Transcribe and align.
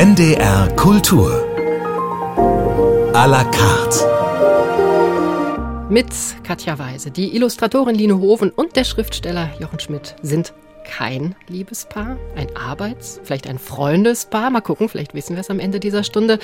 NDR 0.00 0.68
Kultur. 0.76 1.44
A 3.14 3.26
la 3.26 3.42
carte. 3.42 4.06
Mit 5.90 6.06
Katja 6.44 6.78
Weise. 6.78 7.10
Die 7.10 7.34
Illustratorin 7.34 7.96
Line 7.96 8.20
Hoven 8.20 8.50
und 8.50 8.76
der 8.76 8.84
Schriftsteller 8.84 9.50
Jochen 9.58 9.80
Schmidt 9.80 10.14
sind 10.22 10.54
kein 10.84 11.34
Liebespaar, 11.48 12.16
ein 12.36 12.56
Arbeits-, 12.56 13.20
vielleicht 13.24 13.48
ein 13.48 13.58
Freundespaar. 13.58 14.50
Mal 14.50 14.60
gucken, 14.60 14.88
vielleicht 14.88 15.14
wissen 15.14 15.34
wir 15.34 15.40
es 15.40 15.50
am 15.50 15.58
Ende 15.58 15.80
dieser 15.80 16.04
Stunde. 16.04 16.38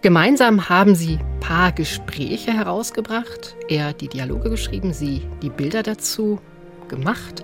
Gemeinsam 0.00 0.68
haben 0.68 0.94
sie 0.94 1.18
Paargespräche 1.40 2.52
herausgebracht, 2.52 3.56
er 3.68 3.94
die 3.94 4.06
Dialoge 4.06 4.48
geschrieben, 4.48 4.92
sie 4.92 5.22
die 5.42 5.50
Bilder 5.50 5.82
dazu 5.82 6.38
gemacht. 6.86 7.42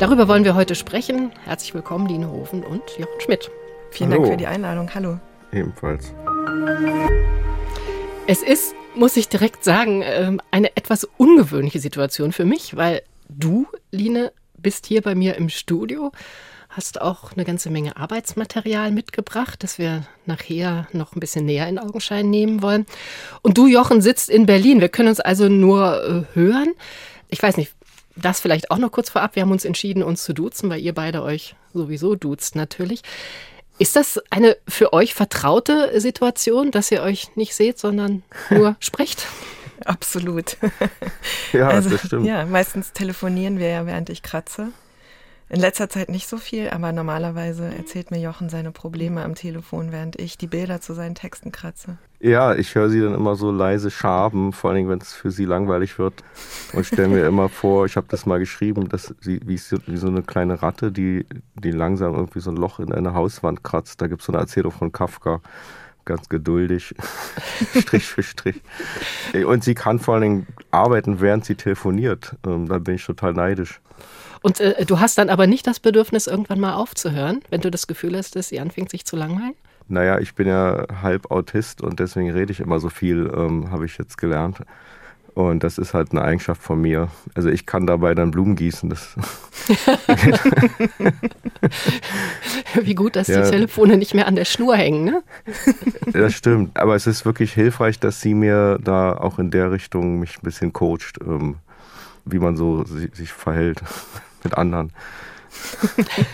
Darüber 0.00 0.26
wollen 0.26 0.42
wir 0.42 0.56
heute 0.56 0.74
sprechen. 0.74 1.30
Herzlich 1.44 1.72
willkommen, 1.72 2.08
Line 2.08 2.28
Hofen 2.28 2.64
und 2.64 2.82
Jochen 2.98 3.20
Schmidt. 3.20 3.48
Vielen 3.96 4.10
Hallo. 4.10 4.22
Dank 4.24 4.34
für 4.34 4.36
die 4.36 4.46
Einladung. 4.46 4.94
Hallo. 4.94 5.18
Ebenfalls. 5.52 6.12
Es 8.26 8.42
ist, 8.42 8.74
muss 8.94 9.16
ich 9.16 9.30
direkt 9.30 9.64
sagen, 9.64 10.02
ähm, 10.04 10.38
eine 10.50 10.76
etwas 10.76 11.04
ungewöhnliche 11.16 11.80
Situation 11.80 12.32
für 12.32 12.44
mich, 12.44 12.76
weil 12.76 13.00
du, 13.30 13.66
Line, 13.90 14.32
bist 14.58 14.84
hier 14.84 15.00
bei 15.00 15.14
mir 15.14 15.36
im 15.36 15.48
Studio, 15.48 16.12
hast 16.68 17.00
auch 17.00 17.32
eine 17.32 17.46
ganze 17.46 17.70
Menge 17.70 17.96
Arbeitsmaterial 17.96 18.92
mitgebracht, 18.92 19.62
das 19.62 19.78
wir 19.78 20.06
nachher 20.26 20.88
noch 20.92 21.16
ein 21.16 21.20
bisschen 21.20 21.46
näher 21.46 21.66
in 21.66 21.78
Augenschein 21.78 22.28
nehmen 22.28 22.60
wollen. 22.60 22.84
Und 23.40 23.56
du, 23.56 23.66
Jochen, 23.66 24.02
sitzt 24.02 24.28
in 24.28 24.44
Berlin. 24.44 24.82
Wir 24.82 24.90
können 24.90 25.08
uns 25.08 25.20
also 25.20 25.48
nur 25.48 26.26
äh, 26.34 26.36
hören. 26.36 26.74
Ich 27.30 27.42
weiß 27.42 27.56
nicht, 27.56 27.72
das 28.14 28.40
vielleicht 28.40 28.70
auch 28.70 28.78
noch 28.78 28.92
kurz 28.92 29.08
vorab. 29.08 29.36
Wir 29.36 29.42
haben 29.42 29.52
uns 29.52 29.64
entschieden, 29.64 30.02
uns 30.02 30.22
zu 30.22 30.34
duzen, 30.34 30.68
weil 30.68 30.80
ihr 30.80 30.92
beide 30.92 31.22
euch 31.22 31.54
sowieso 31.72 32.14
duzt 32.14 32.56
natürlich. 32.56 33.00
Ist 33.78 33.96
das 33.96 34.20
eine 34.30 34.56
für 34.66 34.92
euch 34.92 35.14
vertraute 35.14 36.00
Situation, 36.00 36.70
dass 36.70 36.90
ihr 36.90 37.02
euch 37.02 37.36
nicht 37.36 37.54
seht, 37.54 37.78
sondern 37.78 38.22
nur 38.50 38.76
sprecht? 38.80 39.26
Absolut. 39.84 40.56
Ja, 41.52 41.68
also, 41.68 41.90
das 41.90 42.06
stimmt. 42.06 42.26
Ja, 42.26 42.44
meistens 42.44 42.92
telefonieren 42.92 43.58
wir 43.58 43.68
ja, 43.68 43.86
während 43.86 44.10
ich 44.10 44.22
kratze. 44.22 44.68
In 45.48 45.60
letzter 45.60 45.88
Zeit 45.88 46.08
nicht 46.08 46.28
so 46.28 46.38
viel, 46.38 46.70
aber 46.70 46.92
normalerweise 46.92 47.72
erzählt 47.72 48.10
mir 48.10 48.18
Jochen 48.18 48.48
seine 48.48 48.72
Probleme 48.72 49.22
am 49.22 49.34
Telefon, 49.34 49.92
während 49.92 50.18
ich 50.18 50.36
die 50.36 50.48
Bilder 50.48 50.80
zu 50.80 50.92
seinen 50.92 51.14
Texten 51.14 51.52
kratze. 51.52 51.98
Ja, 52.18 52.54
ich 52.54 52.74
höre 52.74 52.88
sie 52.88 53.00
dann 53.00 53.14
immer 53.14 53.36
so 53.36 53.50
leise 53.50 53.90
schaben, 53.90 54.52
vor 54.52 54.70
allem 54.70 54.88
wenn 54.88 55.00
es 55.00 55.12
für 55.12 55.30
sie 55.30 55.44
langweilig 55.44 55.98
wird. 55.98 56.24
Und 56.72 56.86
stelle 56.86 57.08
mir 57.08 57.26
immer 57.26 57.48
vor, 57.48 57.84
ich 57.84 57.96
habe 57.96 58.06
das 58.08 58.24
mal 58.24 58.38
geschrieben, 58.38 58.88
dass 58.88 59.14
sie 59.20 59.40
wie, 59.44 59.60
wie, 59.86 59.96
so 59.96 60.06
eine 60.06 60.22
kleine 60.22 60.62
Ratte, 60.62 60.90
die, 60.90 61.26
die 61.54 61.70
langsam 61.72 62.14
irgendwie 62.14 62.40
so 62.40 62.50
ein 62.50 62.56
Loch 62.56 62.80
in 62.80 62.92
eine 62.92 63.12
Hauswand 63.12 63.62
kratzt. 63.62 64.00
Da 64.00 64.06
gibt 64.06 64.22
es 64.22 64.26
so 64.26 64.32
eine 64.32 64.40
Erzählung 64.40 64.72
von 64.72 64.92
Kafka. 64.92 65.40
Ganz 66.06 66.28
geduldig, 66.28 66.94
Strich 67.80 68.06
für 68.06 68.22
Strich. 68.22 68.62
Und 69.44 69.64
sie 69.64 69.74
kann 69.74 69.98
vor 69.98 70.14
allen 70.14 70.22
Dingen 70.22 70.46
arbeiten, 70.70 71.20
während 71.20 71.44
sie 71.44 71.56
telefoniert. 71.56 72.36
Ähm, 72.46 72.68
da 72.68 72.78
bin 72.78 72.94
ich 72.94 73.04
total 73.04 73.32
neidisch. 73.32 73.80
Und 74.40 74.60
äh, 74.60 74.84
du 74.86 75.00
hast 75.00 75.18
dann 75.18 75.28
aber 75.28 75.48
nicht 75.48 75.66
das 75.66 75.80
Bedürfnis, 75.80 76.28
irgendwann 76.28 76.60
mal 76.60 76.74
aufzuhören, 76.74 77.40
wenn 77.50 77.60
du 77.60 77.72
das 77.72 77.88
Gefühl 77.88 78.16
hast, 78.16 78.36
dass 78.36 78.48
sie 78.48 78.60
anfängt, 78.60 78.90
sich 78.90 79.04
zu 79.04 79.16
langweilen? 79.16 79.54
Naja, 79.88 80.18
ich 80.18 80.34
bin 80.34 80.48
ja 80.48 80.86
halb 81.02 81.30
Autist 81.30 81.80
und 81.80 82.00
deswegen 82.00 82.30
rede 82.30 82.52
ich 82.52 82.60
immer 82.60 82.80
so 82.80 82.88
viel, 82.88 83.30
ähm, 83.34 83.70
habe 83.70 83.86
ich 83.86 83.98
jetzt 83.98 84.18
gelernt. 84.18 84.58
Und 85.36 85.62
das 85.64 85.76
ist 85.76 85.92
halt 85.92 86.12
eine 86.12 86.22
Eigenschaft 86.22 86.62
von 86.62 86.80
mir. 86.80 87.08
Also 87.34 87.50
ich 87.50 87.66
kann 87.66 87.86
dabei 87.86 88.14
dann 88.14 88.30
Blumen 88.30 88.56
gießen. 88.56 88.88
Das 88.88 89.14
Wie 92.80 92.94
gut, 92.94 93.16
dass 93.16 93.28
ja. 93.28 93.42
die 93.42 93.50
Telefone 93.50 93.98
nicht 93.98 94.14
mehr 94.14 94.28
an 94.28 94.34
der 94.34 94.46
Schnur 94.46 94.76
hängen, 94.76 95.04
ne? 95.04 95.22
Das 96.10 96.32
stimmt. 96.32 96.78
Aber 96.78 96.94
es 96.94 97.06
ist 97.06 97.26
wirklich 97.26 97.52
hilfreich, 97.52 98.00
dass 98.00 98.22
sie 98.22 98.32
mir 98.32 98.78
da 98.82 99.12
auch 99.12 99.38
in 99.38 99.50
der 99.50 99.72
Richtung 99.72 100.20
mich 100.20 100.38
ein 100.38 100.42
bisschen 100.42 100.72
coacht, 100.72 101.18
ähm, 101.20 101.56
wie 102.24 102.38
man 102.38 102.56
so 102.56 102.86
sich 102.86 103.30
verhält 103.30 103.82
mit 104.42 104.56
anderen. 104.56 104.90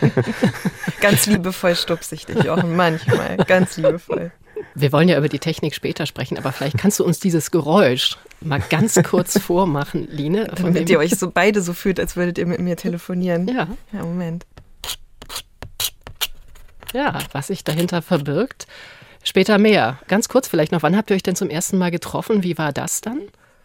ganz 1.00 1.26
liebevoll 1.26 1.74
stupse 1.74 2.14
ich 2.14 2.26
dich, 2.26 2.44
Jochen, 2.44 2.76
manchmal. 2.76 3.36
Ganz 3.38 3.76
liebevoll. 3.76 4.32
Wir 4.74 4.92
wollen 4.92 5.08
ja 5.08 5.18
über 5.18 5.28
die 5.28 5.38
Technik 5.38 5.74
später 5.74 6.06
sprechen, 6.06 6.38
aber 6.38 6.52
vielleicht 6.52 6.78
kannst 6.78 7.00
du 7.00 7.04
uns 7.04 7.20
dieses 7.20 7.50
Geräusch 7.50 8.16
mal 8.40 8.62
ganz 8.70 9.00
kurz 9.02 9.38
vormachen, 9.38 10.08
Line. 10.08 10.50
Damit 10.54 10.88
ihr 10.88 10.98
euch 10.98 11.16
so 11.16 11.30
beide 11.30 11.62
so 11.62 11.72
fühlt, 11.72 12.00
als 12.00 12.16
würdet 12.16 12.38
ihr 12.38 12.46
mit 12.46 12.60
mir 12.60 12.76
telefonieren. 12.76 13.48
Ja. 13.48 13.68
Ja, 13.92 14.02
Moment. 14.02 14.46
Ja, 16.92 17.18
was 17.32 17.48
sich 17.48 17.64
dahinter 17.64 18.02
verbirgt. 18.02 18.66
Später 19.24 19.58
mehr. 19.58 19.98
Ganz 20.08 20.28
kurz 20.28 20.48
vielleicht 20.48 20.72
noch, 20.72 20.82
wann 20.82 20.96
habt 20.96 21.10
ihr 21.10 21.16
euch 21.16 21.22
denn 21.22 21.36
zum 21.36 21.48
ersten 21.48 21.78
Mal 21.78 21.90
getroffen? 21.90 22.42
Wie 22.42 22.58
war 22.58 22.72
das 22.72 23.00
dann? 23.00 23.20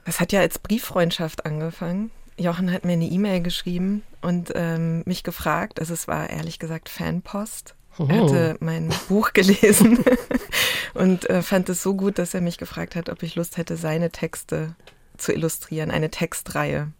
Das 0.05 0.19
hat 0.19 0.31
ja 0.31 0.39
als 0.39 0.59
Brieffreundschaft 0.59 1.45
angefangen. 1.45 2.11
Jochen 2.37 2.71
hat 2.71 2.85
mir 2.85 2.93
eine 2.93 3.05
E-Mail 3.05 3.41
geschrieben 3.41 4.03
und 4.27 4.51
ähm, 4.55 5.03
mich 5.05 5.23
gefragt, 5.23 5.79
also 5.79 5.93
es 5.93 6.05
war 6.09 6.29
ehrlich 6.29 6.59
gesagt 6.59 6.89
Fanpost. 6.89 7.75
Oh. 7.97 8.07
Er 8.09 8.21
hatte 8.21 8.57
mein 8.59 8.93
Buch 9.07 9.31
gelesen 9.33 10.03
und 10.93 11.29
äh, 11.29 11.41
fand 11.41 11.69
es 11.69 11.81
so 11.81 11.95
gut, 11.95 12.19
dass 12.19 12.33
er 12.33 12.41
mich 12.41 12.57
gefragt 12.57 12.97
hat, 12.97 13.09
ob 13.09 13.23
ich 13.23 13.35
Lust 13.35 13.55
hätte, 13.55 13.77
seine 13.77 14.09
Texte 14.09 14.75
zu 15.15 15.31
illustrieren, 15.31 15.91
eine 15.91 16.11
Textreihe. 16.11 16.91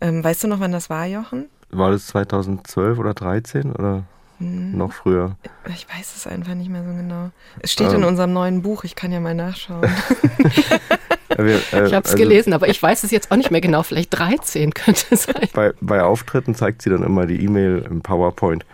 Ähm, 0.00 0.22
weißt 0.22 0.44
du 0.44 0.48
noch, 0.48 0.58
wann 0.58 0.72
das 0.72 0.90
war, 0.90 1.06
Jochen? 1.06 1.46
War 1.70 1.92
das 1.92 2.08
2012 2.08 2.98
oder 2.98 3.14
2013 3.14 3.72
oder 3.72 4.02
hm. 4.38 4.76
noch 4.76 4.92
früher? 4.92 5.36
Ich 5.72 5.88
weiß 5.88 6.16
es 6.16 6.26
einfach 6.26 6.54
nicht 6.54 6.70
mehr 6.70 6.82
so 6.82 6.90
genau. 6.90 7.30
Es 7.60 7.72
steht 7.72 7.90
ähm. 7.90 7.98
in 7.98 8.04
unserem 8.04 8.32
neuen 8.32 8.62
Buch, 8.62 8.82
ich 8.82 8.96
kann 8.96 9.12
ja 9.12 9.20
mal 9.20 9.34
nachschauen. 9.34 9.88
wir, 11.46 11.54
äh, 11.54 11.86
ich 11.86 11.94
habe 11.94 12.04
es 12.04 12.12
also, 12.12 12.16
gelesen, 12.16 12.52
aber 12.52 12.68
ich 12.68 12.82
weiß 12.82 13.04
es 13.04 13.10
jetzt 13.10 13.30
auch 13.30 13.36
nicht 13.36 13.50
mehr 13.50 13.60
genau. 13.60 13.82
Vielleicht 13.82 14.18
13 14.18 14.74
könnte 14.74 15.04
es 15.10 15.24
sein. 15.24 15.48
Bei, 15.52 15.72
bei 15.80 16.02
Auftritten 16.02 16.54
zeigt 16.54 16.82
sie 16.82 16.90
dann 16.90 17.02
immer 17.02 17.26
die 17.26 17.42
E-Mail 17.42 17.86
im 17.88 18.02
PowerPoint. 18.02 18.64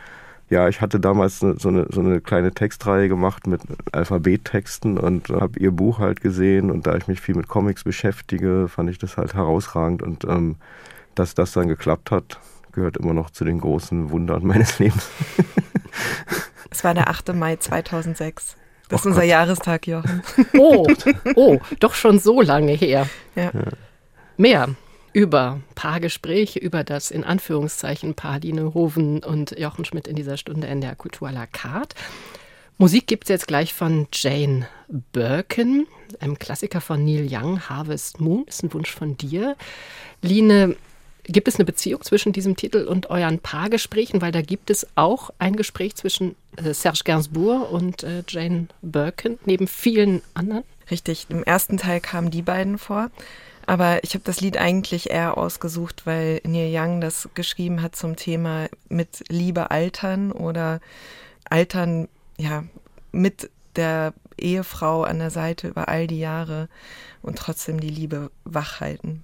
Ja, 0.51 0.69
ich 0.69 0.81
hatte 0.81 1.01
damals 1.01 1.39
so 1.39 1.49
eine, 1.49 1.87
so 1.91 2.01
eine 2.01 2.21
kleine 2.21 2.53
Textreihe 2.53 3.09
gemacht 3.09 3.47
mit 3.47 3.63
Alphabettexten 3.93 4.99
und 4.99 5.31
habe 5.31 5.59
ihr 5.59 5.71
Buch 5.71 5.99
halt 5.99 6.21
gesehen. 6.21 6.71
Und 6.71 6.87
da 6.87 6.95
ich 6.97 7.09
mich 7.09 7.21
viel 7.21 7.35
mit 7.35 7.49
Comics 7.49 7.85
beschäftige, 7.85 8.69
fand 8.69 8.91
ich 8.91 8.99
das 8.99 9.17
halt 9.17 9.35
herausragend. 9.35 10.03
Und 10.03 10.25
ähm, 10.25 10.57
dass 11.15 11.35
das 11.35 11.53
dann 11.53 11.69
geklappt 11.69 12.11
hat, 12.11 12.39
gehört 12.73 12.97
immer 12.97 13.15
noch 13.15 13.31
zu 13.31 13.45
den 13.45 13.61
großen 13.61 14.11
Wundern 14.11 14.47
meines 14.47 14.79
Lebens. 14.79 15.09
Es 16.71 16.83
war 16.83 16.93
der 16.93 17.09
8. 17.09 17.35
Mai 17.35 17.57
2006. 17.57 18.57
Das 18.89 19.01
ist 19.01 19.07
unser 19.07 19.21
Gott. 19.21 19.31
Jahrestag, 19.31 19.87
Jochen. 19.87 20.23
Oh, 20.59 20.87
oh, 21.37 21.59
doch 21.81 21.95
schon 21.95 22.19
so 22.19 22.41
lange 22.41 22.73
her. 22.73 23.09
Ja. 23.35 23.51
Mehr 24.37 24.75
über 25.13 25.61
Paargespräche, 25.75 26.59
über 26.59 26.85
das 26.85 27.11
in 27.11 27.25
Anführungszeichen 27.25 28.15
Paar 28.15 28.41
Line 28.41 28.75
Hoven 28.75 29.23
und 29.23 29.59
Jochen 29.59 29.85
Schmidt 29.85 30.09
in 30.09 30.17
dieser 30.17 30.37
Stunde 30.37 30.67
in 30.67 30.81
der 30.81 30.97
Kultur 30.97 31.29
à 31.29 31.33
la 31.33 31.47
carte. 31.47 31.97
Musik 32.77 33.07
gibt 33.07 33.25
es 33.25 33.29
jetzt 33.29 33.47
gleich 33.47 33.73
von 33.73 34.09
Jane 34.13 34.67
Birkin, 34.89 35.87
einem 36.19 36.39
Klassiker 36.41 36.81
von 36.81 37.05
Neil 37.05 37.29
Young, 37.31 37.69
Harvest 37.69 38.21
Moon, 38.21 38.45
ist 38.49 38.65
ein 38.65 38.73
Wunsch 38.73 38.91
von 38.91 39.17
dir. 39.17 39.57
Line, 40.23 40.77
Gibt 41.25 41.49
es 41.49 41.57
eine 41.57 41.65
Beziehung 41.65 42.03
zwischen 42.03 42.33
diesem 42.33 42.55
Titel 42.55 42.85
und 42.85 43.09
euren 43.11 43.39
Paargesprächen? 43.39 44.21
Weil 44.21 44.33
da 44.33 44.43
gibt 44.43 44.71
es 44.71 44.87
auch 44.95 45.31
ein 45.39 45.57
Gespräch 45.57 45.95
zwischen 45.97 46.37
äh, 46.57 46.75
Serge 46.75 47.01
Gainsbourg 47.05 47.71
und 47.71 48.03
äh, 48.03 48.23
Jane 48.29 48.69
Birkin, 48.83 49.39
neben 49.47 49.67
vielen 49.67 50.23
anderen. 50.35 50.65
Richtig, 50.91 51.27
im 51.31 51.43
ersten 51.43 51.79
Teil 51.79 52.01
kamen 52.01 52.31
die 52.31 52.43
beiden 52.43 52.77
vor. 52.77 53.11
Aber 53.67 54.05
ich 54.05 54.13
habe 54.13 54.25
das 54.25 54.43
Lied 54.43 54.59
eigentlich 54.59 55.09
eher 55.09 55.39
ausgesucht, 55.39 56.03
weil 56.05 56.43
Neil 56.45 56.71
Young 56.71 57.01
das 57.01 57.31
geschrieben 57.33 57.81
hat 57.81 57.97
zum 57.97 58.17
Thema 58.17 58.69
mit 58.91 59.25
Liebe 59.29 59.71
altern 59.71 60.31
oder 60.31 60.81
altern, 61.49 62.09
ja, 62.37 62.65
mit 63.13 63.51
der 63.77 64.13
Ehefrau 64.37 65.05
an 65.05 65.19
der 65.19 65.31
Seite 65.31 65.69
über 65.69 65.89
all 65.89 66.07
die 66.07 66.19
Jahre 66.19 66.69
und 67.23 67.39
trotzdem 67.39 67.81
die 67.81 67.89
Liebe 67.89 68.31
wach 68.45 68.81
halten. 68.81 69.23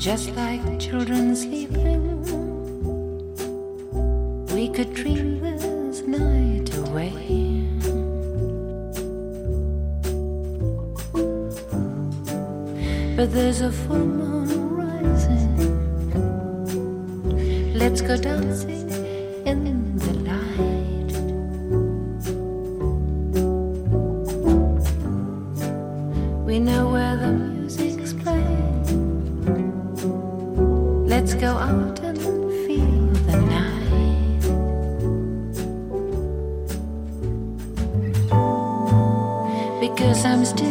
Just 0.00 0.30
like 0.30 0.62
children 0.78 1.34
sleeping. 1.34 2.22
We 4.54 4.68
could 4.68 4.94
dream 4.94 5.40
this 5.40 6.02
night 6.02 6.74
away. 6.78 7.10
But 13.16 13.32
there's 13.32 13.62
a 13.62 13.72
full 13.72 13.98
moon 13.98 14.48
rising. 14.76 15.56
Let's 17.74 18.00
go 18.00 18.16
dancing 18.16 18.79
We 26.50 26.58
know 26.58 26.90
where 26.90 27.16
the 27.16 27.30
music's 27.30 28.12
playing. 28.12 28.82
Let's 31.06 31.34
go 31.34 31.46
out 31.46 32.00
and 32.00 32.18
feel 32.66 33.06
the 33.28 33.36
night. 33.54 34.42
Because 39.80 40.24
I'm 40.24 40.44
still 40.44 40.69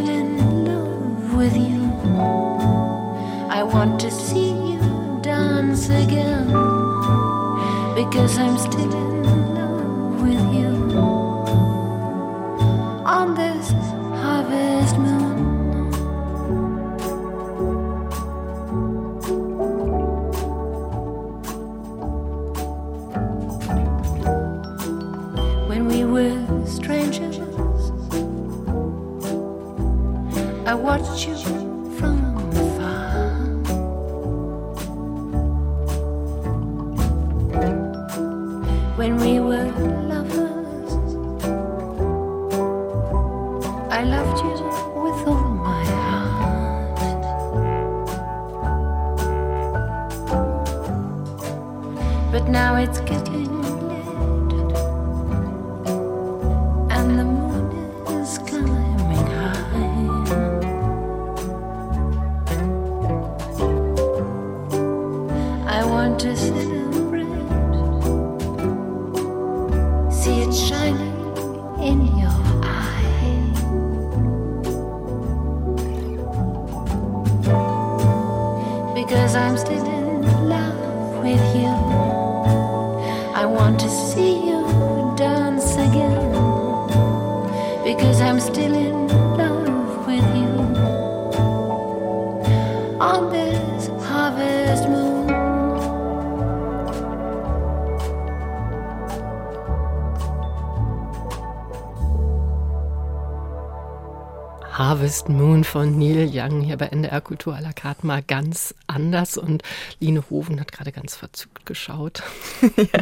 Harvest 105.09 105.27
Moon 105.27 105.63
von 105.63 105.97
Neil 105.97 106.29
Young 106.31 106.61
hier 106.61 106.77
bei 106.77 106.85
NDR 106.85 107.19
Kultur 107.19 107.55
à 107.55 107.61
la 107.61 107.73
carte 107.73 108.05
mal 108.05 108.21
ganz 108.21 108.75
anders 108.85 109.39
und 109.39 109.63
Line 109.99 110.23
Hoven 110.29 110.59
hat 110.59 110.71
gerade 110.71 110.91
ganz 110.91 111.15
verzückt 111.15 111.65
geschaut. 111.65 112.21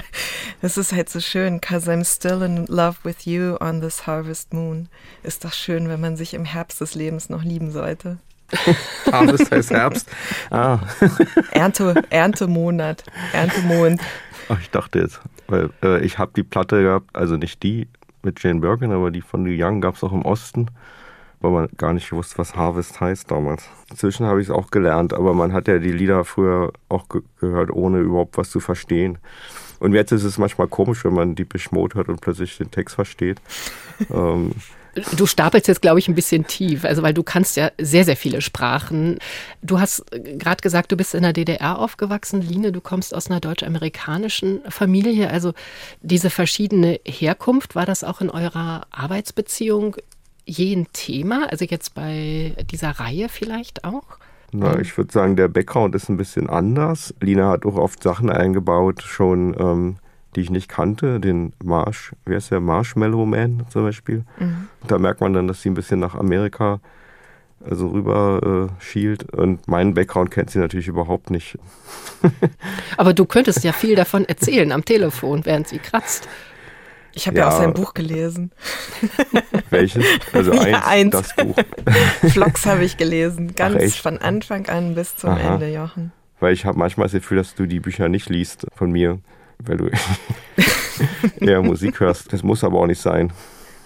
Das 0.62 0.78
ist 0.78 0.94
halt 0.94 1.10
so 1.10 1.20
schön, 1.20 1.60
cause 1.60 1.92
I'm 1.92 2.06
still 2.06 2.44
in 2.44 2.66
love 2.68 2.96
with 3.04 3.26
you 3.26 3.58
on 3.60 3.82
this 3.82 4.08
harvest 4.08 4.54
moon. 4.54 4.88
Ist 5.22 5.44
doch 5.44 5.52
schön, 5.52 5.90
wenn 5.90 6.00
man 6.00 6.16
sich 6.16 6.34
im 6.34 6.46
Herbst 6.46 6.80
des 6.80 6.96
Lebens 6.96 7.28
noch 7.28 7.44
lieben 7.44 7.72
sollte. 7.72 8.20
Harvest 9.12 9.52
heißt 9.52 9.72
Herbst. 9.72 10.10
Ah. 10.50 10.80
Ernte, 11.52 12.04
Erntemonat, 12.10 13.04
Erntemond. 13.34 14.00
Ach, 14.48 14.62
ich 14.62 14.70
dachte 14.70 15.00
jetzt, 15.00 15.20
weil 15.48 15.72
äh, 15.84 16.00
ich 16.06 16.18
habe 16.20 16.32
die 16.34 16.44
Platte 16.44 16.82
gehabt, 16.82 17.14
also 17.14 17.36
nicht 17.36 17.62
die 17.64 17.90
mit 18.24 18.42
Jane 18.42 18.62
Birkin, 18.62 18.94
aber 18.94 19.12
die 19.12 19.22
von 19.22 19.44
Neil 19.44 19.62
Young 19.62 19.82
gab 19.82 19.96
es 19.96 20.06
auch 20.06 20.14
im 20.14 20.22
Osten, 20.22 20.68
weil 21.40 21.52
man 21.52 21.70
gar 21.78 21.94
nicht 21.94 22.12
wusste, 22.12 22.38
was 22.38 22.56
Harvest 22.56 23.00
heißt 23.00 23.30
damals. 23.30 23.70
Inzwischen 23.90 24.26
habe 24.26 24.42
ich 24.42 24.48
es 24.48 24.54
auch 24.54 24.72
gelernt, 24.72 25.14
aber 25.14 25.34
man 25.34 25.54
hat 25.54 25.68
ja 25.68 25.80
die 25.80 25.92
Lieder 25.92 26.26
früher 26.26 26.74
auch 26.90 27.10
ge 27.10 27.22
gehört, 27.40 27.72
ohne 27.72 28.00
überhaupt 28.00 28.38
was 28.38 28.50
zu 28.50 28.60
verstehen. 28.60 29.20
Und 29.80 29.94
jetzt 29.94 30.12
ist 30.12 30.24
es 30.24 30.38
manchmal 30.38 30.68
komisch, 30.68 31.06
wenn 31.06 31.14
man 31.14 31.36
die 31.36 31.46
Mode 31.72 31.96
hört 31.96 32.10
und 32.10 32.22
plötzlich 32.22 32.58
den 32.58 32.72
Text 32.72 32.96
versteht. 32.96 33.40
ähm, 34.12 34.54
Du 35.16 35.28
stapelst 35.28 35.68
jetzt, 35.68 35.82
glaube 35.82 36.00
ich, 36.00 36.08
ein 36.08 36.16
bisschen 36.16 36.48
tief, 36.48 36.84
also 36.84 37.04
weil 37.04 37.14
du 37.14 37.22
kannst 37.22 37.56
ja 37.56 37.72
sehr, 37.80 38.04
sehr 38.04 38.18
viele 38.18 38.42
Sprachen. 38.42 39.20
Du 39.62 39.80
hast 39.80 40.04
gerade 40.12 40.62
gesagt, 40.62 40.92
du 40.92 40.98
bist 40.98 41.14
in 41.14 41.22
der 41.22 41.34
DDR 41.34 41.78
aufgewachsen, 41.78 42.42
Line, 42.42 42.72
du 42.72 42.82
kommst 42.82 43.14
aus 43.14 43.30
einer 43.30 43.40
deutsch-amerikanischen 43.40 44.62
Familie. 44.70 45.30
Also 45.30 45.54
diese 46.02 46.30
verschiedene 46.30 47.00
Herkunft, 47.06 47.76
war 47.76 47.86
das 47.86 48.04
auch 48.04 48.22
in 48.22 48.30
eurer 48.30 48.88
Arbeitsbeziehung 48.90 49.98
je 50.48 50.76
ein 50.76 50.88
Thema? 50.94 51.48
Also 51.50 51.66
jetzt 51.66 51.94
bei 51.94 52.56
dieser 52.72 52.92
Reihe 52.92 53.30
vielleicht 53.30 53.84
auch? 53.84 54.18
Na, 54.52 54.80
ich 54.80 54.98
würde 54.98 55.12
sagen, 55.12 55.36
der 55.36 55.50
Background 55.50 55.94
ist 55.94 56.10
ein 56.10 56.18
bisschen 56.18 56.50
anders. 56.50 57.14
Lina 57.20 57.50
hat 57.50 57.66
auch 57.66 57.76
oft 57.76 58.02
Sachen 58.02 58.30
eingebaut, 58.30 59.04
schon, 59.04 59.56
ähm, 59.60 59.98
die 60.36 60.42
ich 60.42 60.50
nicht 60.50 60.70
kannte. 60.70 61.20
Den 61.20 61.54
Marsh, 61.64 62.14
wer 62.26 62.38
ist 62.38 62.52
der? 62.52 62.62
Marshmallow 62.62 63.26
Man 63.26 63.66
zum 63.70 63.84
Beispiel. 63.84 64.24
Da 64.88 64.98
merkt 65.00 65.20
man 65.20 65.34
dann, 65.34 65.48
dass 65.48 65.62
sie 65.62 65.70
ein 65.70 65.74
bisschen 65.74 66.00
nach 66.00 66.16
Amerika 66.16 66.80
also 67.66 67.88
rüber 67.88 68.70
äh, 68.80 68.84
schielt. 68.84 69.32
Und 69.34 69.68
meinen 69.68 69.94
Background 69.94 70.32
kennt 70.32 70.50
sie 70.50 70.60
natürlich 70.60 70.88
überhaupt 70.88 71.30
nicht. 71.30 71.58
Aber 72.98 73.14
du 73.14 73.26
könntest 73.26 73.64
ja 73.64 73.74
viel 73.74 73.96
davon 73.96 74.26
erzählen 74.26 74.72
am 74.72 74.86
Telefon, 74.86 75.46
während 75.46 75.68
sie 75.68 75.80
kratzt. 75.80 76.28
Ich 77.18 77.26
habe 77.28 77.36
ja. 77.38 77.48
Ja. 77.48 77.50
auch 77.50 77.58
sein 77.60 77.74
Buch 77.74 77.94
gelesen. 77.96 78.52
Welches? 79.72 80.06
Also 80.34 80.54
Ja, 80.54 80.86
eins, 80.86 81.16
eins. 81.16 81.34
das 81.36 81.36
Buch. 81.36 81.56
Vlogs 82.30 82.66
habe 82.68 82.86
ich 82.86 82.96
gelesen, 82.98 83.56
ganz 83.56 83.76
echt? 83.82 83.98
von 84.02 84.20
Anfang 84.20 84.68
an 84.70 84.94
bis 84.94 85.16
zum 85.16 85.32
Aha. 85.32 85.56
Ende, 85.56 85.68
Jochen. 85.74 86.12
Weil 86.40 86.54
ich 86.54 86.66
habe 86.66 86.78
manchmal 86.78 87.06
das 87.08 87.14
Gefühl, 87.14 87.38
dass 87.38 87.56
du 87.56 87.66
die 87.66 87.80
Bücher 87.80 88.08
nicht 88.08 88.30
liest 88.30 88.68
von 88.76 88.92
mir, 88.92 89.18
weil 89.58 89.78
du 89.78 89.90
eher 91.40 91.64
Musik 91.64 92.00
hörst. 92.00 92.32
Das 92.32 92.44
muss 92.44 92.64
aber 92.64 92.80
auch 92.80 92.86
nicht 92.86 93.02
sein. 93.02 93.34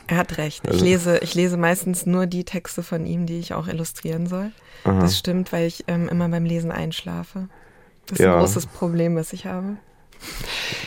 Er 0.08 0.18
hat 0.18 0.38
recht. 0.38 0.64
Ich 0.66 0.72
Also- 0.72 0.84
lese, 0.86 1.18
ich 1.20 1.34
lese 1.34 1.56
meistens 1.56 2.06
nur 2.06 2.26
die 2.26 2.44
Texte 2.44 2.84
von 2.84 3.06
ihm, 3.06 3.28
die 3.28 3.40
ich 3.40 3.54
auch 3.54 3.70
illustrieren 3.70 4.28
soll. 4.28 4.52
Aha. 4.84 5.00
Das 5.00 5.18
stimmt, 5.18 5.54
weil 5.54 5.68
ich 5.68 5.86
ähm, 5.88 6.10
immer 6.10 6.28
beim 6.28 6.44
Lesen 6.44 6.72
einschlafe. 6.72 7.48
Das 8.08 8.20
ist 8.20 8.26
Ja. 8.26 8.34
ein 8.34 8.40
großes 8.40 8.66
Problem, 8.66 9.16
was 9.16 9.32
ich 9.32 9.46
habe. 9.46 9.78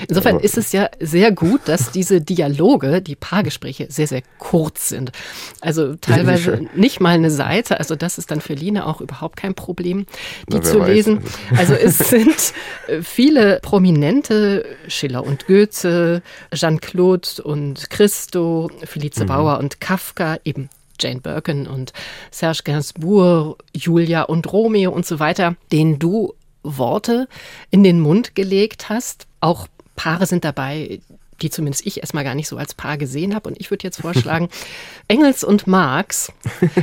Insofern 0.09 0.41
ist 0.41 0.57
es 0.59 0.73
ja 0.73 0.88
sehr 1.00 1.33
gut, 1.33 1.62
dass 1.67 1.91
diese 1.91 2.21
Dialoge, 2.21 3.03
die 3.03 3.17
Paargespräche, 3.17 3.87
sehr, 3.91 4.07
sehr 4.07 4.23
kurz 4.38 4.88
sind. 4.88 5.12
Also 5.61 5.95
teilweise 5.97 6.67
nicht 6.75 7.00
mal 7.00 7.14
eine 7.14 7.31
Seite. 7.31 7.79
Also 7.79 7.97
das 7.97 8.19
ist 8.19 8.31
dann 8.31 8.41
für 8.41 8.55
Line 8.55 8.87
auch 8.87 9.00
überhaupt 9.00 9.37
kein 9.37 9.55
Problem, 9.55 10.07
die 10.49 10.57
Na, 10.57 10.62
zu 10.62 10.81
weiß. 10.81 10.88
lesen. 10.88 11.21
Also 11.57 11.75
es 11.75 11.99
sind 12.11 12.53
äh, 12.88 13.03
viele 13.03 13.61
prominente, 13.61 14.64
Schiller 14.88 15.25
und 15.25 15.47
Goethe, 15.47 16.23
Jean-Claude 16.53 17.43
und 17.43 17.91
Christo, 17.91 18.71
Felice 18.85 19.25
Bauer 19.25 19.59
und 19.59 19.81
Kafka, 19.81 20.38
eben 20.45 20.69
Jane 21.00 21.21
Birkin 21.21 21.67
und 21.67 21.93
Serge 22.31 22.61
Gainsbourg, 22.64 23.59
Julia 23.75 24.23
und 24.23 24.50
Romeo 24.53 24.93
und 24.93 25.07
so 25.07 25.19
weiter, 25.19 25.57
denen 25.73 25.99
du 25.99 26.35
Worte 26.64 27.28
in 27.71 27.85
den 27.85 28.00
Mund 28.00 28.35
gelegt 28.35 28.88
hast. 28.88 29.26
Auch 29.40 29.68
Paare 29.94 30.26
sind 30.26 30.44
dabei, 30.44 31.00
die 31.42 31.50
zumindest 31.50 31.87
ich 31.87 32.00
erstmal 32.00 32.25
gar 32.25 32.35
nicht 32.35 32.49
so 32.49 32.56
als 32.56 32.75
Paar 32.75 32.97
gesehen 32.97 33.35
habe. 33.35 33.49
Und 33.49 33.61
ich 33.61 33.71
würde 33.71 33.85
jetzt 33.85 34.00
vorschlagen, 34.00 34.49
Engels 35.09 35.44
und 35.44 35.66
Marx. 35.66 36.33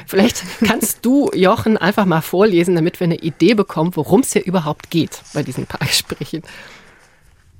Vielleicht 0.06 0.44
kannst 0.66 1.06
du, 1.06 1.30
Jochen, 1.34 1.78
einfach 1.78 2.06
mal 2.06 2.22
vorlesen, 2.22 2.76
damit 2.76 3.00
wir 3.00 3.06
eine 3.06 3.18
Idee 3.18 3.54
bekommen, 3.54 3.92
worum 3.96 4.22
es 4.22 4.34
hier 4.34 4.46
überhaupt 4.46 4.90
geht 4.90 5.22
bei 5.34 5.44
diesen 5.44 5.66
Paargesprächen. 5.66 6.44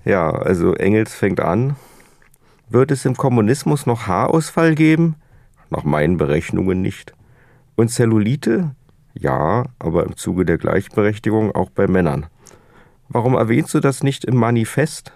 Ja, 0.06 0.32
also 0.32 0.74
Engels 0.76 1.14
fängt 1.14 1.40
an. 1.40 1.76
Wird 2.70 2.92
es 2.92 3.06
im 3.06 3.16
Kommunismus 3.16 3.86
noch 3.86 4.08
Haarausfall 4.08 4.76
geben? 4.76 5.16
Nach 5.70 5.84
meinen 5.84 6.18
Berechnungen 6.18 6.82
nicht. 6.82 7.14
Und 7.76 7.90
Zellulite? 7.90 8.76
Ja, 9.14 9.66
aber 9.80 10.06
im 10.06 10.16
Zuge 10.16 10.46
der 10.46 10.58
Gleichberechtigung 10.58 11.54
auch 11.54 11.70
bei 11.70 11.88
Männern. 11.88 12.28
Warum 13.10 13.34
erwähnst 13.34 13.74
du 13.74 13.80
das 13.80 14.04
nicht 14.04 14.24
im 14.26 14.38
Manifest? 14.38 15.12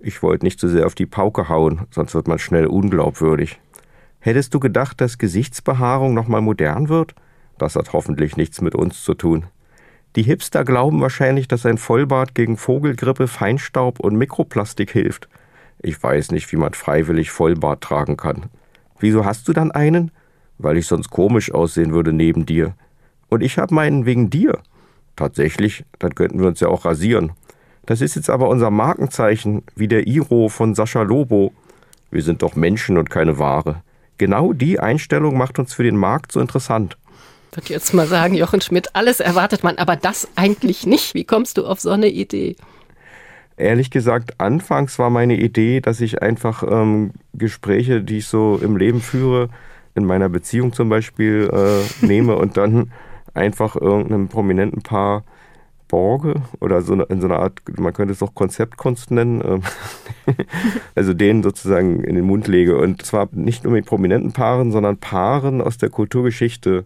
Ich 0.00 0.22
wollte 0.22 0.44
nicht 0.44 0.60
zu 0.60 0.68
so 0.68 0.74
sehr 0.74 0.86
auf 0.86 0.94
die 0.94 1.06
Pauke 1.06 1.48
hauen, 1.48 1.86
sonst 1.90 2.14
wird 2.14 2.28
man 2.28 2.38
schnell 2.38 2.66
unglaubwürdig. 2.66 3.60
Hättest 4.20 4.54
du 4.54 4.60
gedacht, 4.60 5.00
dass 5.00 5.18
Gesichtsbehaarung 5.18 6.14
nochmal 6.14 6.40
modern 6.40 6.88
wird? 6.88 7.14
Das 7.58 7.74
hat 7.74 7.92
hoffentlich 7.92 8.36
nichts 8.36 8.60
mit 8.60 8.74
uns 8.74 9.02
zu 9.02 9.14
tun. 9.14 9.46
Die 10.14 10.22
Hipster 10.22 10.64
glauben 10.64 11.00
wahrscheinlich, 11.00 11.48
dass 11.48 11.66
ein 11.66 11.78
Vollbart 11.78 12.34
gegen 12.34 12.56
Vogelgrippe, 12.56 13.26
Feinstaub 13.26 13.98
und 13.98 14.16
Mikroplastik 14.16 14.90
hilft. 14.90 15.28
Ich 15.80 16.00
weiß 16.00 16.30
nicht, 16.30 16.52
wie 16.52 16.56
man 16.56 16.74
freiwillig 16.74 17.30
Vollbart 17.30 17.80
tragen 17.80 18.16
kann. 18.16 18.46
Wieso 19.00 19.24
hast 19.24 19.48
du 19.48 19.52
dann 19.52 19.72
einen? 19.72 20.12
Weil 20.58 20.76
ich 20.76 20.86
sonst 20.86 21.10
komisch 21.10 21.52
aussehen 21.52 21.92
würde 21.92 22.12
neben 22.12 22.46
dir. 22.46 22.74
Und 23.32 23.42
ich 23.42 23.56
hab 23.56 23.70
meinen 23.70 24.04
wegen 24.04 24.28
dir. 24.28 24.58
Tatsächlich, 25.16 25.86
dann 25.98 26.14
könnten 26.14 26.38
wir 26.38 26.48
uns 26.48 26.60
ja 26.60 26.68
auch 26.68 26.84
rasieren. 26.84 27.32
Das 27.86 28.02
ist 28.02 28.14
jetzt 28.14 28.28
aber 28.28 28.50
unser 28.50 28.70
Markenzeichen, 28.70 29.62
wie 29.74 29.88
der 29.88 30.06
Iro 30.06 30.50
von 30.50 30.74
Sascha 30.74 31.00
Lobo. 31.00 31.54
Wir 32.10 32.22
sind 32.22 32.42
doch 32.42 32.56
Menschen 32.56 32.98
und 32.98 33.08
keine 33.08 33.38
Ware. 33.38 33.76
Genau 34.18 34.52
die 34.52 34.80
Einstellung 34.80 35.38
macht 35.38 35.58
uns 35.58 35.72
für 35.72 35.82
den 35.82 35.96
Markt 35.96 36.30
so 36.30 36.40
interessant. 36.40 36.98
Ich 37.52 37.56
würde 37.56 37.72
jetzt 37.72 37.94
mal 37.94 38.06
sagen, 38.06 38.34
Jochen 38.34 38.60
Schmidt, 38.60 38.90
alles 38.92 39.18
erwartet 39.18 39.64
man, 39.64 39.78
aber 39.78 39.96
das 39.96 40.28
eigentlich 40.36 40.84
nicht. 40.84 41.14
Wie 41.14 41.24
kommst 41.24 41.56
du 41.56 41.64
auf 41.64 41.80
so 41.80 41.88
eine 41.88 42.08
Idee? 42.08 42.56
Ehrlich 43.56 43.90
gesagt, 43.90 44.42
anfangs 44.42 44.98
war 44.98 45.08
meine 45.08 45.38
Idee, 45.38 45.80
dass 45.80 46.02
ich 46.02 46.20
einfach 46.20 46.64
ähm, 46.70 47.12
Gespräche, 47.32 48.02
die 48.02 48.18
ich 48.18 48.26
so 48.26 48.60
im 48.62 48.76
Leben 48.76 49.00
führe, 49.00 49.48
in 49.94 50.04
meiner 50.04 50.28
Beziehung 50.28 50.74
zum 50.74 50.90
Beispiel 50.90 51.48
äh, 51.50 52.04
nehme 52.04 52.36
und 52.36 52.58
dann 52.58 52.92
einfach 53.34 53.76
irgendeinem 53.76 54.28
prominenten 54.28 54.82
Paar 54.82 55.24
borge 55.88 56.36
oder 56.58 56.80
so 56.80 56.94
in 56.94 57.20
so 57.20 57.26
einer 57.26 57.38
Art, 57.38 57.60
man 57.78 57.92
könnte 57.92 58.12
es 58.12 58.22
auch 58.22 58.34
Konzeptkunst 58.34 59.10
nennen, 59.10 59.42
ähm, 59.44 59.62
also 60.94 61.12
denen 61.12 61.42
sozusagen 61.42 62.02
in 62.02 62.14
den 62.14 62.24
Mund 62.24 62.48
lege. 62.48 62.78
Und 62.78 63.04
zwar 63.04 63.28
nicht 63.32 63.64
nur 63.64 63.74
mit 63.74 63.84
prominenten 63.84 64.32
Paaren, 64.32 64.72
sondern 64.72 64.96
Paaren 64.96 65.60
aus 65.60 65.76
der 65.76 65.90
Kulturgeschichte, 65.90 66.84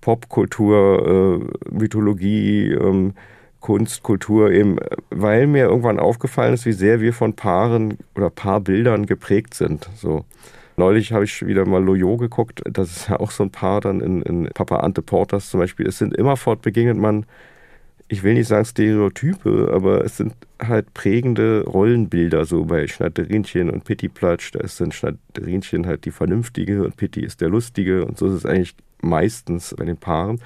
Popkultur, 0.00 1.40
äh, 1.40 1.70
Mythologie, 1.72 2.72
ähm, 2.72 3.14
Kunst, 3.60 4.02
Kultur 4.02 4.50
eben, 4.50 4.78
weil 5.10 5.46
mir 5.46 5.66
irgendwann 5.66 6.00
aufgefallen 6.00 6.54
ist, 6.54 6.66
wie 6.66 6.72
sehr 6.72 7.00
wir 7.00 7.12
von 7.12 7.34
Paaren 7.34 7.98
oder 8.16 8.30
Paarbildern 8.30 9.06
geprägt 9.06 9.54
sind. 9.54 9.88
So. 9.94 10.24
Neulich 10.76 11.12
habe 11.12 11.24
ich 11.24 11.46
wieder 11.46 11.66
mal 11.66 11.82
Loyo 11.82 12.16
geguckt, 12.16 12.62
das 12.64 12.90
ist 12.90 13.08
ja 13.08 13.20
auch 13.20 13.30
so 13.30 13.42
ein 13.42 13.50
Paar 13.50 13.80
dann 13.80 14.00
in, 14.00 14.22
in 14.22 14.48
Papa 14.54 14.80
Ante 14.80 15.02
Porters 15.02 15.50
zum 15.50 15.60
Beispiel. 15.60 15.86
Es 15.86 15.98
sind 15.98 16.14
immerfort 16.16 16.62
begegnet 16.62 16.96
man, 16.96 17.26
ich 18.08 18.24
will 18.24 18.34
nicht 18.34 18.48
sagen 18.48 18.64
Stereotype, 18.64 19.70
aber 19.72 20.04
es 20.04 20.16
sind 20.16 20.34
halt 20.60 20.92
prägende 20.94 21.64
Rollenbilder, 21.64 22.44
so 22.44 22.64
bei 22.64 22.88
Schnatterinchen 22.88 23.70
und 23.70 23.84
Pitti 23.84 24.08
Platsch. 24.08 24.50
Da 24.52 24.60
ist 24.60 24.80
dann 24.80 24.90
Schnatterinchen 24.90 25.86
halt 25.86 26.04
die 26.04 26.10
Vernünftige 26.10 26.82
und 26.82 26.96
Pitti 26.96 27.20
ist 27.20 27.40
der 27.40 27.50
Lustige 27.50 28.04
und 28.04 28.18
so 28.18 28.26
ist 28.26 28.32
es 28.32 28.46
eigentlich 28.46 28.74
meistens 29.00 29.74
bei 29.78 29.84
den 29.84 29.96
Paaren. 29.96 30.40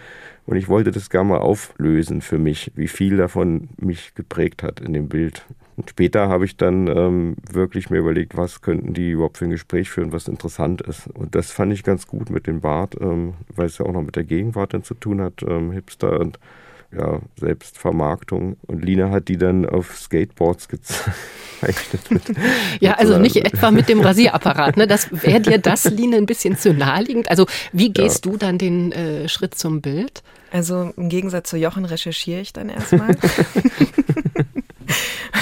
Und 0.47 0.57
ich 0.57 0.69
wollte 0.69 0.91
das 0.91 1.09
gar 1.09 1.25
mal 1.25 1.39
auflösen 1.39 2.21
für 2.21 2.39
mich, 2.39 2.71
wie 2.75 2.89
viel 2.89 3.17
davon 3.17 3.71
mich 3.79 4.15
geprägt 4.15 4.63
hat 4.63 4.81
in 4.81 4.93
dem 4.93 5.09
Bild. 5.09 5.47
Und 5.77 5.91
später 5.91 6.29
habe 6.29 6.45
ich 6.45 6.57
dann 6.57 6.87
ähm, 6.87 7.37
wirklich 7.51 7.91
mir 7.91 7.99
überlegt, 7.99 8.37
was 8.37 8.61
könnten 8.61 8.95
die 8.95 9.11
überhaupt 9.11 9.39
für 9.39 9.45
ein 9.45 9.51
Gespräch 9.51 9.91
führen, 9.91 10.13
was 10.13 10.29
interessant 10.29 10.83
ist. 10.83 11.09
Und 11.09 11.35
das 11.35 11.51
fand 11.51 11.73
ich 11.73 11.83
ganz 11.83 12.07
gut 12.07 12.31
mit 12.31 12.47
dem 12.47 12.61
Bart, 12.61 12.95
ähm, 13.01 13.35
weil 13.55 13.67
es 13.67 13.79
ja 13.79 13.87
auch 13.87 13.93
noch 13.93 14.03
mit 14.03 14.17
der 14.17 14.25
Gegenwart 14.25 14.75
dann 14.75 14.85
zu 14.85 14.95
tun 14.95 15.21
hat, 15.21 15.43
ähm, 15.43 15.73
Hipster 15.73 16.21
und 16.21 16.39
ja, 16.97 17.21
Selbstvermarktung. 17.39 18.57
Und 18.67 18.85
Lina 18.85 19.11
hat 19.11 19.29
die 19.29 19.37
dann 19.37 19.67
auf 19.67 19.97
Skateboards 19.97 20.69
gezeichnet. 20.69 21.13
ja, 22.81 22.93
also 22.95 23.19
nicht 23.19 23.37
etwa 23.37 23.71
mit 23.71 23.89
dem 23.89 24.01
Rasierapparat. 24.03 24.77
Ne? 24.77 24.87
Das 24.87 25.09
wäre 25.11 25.41
dir 25.41 25.59
das, 25.59 25.85
Lina, 25.91 26.17
ein 26.17 26.27
bisschen 26.27 26.57
zu 26.57 26.73
naheliegend. 26.73 27.31
Also 27.31 27.47
wie 27.73 27.93
gehst 27.93 28.25
ja. 28.25 28.31
du 28.31 28.39
dann 28.39 28.59
den 28.59 28.93
äh, 28.93 29.29
Schritt 29.29 29.57
zum 29.57 29.81
Bild? 29.81 30.23
Also 30.53 30.93
im 30.97 31.09
Gegensatz 31.09 31.51
zu 31.51 31.57
Jochen 31.57 31.85
recherchiere 31.85 32.41
ich 32.41 32.53
dann 32.53 32.69
erstmal. 32.69 33.17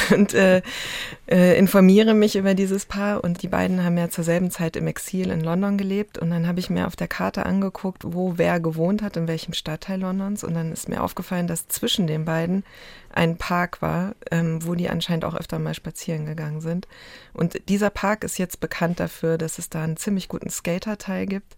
und 0.15 0.35
äh, 0.35 0.63
äh, 1.29 1.59
informiere 1.59 2.15
mich 2.15 2.37
über 2.37 2.55
dieses 2.55 2.87
Paar. 2.87 3.23
Und 3.23 3.43
die 3.43 3.49
beiden 3.49 3.85
haben 3.85 3.97
ja 3.97 4.11
zur 4.11 4.25
selben 4.25 4.51
Zeit 4.51 4.77
im 4.77 4.87
Exil 4.87 5.31
in 5.31 5.41
London 5.41 5.79
gelebt. 5.79 6.19
Und 6.19 6.31
dann 6.31 6.47
habe 6.47 6.61
ich 6.61 6.71
mir 6.71 6.87
auf 6.87 6.97
der 6.97 7.09
Karte 7.09 7.47
angeguckt, 7.47 8.03
wo 8.07 8.35
wer 8.37 8.61
gewohnt 8.61 9.03
hat, 9.03 9.17
in 9.17 9.29
welchem 9.29 9.55
Stadtteil 9.55 10.01
Londons. 10.01 10.45
Und 10.45 10.55
dann 10.55 10.73
ist 10.73 10.89
mir 10.89 11.03
aufgefallen, 11.03 11.47
dass 11.47 11.69
zwischen 11.69 12.07
den 12.07 12.25
beiden 12.25 12.65
ein 13.15 13.37
Park 13.37 13.83
war, 13.83 14.15
ähm, 14.31 14.65
wo 14.65 14.75
die 14.75 14.89
anscheinend 14.89 15.25
auch 15.25 15.35
öfter 15.35 15.59
mal 15.59 15.75
spazieren 15.75 16.27
gegangen 16.27 16.61
sind. 16.61 16.89
Und 17.35 17.69
dieser 17.69 17.91
Park 17.91 18.25
ist 18.25 18.39
jetzt 18.39 18.61
bekannt 18.61 19.01
dafür, 19.01 19.39
dass 19.39 19.59
es 19.59 19.69
da 19.69 19.85
einen 19.85 19.97
ziemlich 19.97 20.29
guten 20.29 20.51
Skaterteil 20.51 21.27
gibt. 21.27 21.57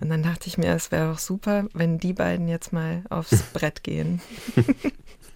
Und 0.00 0.10
dann 0.10 0.22
dachte 0.22 0.48
ich 0.48 0.58
mir, 0.58 0.74
es 0.74 0.90
wäre 0.90 1.12
doch 1.12 1.18
super, 1.18 1.66
wenn 1.72 1.98
die 1.98 2.12
beiden 2.12 2.48
jetzt 2.48 2.72
mal 2.72 3.04
aufs 3.08 3.42
Brett 3.52 3.82
gehen. 3.82 4.20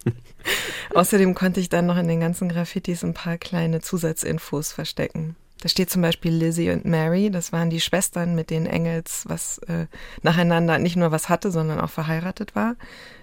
Außerdem 0.95 1.35
konnte 1.35 1.59
ich 1.59 1.69
dann 1.69 1.85
noch 1.85 1.97
in 1.97 2.07
den 2.07 2.19
ganzen 2.19 2.49
Graffitis 2.49 3.03
ein 3.03 3.13
paar 3.13 3.37
kleine 3.37 3.81
Zusatzinfos 3.81 4.71
verstecken. 4.71 5.35
Da 5.61 5.69
steht 5.69 5.91
zum 5.91 6.01
Beispiel 6.01 6.33
Lizzie 6.33 6.71
und 6.71 6.85
Mary, 6.85 7.29
das 7.29 7.51
waren 7.51 7.69
die 7.69 7.81
Schwestern, 7.81 8.33
mit 8.33 8.49
denen 8.49 8.65
Engels 8.65 9.23
was 9.27 9.59
äh, 9.59 9.85
nacheinander 10.23 10.79
nicht 10.79 10.95
nur 10.95 11.11
was 11.11 11.29
hatte, 11.29 11.51
sondern 11.51 11.79
auch 11.79 11.91
verheiratet 11.91 12.55
war. 12.55 12.75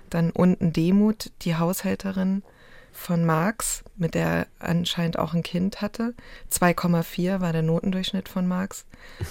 Dann 0.08 0.30
unten 0.30 0.72
Demut, 0.72 1.32
die 1.42 1.56
Haushälterin 1.56 2.42
von 2.92 3.24
Marx, 3.24 3.82
mit 3.96 4.14
der 4.14 4.26
er 4.26 4.46
anscheinend 4.58 5.18
auch 5.18 5.34
ein 5.34 5.42
Kind 5.42 5.80
hatte. 5.80 6.14
2,4 6.52 7.40
war 7.40 7.52
der 7.52 7.62
Notendurchschnitt 7.62 8.28
von 8.28 8.46
Marx. 8.46 8.84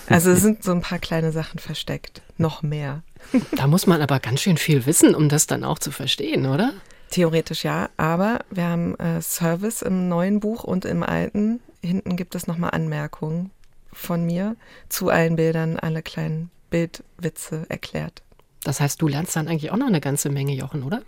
Also 0.07 0.31
es 0.31 0.41
sind 0.41 0.63
so 0.63 0.71
ein 0.71 0.81
paar 0.81 0.99
kleine 0.99 1.31
Sachen 1.31 1.59
versteckt. 1.59 2.21
Noch 2.37 2.61
mehr. 2.61 3.03
Da 3.55 3.67
muss 3.67 3.87
man 3.87 4.01
aber 4.01 4.19
ganz 4.19 4.41
schön 4.41 4.57
viel 4.57 4.85
wissen, 4.85 5.15
um 5.15 5.29
das 5.29 5.47
dann 5.47 5.63
auch 5.63 5.79
zu 5.79 5.91
verstehen, 5.91 6.45
oder? 6.45 6.73
Theoretisch 7.09 7.63
ja, 7.63 7.89
aber 7.97 8.39
wir 8.49 8.65
haben 8.65 8.95
äh, 8.99 9.21
Service 9.21 9.81
im 9.81 10.09
neuen 10.09 10.39
Buch 10.39 10.63
und 10.63 10.85
im 10.85 11.03
alten. 11.03 11.61
Hinten 11.81 12.15
gibt 12.15 12.35
es 12.35 12.47
nochmal 12.47 12.71
Anmerkungen 12.71 13.51
von 13.93 14.25
mir 14.25 14.55
zu 14.89 15.09
allen 15.09 15.35
Bildern, 15.35 15.77
alle 15.79 16.01
kleinen 16.01 16.51
Bildwitze 16.69 17.65
erklärt. 17.69 18.21
Das 18.63 18.81
heißt, 18.81 19.01
du 19.01 19.07
lernst 19.07 19.35
dann 19.35 19.47
eigentlich 19.47 19.71
auch 19.71 19.77
noch 19.77 19.87
eine 19.87 20.01
ganze 20.01 20.29
Menge, 20.29 20.53
Jochen, 20.53 20.83
oder? 20.83 21.01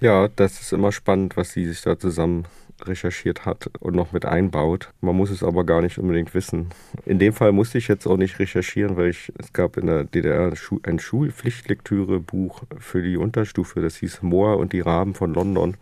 Ja, 0.00 0.28
das 0.28 0.60
ist 0.60 0.72
immer 0.72 0.92
spannend, 0.92 1.36
was 1.36 1.52
sie 1.52 1.66
sich 1.66 1.82
da 1.82 1.98
zusammen 1.98 2.46
recherchiert 2.82 3.44
hat 3.44 3.70
und 3.80 3.94
noch 3.94 4.12
mit 4.12 4.24
einbaut. 4.24 4.90
Man 5.02 5.14
muss 5.14 5.28
es 5.30 5.42
aber 5.42 5.64
gar 5.64 5.82
nicht 5.82 5.98
unbedingt 5.98 6.32
wissen. 6.32 6.70
In 7.04 7.18
dem 7.18 7.34
Fall 7.34 7.52
musste 7.52 7.76
ich 7.76 7.88
jetzt 7.88 8.06
auch 8.06 8.16
nicht 8.16 8.38
recherchieren, 8.38 8.96
weil 8.96 9.10
ich, 9.10 9.30
es 9.38 9.52
gab 9.52 9.76
in 9.76 9.86
der 9.86 10.04
DDR 10.04 10.52
ein 10.84 10.98
Schulpflichtlektürebuch 10.98 12.62
für 12.78 13.02
die 13.02 13.18
Unterstufe, 13.18 13.82
das 13.82 13.96
hieß 13.96 14.22
Moor 14.22 14.56
und 14.56 14.72
die 14.72 14.80
Raben 14.80 15.14
von 15.14 15.34
London. 15.34 15.76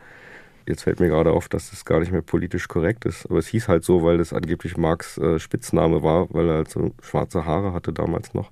Jetzt 0.66 0.82
fällt 0.82 0.98
mir 0.98 1.08
gerade 1.08 1.30
auf, 1.30 1.48
dass 1.48 1.70
das 1.70 1.84
gar 1.84 2.00
nicht 2.00 2.10
mehr 2.10 2.20
politisch 2.22 2.66
korrekt 2.66 3.04
ist. 3.04 3.26
Aber 3.26 3.38
es 3.38 3.46
hieß 3.46 3.68
halt 3.68 3.84
so, 3.84 4.02
weil 4.02 4.18
das 4.18 4.32
angeblich 4.32 4.76
Marx 4.76 5.16
äh, 5.18 5.38
Spitzname 5.38 6.02
war, 6.02 6.26
weil 6.34 6.48
er 6.48 6.54
halt 6.56 6.70
so 6.70 6.92
schwarze 7.02 7.46
Haare 7.46 7.72
hatte 7.72 7.92
damals 7.92 8.34
noch. 8.34 8.50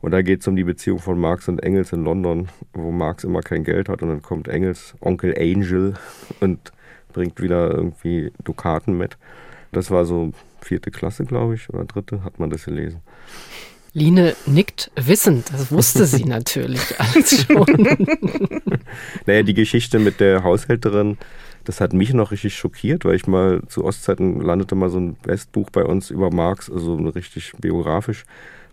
Und 0.00 0.12
da 0.12 0.22
geht 0.22 0.40
es 0.40 0.48
um 0.48 0.56
die 0.56 0.64
Beziehung 0.64 0.98
von 0.98 1.18
Marx 1.18 1.48
und 1.48 1.62
Engels 1.62 1.92
in 1.92 2.04
London, 2.04 2.48
wo 2.72 2.90
Marx 2.92 3.24
immer 3.24 3.40
kein 3.40 3.64
Geld 3.64 3.88
hat 3.88 4.02
und 4.02 4.08
dann 4.08 4.22
kommt 4.22 4.48
Engels, 4.48 4.94
Onkel 5.00 5.34
Angel 5.38 5.94
und 6.40 6.72
bringt 7.12 7.40
wieder 7.40 7.70
irgendwie 7.70 8.32
Dukaten 8.44 8.96
mit. 8.96 9.16
Das 9.72 9.90
war 9.90 10.04
so 10.04 10.32
vierte 10.60 10.90
Klasse, 10.90 11.24
glaube 11.24 11.54
ich, 11.54 11.70
oder 11.70 11.84
dritte, 11.84 12.22
hat 12.24 12.38
man 12.38 12.50
das 12.50 12.64
gelesen. 12.64 13.00
Line 13.96 14.36
nickt 14.44 14.90
wissend, 14.94 15.50
das 15.52 15.72
wusste 15.72 16.04
sie 16.04 16.24
natürlich 16.26 17.00
alles 17.00 17.46
schon. 17.46 17.64
naja, 19.26 19.42
die 19.42 19.54
Geschichte 19.54 19.98
mit 19.98 20.20
der 20.20 20.44
Haushälterin, 20.44 21.16
das 21.64 21.80
hat 21.80 21.94
mich 21.94 22.12
noch 22.12 22.30
richtig 22.30 22.54
schockiert, 22.54 23.06
weil 23.06 23.14
ich 23.14 23.26
mal 23.26 23.62
zu 23.68 23.84
Ostzeiten 23.84 24.42
landete 24.42 24.74
mal 24.74 24.90
so 24.90 24.98
ein 25.00 25.16
Westbuch 25.24 25.70
bei 25.70 25.82
uns 25.82 26.10
über 26.10 26.30
Marx, 26.30 26.70
also 26.70 26.96
richtig 26.96 27.52
biografisch. 27.58 28.24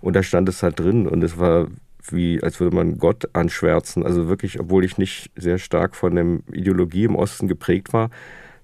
Und 0.03 0.17
da 0.17 0.22
stand 0.22 0.50
es 0.50 0.62
halt 0.62 0.81
drin 0.81 1.07
und 1.07 1.24
es 1.24 1.39
war 1.39 1.67
wie, 2.10 2.43
als 2.43 2.60
würde 2.60 2.75
man 2.75 2.98
Gott 2.98 3.29
anschwärzen. 3.31 4.05
Also 4.05 4.27
wirklich, 4.27 4.60
obwohl 4.60 4.83
ich 4.83 4.98
nicht 4.98 5.31
sehr 5.38 5.57
stark 5.57 5.95
von 5.95 6.15
der 6.15 6.25
Ideologie 6.51 7.05
im 7.05 7.15
Osten 7.15 7.48
geprägt 7.48 7.93
war, 7.93 8.10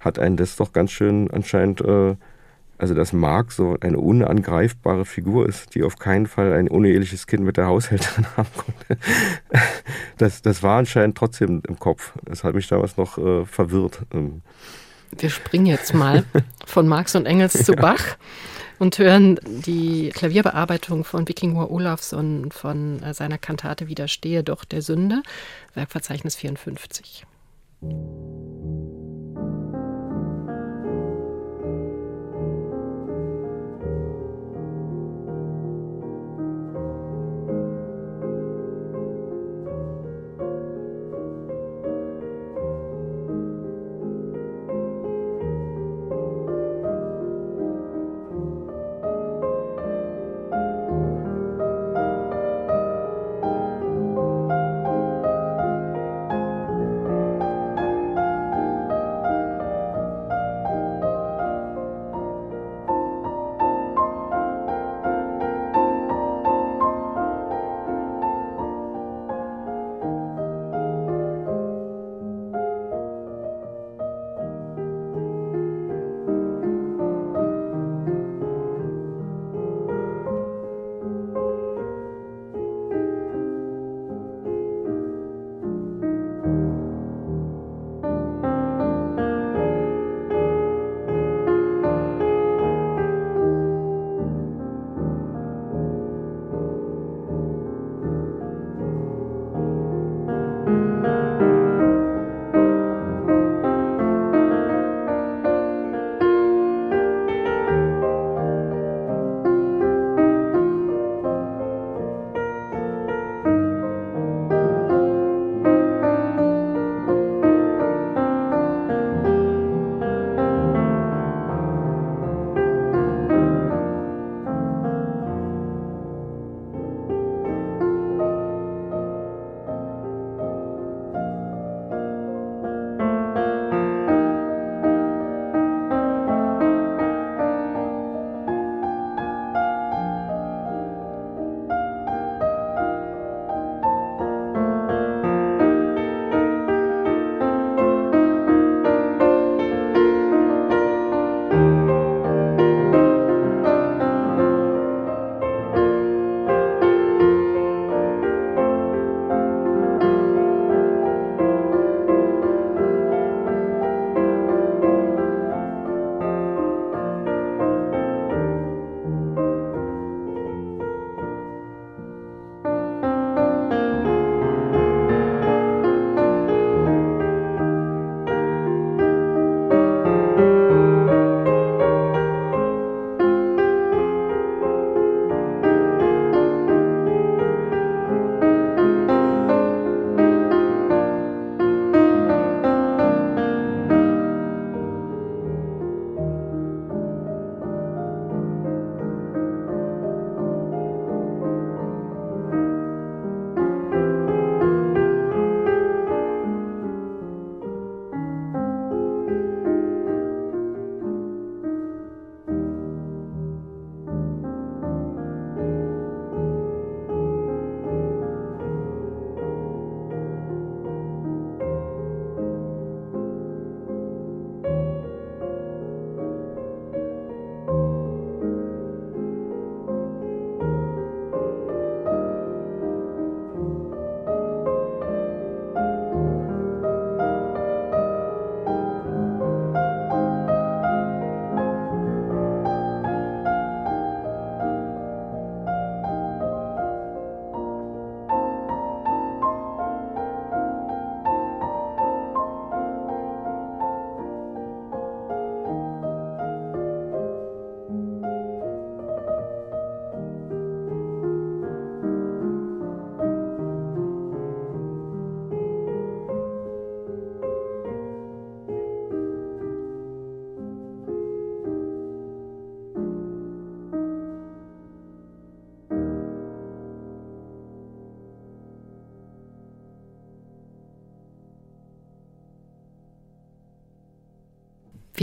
hat 0.02 0.20
einen 0.20 0.36
das 0.36 0.58
doch 0.58 0.74
ganz 0.74 0.92
schön 0.92 1.32
anscheinend, 1.32 1.80
äh, 1.80 2.18
also 2.78 2.94
dass 2.94 3.14
Marx 3.14 3.56
so 3.56 3.78
eine 3.80 4.00
unangreifbare 4.00 5.06
Figur 5.06 5.48
ist, 5.48 5.76
die 5.76 5.84
auf 5.84 5.98
keinen 5.98 6.28
Fall 6.28 6.52
ein 6.52 6.68
uneheliches 6.68 7.26
Kind 7.26 7.46
mit 7.46 7.56
der 7.56 7.68
Haushälterin 7.68 8.26
haben 8.36 8.50
konnte. 8.58 9.02
Das, 10.18 10.42
das 10.42 10.62
war 10.62 10.78
anscheinend 10.80 11.18
trotzdem 11.18 11.62
im 11.66 11.80
Kopf. 11.80 12.12
Das 12.26 12.44
hat 12.44 12.54
mich 12.54 12.68
damals 12.68 12.98
noch 12.98 13.18
äh, 13.18 13.46
verwirrt. 13.46 14.02
Wir 15.18 15.30
springen 15.30 15.68
jetzt 15.68 15.94
mal 15.94 16.26
von 16.66 16.86
Marx 16.86 17.16
und 17.16 17.26
Engels 17.26 17.64
zu 17.64 17.72
Bach. 17.78 18.18
Und 18.80 18.98
hören 18.98 19.40
die 19.46 20.10
Klavierbearbeitung 20.10 21.04
von 21.04 21.28
Vikingur 21.28 21.70
Olafsson 21.70 22.52
von 22.52 23.04
äh, 23.04 23.14
seiner 23.14 23.38
Kantate 23.38 23.88
Widerstehe 23.88 24.44
doch 24.44 24.66
der 24.66 24.82
Sünde, 24.82 25.22
Werkverzeichnis 25.76 26.36
54. 26.36 27.26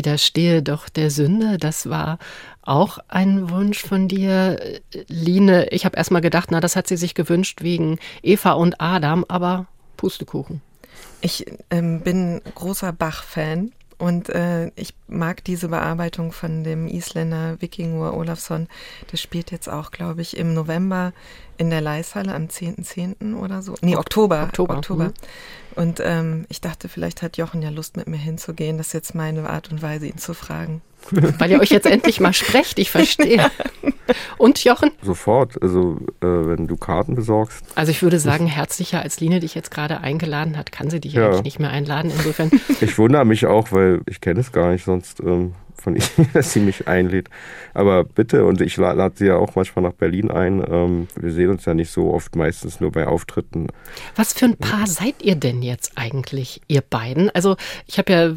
Widerstehe 0.06 0.62
doch 0.62 0.88
der 0.88 1.10
Sünde, 1.10 1.58
das 1.58 1.90
war 1.90 2.20
auch 2.62 2.98
ein 3.08 3.50
Wunsch 3.50 3.82
von 3.82 4.06
dir, 4.06 4.80
Line. 5.08 5.66
Ich 5.72 5.84
habe 5.84 5.96
erst 5.96 6.12
mal 6.12 6.20
gedacht, 6.20 6.50
na, 6.52 6.60
das 6.60 6.76
hat 6.76 6.86
sie 6.86 6.96
sich 6.96 7.16
gewünscht 7.16 7.60
wegen 7.62 7.98
Eva 8.22 8.52
und 8.52 8.80
Adam, 8.80 9.24
aber 9.26 9.66
Pustekuchen. 9.96 10.62
Ich 11.22 11.44
ähm, 11.72 12.02
bin 12.02 12.40
großer 12.54 12.92
Bach-Fan 12.92 13.72
und 13.98 14.28
äh, 14.28 14.68
ich 14.76 14.94
mag 15.08 15.42
diese 15.42 15.66
Bearbeitung 15.66 16.30
von 16.30 16.62
dem 16.62 16.86
Isländer 16.86 17.60
Vikingur 17.60 18.16
Olafsson. 18.16 18.68
Das 19.10 19.20
spielt 19.20 19.50
jetzt 19.50 19.68
auch, 19.68 19.90
glaube 19.90 20.22
ich, 20.22 20.36
im 20.36 20.54
November 20.54 21.14
in 21.58 21.70
der 21.70 21.80
Leishalle 21.80 22.34
am 22.34 22.44
10.10. 22.44 23.16
.10. 23.20 23.36
oder 23.36 23.62
so. 23.62 23.74
Nee, 23.82 23.96
Oktober. 23.96 24.44
Oktober. 24.44 24.76
Oktober. 24.76 25.04
Mhm. 25.06 25.12
Und 25.76 26.00
ähm, 26.02 26.46
ich 26.48 26.60
dachte, 26.62 26.88
vielleicht 26.88 27.20
hat 27.22 27.36
Jochen 27.36 27.60
ja 27.60 27.68
Lust, 27.68 27.96
mit 27.98 28.06
mir 28.08 28.16
hinzugehen. 28.16 28.78
Das 28.78 28.88
ist 28.88 28.92
jetzt 28.94 29.14
meine 29.14 29.48
Art 29.48 29.70
und 29.70 29.82
Weise, 29.82 30.06
ihn 30.06 30.16
zu 30.16 30.32
fragen. 30.32 30.80
Weil 31.10 31.50
ihr 31.50 31.60
euch 31.60 31.70
jetzt 31.70 31.86
endlich 31.86 32.18
mal 32.20 32.32
sprecht, 32.32 32.78
ich 32.78 32.90
verstehe. 32.90 33.50
Und 34.38 34.62
Jochen? 34.64 34.90
Sofort, 35.02 35.60
also 35.62 35.98
äh, 36.20 36.26
wenn 36.26 36.66
du 36.66 36.76
Karten 36.76 37.14
besorgst. 37.14 37.64
Also 37.74 37.90
ich 37.90 38.02
würde 38.02 38.18
sagen, 38.18 38.46
herzlicher 38.46 39.02
als 39.02 39.20
Line 39.20 39.40
dich 39.40 39.54
jetzt 39.54 39.70
gerade 39.70 40.00
eingeladen 40.00 40.56
hat, 40.56 40.72
kann 40.72 40.90
sie 40.90 41.00
dich 41.00 41.12
Ja. 41.12 41.26
eigentlich 41.26 41.42
nicht 41.42 41.58
mehr 41.60 41.70
einladen. 41.70 42.10
Insofern, 42.16 42.50
Ich 42.80 42.98
wundere 42.98 43.24
mich 43.24 43.46
auch, 43.46 43.70
weil 43.72 44.00
ich 44.06 44.20
kenne 44.20 44.40
es 44.40 44.52
gar 44.52 44.70
nicht 44.72 44.84
sonst 44.84 45.20
ähm, 45.20 45.54
von 45.76 45.96
ihr, 45.96 46.02
dass 46.32 46.52
sie 46.52 46.60
mich 46.60 46.88
einlädt. 46.88 47.28
Aber 47.74 48.04
bitte, 48.04 48.44
und 48.44 48.60
ich 48.60 48.76
la- 48.76 48.92
lade 48.92 49.14
sie 49.16 49.26
ja 49.26 49.36
auch 49.36 49.54
manchmal 49.54 49.82
nach 49.84 49.92
Berlin 49.92 50.30
ein. 50.30 50.64
Ähm, 50.68 51.08
wir 51.16 51.32
sehen 51.32 51.50
uns 51.50 51.64
ja 51.64 51.74
nicht 51.74 51.90
so 51.90 52.12
oft, 52.12 52.34
meistens 52.36 52.80
nur 52.80 52.92
bei 52.92 53.06
Auftritten. 53.06 53.68
was 54.14 54.32
für 54.32 54.46
ein 54.46 54.56
Paar 54.56 54.86
seid 54.86 55.22
ihr 55.22 55.36
denn 55.36 55.62
jetzt 55.62 55.92
eigentlich, 55.96 56.60
ihr 56.68 56.80
beiden? 56.82 57.30
Also 57.30 57.56
ich 57.86 57.98
habe 57.98 58.12
ja 58.12 58.32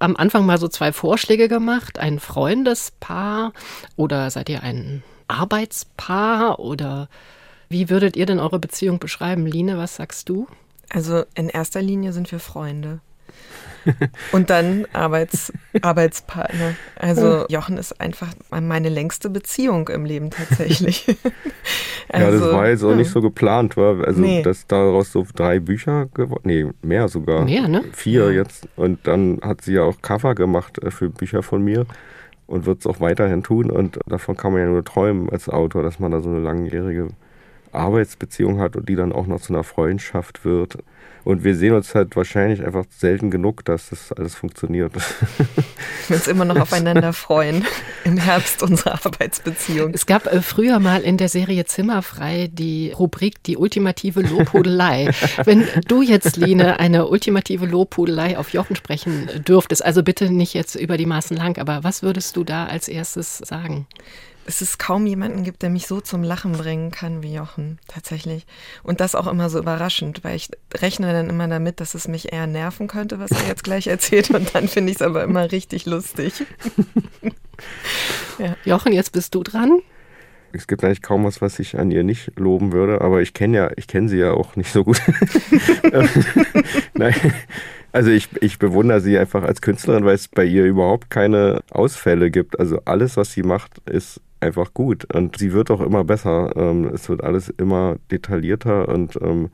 am 0.00 0.16
Anfang 0.16 0.46
mal 0.46 0.58
so 0.58 0.68
zwei 0.68 0.92
Vorschläge 0.92 1.48
gemacht. 1.48 1.98
Ein 1.98 2.18
Freundespaar 2.20 3.52
oder 3.96 4.30
seid 4.30 4.48
ihr 4.48 4.62
ein 4.62 5.02
Arbeitspaar 5.28 6.58
oder 6.58 7.08
wie 7.68 7.88
würdet 7.88 8.16
ihr 8.16 8.26
denn 8.26 8.38
eure 8.38 8.58
Beziehung 8.58 8.98
beschreiben? 8.98 9.46
Line, 9.46 9.78
was 9.78 9.96
sagst 9.96 10.28
du? 10.28 10.46
Also 10.90 11.24
in 11.34 11.48
erster 11.48 11.80
Linie 11.80 12.12
sind 12.12 12.30
wir 12.30 12.38
Freunde. 12.38 13.00
Und 14.32 14.50
dann 14.50 14.86
Arbeits, 14.92 15.52
Arbeitspartner. 15.80 16.74
Also 16.96 17.46
Jochen 17.48 17.78
ist 17.78 18.00
einfach 18.00 18.28
meine 18.50 18.88
längste 18.88 19.30
Beziehung 19.30 19.88
im 19.88 20.04
Leben 20.04 20.30
tatsächlich. 20.30 21.06
ja, 22.12 22.30
das 22.30 22.40
war 22.40 22.68
jetzt 22.68 22.82
auch 22.84 22.90
ja. 22.90 22.96
nicht 22.96 23.10
so 23.10 23.20
geplant, 23.20 23.76
war. 23.76 24.06
Also, 24.06 24.20
Nee. 24.20 24.42
dass 24.42 24.66
daraus 24.66 25.12
so 25.12 25.26
drei 25.34 25.60
Bücher 25.60 26.06
geworden, 26.14 26.42
nee, 26.44 26.66
mehr 26.82 27.08
sogar. 27.08 27.44
Mehr, 27.44 27.68
ne? 27.68 27.84
Vier 27.92 28.32
jetzt. 28.32 28.68
Und 28.76 29.06
dann 29.06 29.40
hat 29.42 29.62
sie 29.62 29.74
ja 29.74 29.82
auch 29.82 30.00
Cover 30.02 30.34
gemacht 30.34 30.82
äh, 30.82 30.90
für 30.90 31.10
Bücher 31.10 31.42
von 31.42 31.62
mir 31.62 31.86
und 32.46 32.66
wird 32.66 32.80
es 32.80 32.86
auch 32.86 33.00
weiterhin 33.00 33.42
tun. 33.42 33.70
Und 33.70 33.98
davon 34.06 34.36
kann 34.36 34.52
man 34.52 34.62
ja 34.62 34.68
nur 34.68 34.84
träumen 34.84 35.30
als 35.30 35.48
Autor, 35.48 35.82
dass 35.82 35.98
man 35.98 36.12
da 36.12 36.20
so 36.20 36.28
eine 36.28 36.40
langjährige 36.40 37.08
Arbeitsbeziehung 37.72 38.60
hat 38.60 38.76
und 38.76 38.88
die 38.88 38.96
dann 38.96 39.12
auch 39.12 39.26
noch 39.26 39.40
zu 39.40 39.52
einer 39.52 39.64
Freundschaft 39.64 40.44
wird. 40.44 40.78
Und 41.24 41.44
wir 41.44 41.54
sehen 41.54 41.74
uns 41.74 41.94
halt 41.94 42.16
wahrscheinlich 42.16 42.64
einfach 42.64 42.84
selten 42.90 43.30
genug, 43.30 43.64
dass 43.64 43.90
das 43.90 44.12
alles 44.12 44.34
funktioniert. 44.34 44.92
Wir 46.08 46.16
uns 46.16 46.26
immer 46.26 46.44
noch 46.44 46.56
aufeinander 46.56 47.12
freuen 47.12 47.64
im 48.04 48.18
Herbst 48.18 48.62
unserer 48.62 48.94
Arbeitsbeziehung. 49.04 49.92
Es 49.94 50.06
gab 50.06 50.26
äh, 50.26 50.42
früher 50.42 50.80
mal 50.80 51.02
in 51.02 51.16
der 51.16 51.28
Serie 51.28 51.64
Zimmerfrei 51.64 52.50
die 52.52 52.90
Rubrik 52.90 53.42
Die 53.44 53.56
ultimative 53.56 54.22
Lobhudelei. 54.22 55.10
Wenn 55.44 55.64
du 55.86 56.02
jetzt, 56.02 56.36
Line, 56.36 56.80
eine 56.80 57.06
ultimative 57.06 57.66
Lobhudelei 57.66 58.36
auf 58.36 58.50
Jochen 58.50 58.74
sprechen 58.74 59.28
dürftest, 59.46 59.84
also 59.84 60.02
bitte 60.02 60.30
nicht 60.30 60.54
jetzt 60.54 60.74
über 60.74 60.96
die 60.96 61.06
Maßen 61.06 61.36
lang, 61.36 61.58
aber 61.58 61.84
was 61.84 62.02
würdest 62.02 62.36
du 62.36 62.42
da 62.42 62.66
als 62.66 62.88
erstes 62.88 63.38
sagen? 63.38 63.86
Es 64.44 64.60
ist 64.60 64.78
kaum 64.78 65.06
jemanden 65.06 65.44
gibt, 65.44 65.62
der 65.62 65.70
mich 65.70 65.86
so 65.86 66.00
zum 66.00 66.22
Lachen 66.22 66.52
bringen 66.52 66.90
kann 66.90 67.22
wie 67.22 67.34
Jochen, 67.34 67.78
tatsächlich. 67.86 68.46
Und 68.82 69.00
das 69.00 69.14
auch 69.14 69.26
immer 69.26 69.48
so 69.50 69.58
überraschend, 69.58 70.24
weil 70.24 70.36
ich 70.36 70.50
rechne 70.74 71.12
dann 71.12 71.30
immer 71.30 71.46
damit, 71.46 71.80
dass 71.80 71.94
es 71.94 72.08
mich 72.08 72.32
eher 72.32 72.46
nerven 72.46 72.88
könnte, 72.88 73.20
was 73.20 73.30
er 73.30 73.46
jetzt 73.48 73.64
gleich 73.64 73.86
erzählt. 73.86 74.30
Und 74.30 74.54
dann 74.54 74.68
finde 74.68 74.90
ich 74.90 74.96
es 74.96 75.02
aber 75.02 75.22
immer 75.22 75.52
richtig 75.52 75.86
lustig. 75.86 76.44
Jochen, 78.64 78.92
jetzt 78.92 79.12
bist 79.12 79.34
du 79.34 79.42
dran. 79.42 79.80
Es 80.52 80.66
gibt 80.66 80.84
eigentlich 80.84 81.02
kaum 81.02 81.24
was, 81.24 81.40
was 81.40 81.58
ich 81.58 81.78
an 81.78 81.90
ihr 81.90 82.04
nicht 82.04 82.38
loben 82.38 82.72
würde, 82.72 83.00
aber 83.00 83.22
ich 83.22 83.32
kenne 83.32 83.56
ja, 83.56 83.70
ich 83.76 83.86
kenne 83.86 84.08
sie 84.08 84.18
ja 84.18 84.32
auch 84.32 84.56
nicht 84.56 84.72
so 84.72 84.84
gut. 84.84 85.00
Nein. 86.94 87.14
Also 87.92 88.10
ich, 88.10 88.28
ich 88.40 88.58
bewundere 88.58 89.00
sie 89.00 89.18
einfach 89.18 89.42
als 89.44 89.60
Künstlerin, 89.60 90.04
weil 90.04 90.14
es 90.14 90.28
bei 90.28 90.44
ihr 90.44 90.64
überhaupt 90.64 91.10
keine 91.10 91.60
Ausfälle 91.70 92.30
gibt. 92.30 92.58
Also 92.58 92.80
alles, 92.84 93.16
was 93.16 93.32
sie 93.32 93.42
macht, 93.42 93.78
ist 93.88 94.20
einfach 94.42 94.74
gut. 94.74 95.12
Und 95.14 95.38
sie 95.38 95.52
wird 95.52 95.70
auch 95.70 95.80
immer 95.80 96.04
besser. 96.04 96.52
Ähm, 96.56 96.90
Es 96.92 97.08
wird 97.08 97.22
alles 97.22 97.48
immer 97.48 97.96
detaillierter 98.10 98.88
und 98.88 99.18
ähm, 99.22 99.50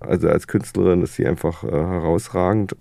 also 0.00 0.28
als 0.28 0.46
Künstlerin 0.46 1.02
ist 1.02 1.14
sie 1.14 1.26
einfach 1.26 1.64
äh, 1.64 1.70
herausragend. 1.70 2.76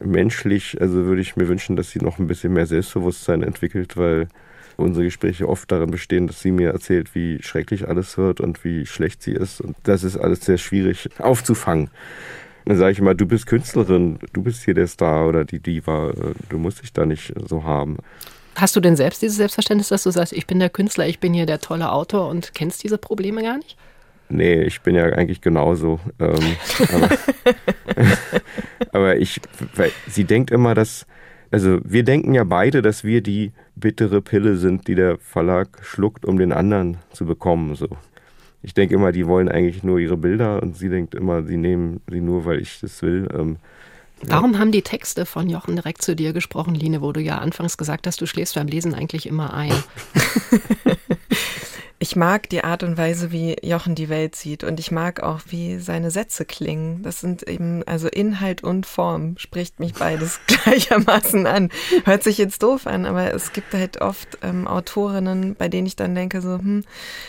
Menschlich, 0.00 0.80
also 0.80 1.04
würde 1.06 1.20
ich 1.20 1.36
mir 1.36 1.48
wünschen, 1.48 1.76
dass 1.76 1.90
sie 1.90 2.00
noch 2.00 2.18
ein 2.18 2.26
bisschen 2.26 2.52
mehr 2.52 2.66
Selbstbewusstsein 2.66 3.42
entwickelt, 3.42 3.96
weil 3.96 4.28
unsere 4.76 5.04
Gespräche 5.04 5.48
oft 5.48 5.70
darin 5.70 5.90
bestehen, 5.90 6.26
dass 6.26 6.40
sie 6.40 6.50
mir 6.50 6.70
erzählt, 6.72 7.14
wie 7.14 7.40
schrecklich 7.42 7.86
alles 7.88 8.18
wird 8.18 8.40
und 8.40 8.64
wie 8.64 8.86
schlecht 8.86 9.22
sie 9.22 9.32
ist. 9.32 9.60
Und 9.60 9.76
das 9.84 10.02
ist 10.02 10.16
alles 10.16 10.40
sehr 10.44 10.58
schwierig 10.58 11.08
aufzufangen. 11.18 11.90
Dann 12.64 12.76
sage 12.76 12.92
ich 12.92 12.98
immer, 12.98 13.14
du 13.14 13.26
bist 13.26 13.46
Künstlerin, 13.46 14.18
du 14.32 14.42
bist 14.42 14.64
hier 14.64 14.74
der 14.74 14.86
Star 14.88 15.28
oder 15.28 15.44
die 15.44 15.60
Diva, 15.60 16.12
du 16.48 16.58
musst 16.58 16.82
dich 16.82 16.92
da 16.92 17.06
nicht 17.06 17.32
so 17.46 17.62
haben. 17.62 17.98
Hast 18.56 18.76
du 18.76 18.80
denn 18.80 18.96
selbst 18.96 19.22
dieses 19.22 19.36
Selbstverständnis, 19.36 19.88
dass 19.88 20.04
du 20.04 20.10
sagst, 20.10 20.32
ich 20.32 20.46
bin 20.46 20.58
der 20.58 20.70
Künstler, 20.70 21.06
ich 21.06 21.18
bin 21.18 21.34
hier 21.34 21.46
der 21.46 21.60
tolle 21.60 21.90
Autor 21.90 22.28
und 22.28 22.54
kennst 22.54 22.84
diese 22.84 22.98
Probleme 22.98 23.42
gar 23.42 23.56
nicht? 23.58 23.76
Nee, 24.28 24.62
ich 24.62 24.80
bin 24.80 24.94
ja 24.94 25.04
eigentlich 25.04 25.40
genauso. 25.40 26.00
Ähm, 26.18 26.56
aber, 26.92 27.08
aber 28.92 29.16
ich, 29.16 29.40
weil 29.74 29.90
sie 30.08 30.24
denkt 30.24 30.50
immer, 30.50 30.74
dass, 30.74 31.06
also 31.50 31.78
wir 31.84 32.04
denken 32.04 32.34
ja 32.34 32.44
beide, 32.44 32.80
dass 32.80 33.04
wir 33.04 33.22
die 33.22 33.52
bittere 33.76 34.22
Pille 34.22 34.56
sind, 34.56 34.88
die 34.88 34.94
der 34.94 35.18
Verlag 35.18 35.68
schluckt, 35.82 36.24
um 36.24 36.38
den 36.38 36.52
anderen 36.52 36.98
zu 37.12 37.26
bekommen. 37.26 37.74
So. 37.74 37.88
Ich 38.62 38.72
denke 38.72 38.94
immer, 38.94 39.12
die 39.12 39.26
wollen 39.26 39.48
eigentlich 39.48 39.82
nur 39.82 39.98
ihre 39.98 40.16
Bilder 40.16 40.62
und 40.62 40.76
sie 40.76 40.88
denkt 40.88 41.14
immer, 41.14 41.42
sie 41.42 41.56
nehmen 41.56 42.00
sie 42.08 42.20
nur, 42.20 42.44
weil 42.44 42.60
ich 42.60 42.80
das 42.80 43.02
will. 43.02 43.28
Ähm, 43.34 43.56
Warum 44.22 44.58
haben 44.58 44.72
die 44.72 44.82
Texte 44.82 45.26
von 45.26 45.50
Jochen 45.50 45.76
direkt 45.76 46.02
zu 46.02 46.16
dir 46.16 46.32
gesprochen, 46.32 46.74
Line, 46.74 47.02
wo 47.02 47.12
du 47.12 47.20
ja 47.20 47.38
anfangs 47.38 47.76
gesagt 47.76 48.06
hast, 48.06 48.20
du 48.20 48.26
schläfst 48.26 48.54
beim 48.54 48.68
Lesen 48.68 48.94
eigentlich 48.94 49.26
immer 49.26 49.52
ein? 49.52 49.72
Ich 52.04 52.16
mag 52.16 52.50
die 52.50 52.62
Art 52.62 52.82
und 52.82 52.98
Weise, 52.98 53.32
wie 53.32 53.56
Jochen 53.62 53.94
die 53.94 54.10
Welt 54.10 54.36
sieht 54.36 54.62
und 54.62 54.78
ich 54.78 54.90
mag 54.90 55.22
auch, 55.22 55.40
wie 55.46 55.78
seine 55.78 56.10
Sätze 56.10 56.44
klingen. 56.44 57.02
Das 57.02 57.20
sind 57.20 57.44
eben, 57.44 57.82
also 57.84 58.08
Inhalt 58.08 58.62
und 58.62 58.84
Form 58.84 59.38
spricht 59.38 59.80
mich 59.80 59.94
beides 59.94 60.38
gleichermaßen 60.46 61.46
an. 61.46 61.70
Hört 62.04 62.22
sich 62.22 62.36
jetzt 62.36 62.62
doof 62.62 62.86
an, 62.86 63.06
aber 63.06 63.32
es 63.32 63.54
gibt 63.54 63.72
halt 63.72 64.02
oft 64.02 64.36
ähm, 64.42 64.66
Autorinnen, 64.66 65.54
bei 65.54 65.70
denen 65.70 65.86
ich 65.86 65.96
dann 65.96 66.14
denke, 66.14 66.42
so, 66.42 66.58
hm, 66.58 66.84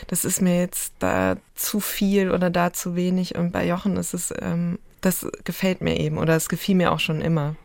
das 0.07 0.25
ist 0.25 0.41
mir 0.41 0.59
jetzt 0.59 0.91
da 0.99 1.37
zu 1.53 1.79
viel 1.79 2.29
oder 2.29 2.49
da 2.49 2.73
zu 2.73 2.97
wenig 2.97 3.35
und 3.35 3.53
bei 3.53 3.65
Jochen 3.65 3.95
ist 3.95 4.13
es, 4.13 4.33
ähm, 4.41 4.77
das 5.05 5.27
gefällt 5.43 5.81
mir 5.81 5.99
eben 5.99 6.17
oder 6.17 6.35
es 6.35 6.49
gefiel 6.49 6.75
mir 6.75 6.91
auch 6.91 6.99
schon 6.99 7.21
immer. 7.21 7.55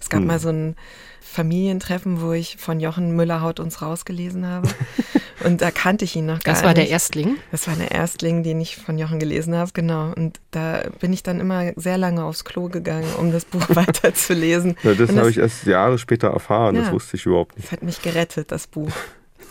Es 0.00 0.08
gab 0.10 0.20
Hm. 0.20 0.26
mal 0.26 0.38
so 0.38 0.48
ein 0.50 0.76
Familientreffen, 1.22 2.20
wo 2.20 2.32
ich 2.32 2.56
von 2.56 2.80
Jochen 2.80 3.14
Müller 3.14 3.40
haut 3.40 3.60
uns 3.60 3.82
rausgelesen 3.82 4.46
habe. 4.46 4.68
Und 5.44 5.62
da 5.62 5.70
kannte 5.70 6.04
ich 6.04 6.16
ihn 6.16 6.26
noch 6.26 6.40
gar 6.40 6.54
Das 6.54 6.64
war 6.64 6.74
der 6.74 6.84
nicht. 6.84 6.92
Erstling. 6.92 7.36
Das 7.50 7.66
war 7.66 7.74
der 7.76 7.90
Erstling, 7.92 8.42
den 8.42 8.60
ich 8.60 8.76
von 8.76 8.98
Jochen 8.98 9.18
gelesen 9.20 9.54
habe, 9.54 9.70
genau. 9.72 10.12
Und 10.14 10.38
da 10.50 10.82
bin 11.00 11.12
ich 11.14 11.22
dann 11.22 11.40
immer 11.40 11.72
sehr 11.76 11.96
lange 11.96 12.24
aufs 12.24 12.44
Klo 12.44 12.68
gegangen, 12.68 13.08
um 13.18 13.32
das 13.32 13.44
Buch 13.46 13.64
weiterzulesen. 13.68 14.76
ja, 14.82 14.92
das 14.94 15.08
Und 15.10 15.18
habe 15.18 15.30
ich 15.30 15.38
erst 15.38 15.64
Jahre 15.66 15.98
später 15.98 16.28
erfahren, 16.28 16.74
das 16.74 16.88
Ja. 16.88 16.92
wusste 16.92 17.16
ich 17.16 17.24
überhaupt 17.24 17.56
nicht. 17.56 17.66
Das 17.68 17.72
hat 17.72 17.82
mich 17.82 18.02
gerettet, 18.02 18.50
das 18.52 18.66
Buch. 18.66 18.90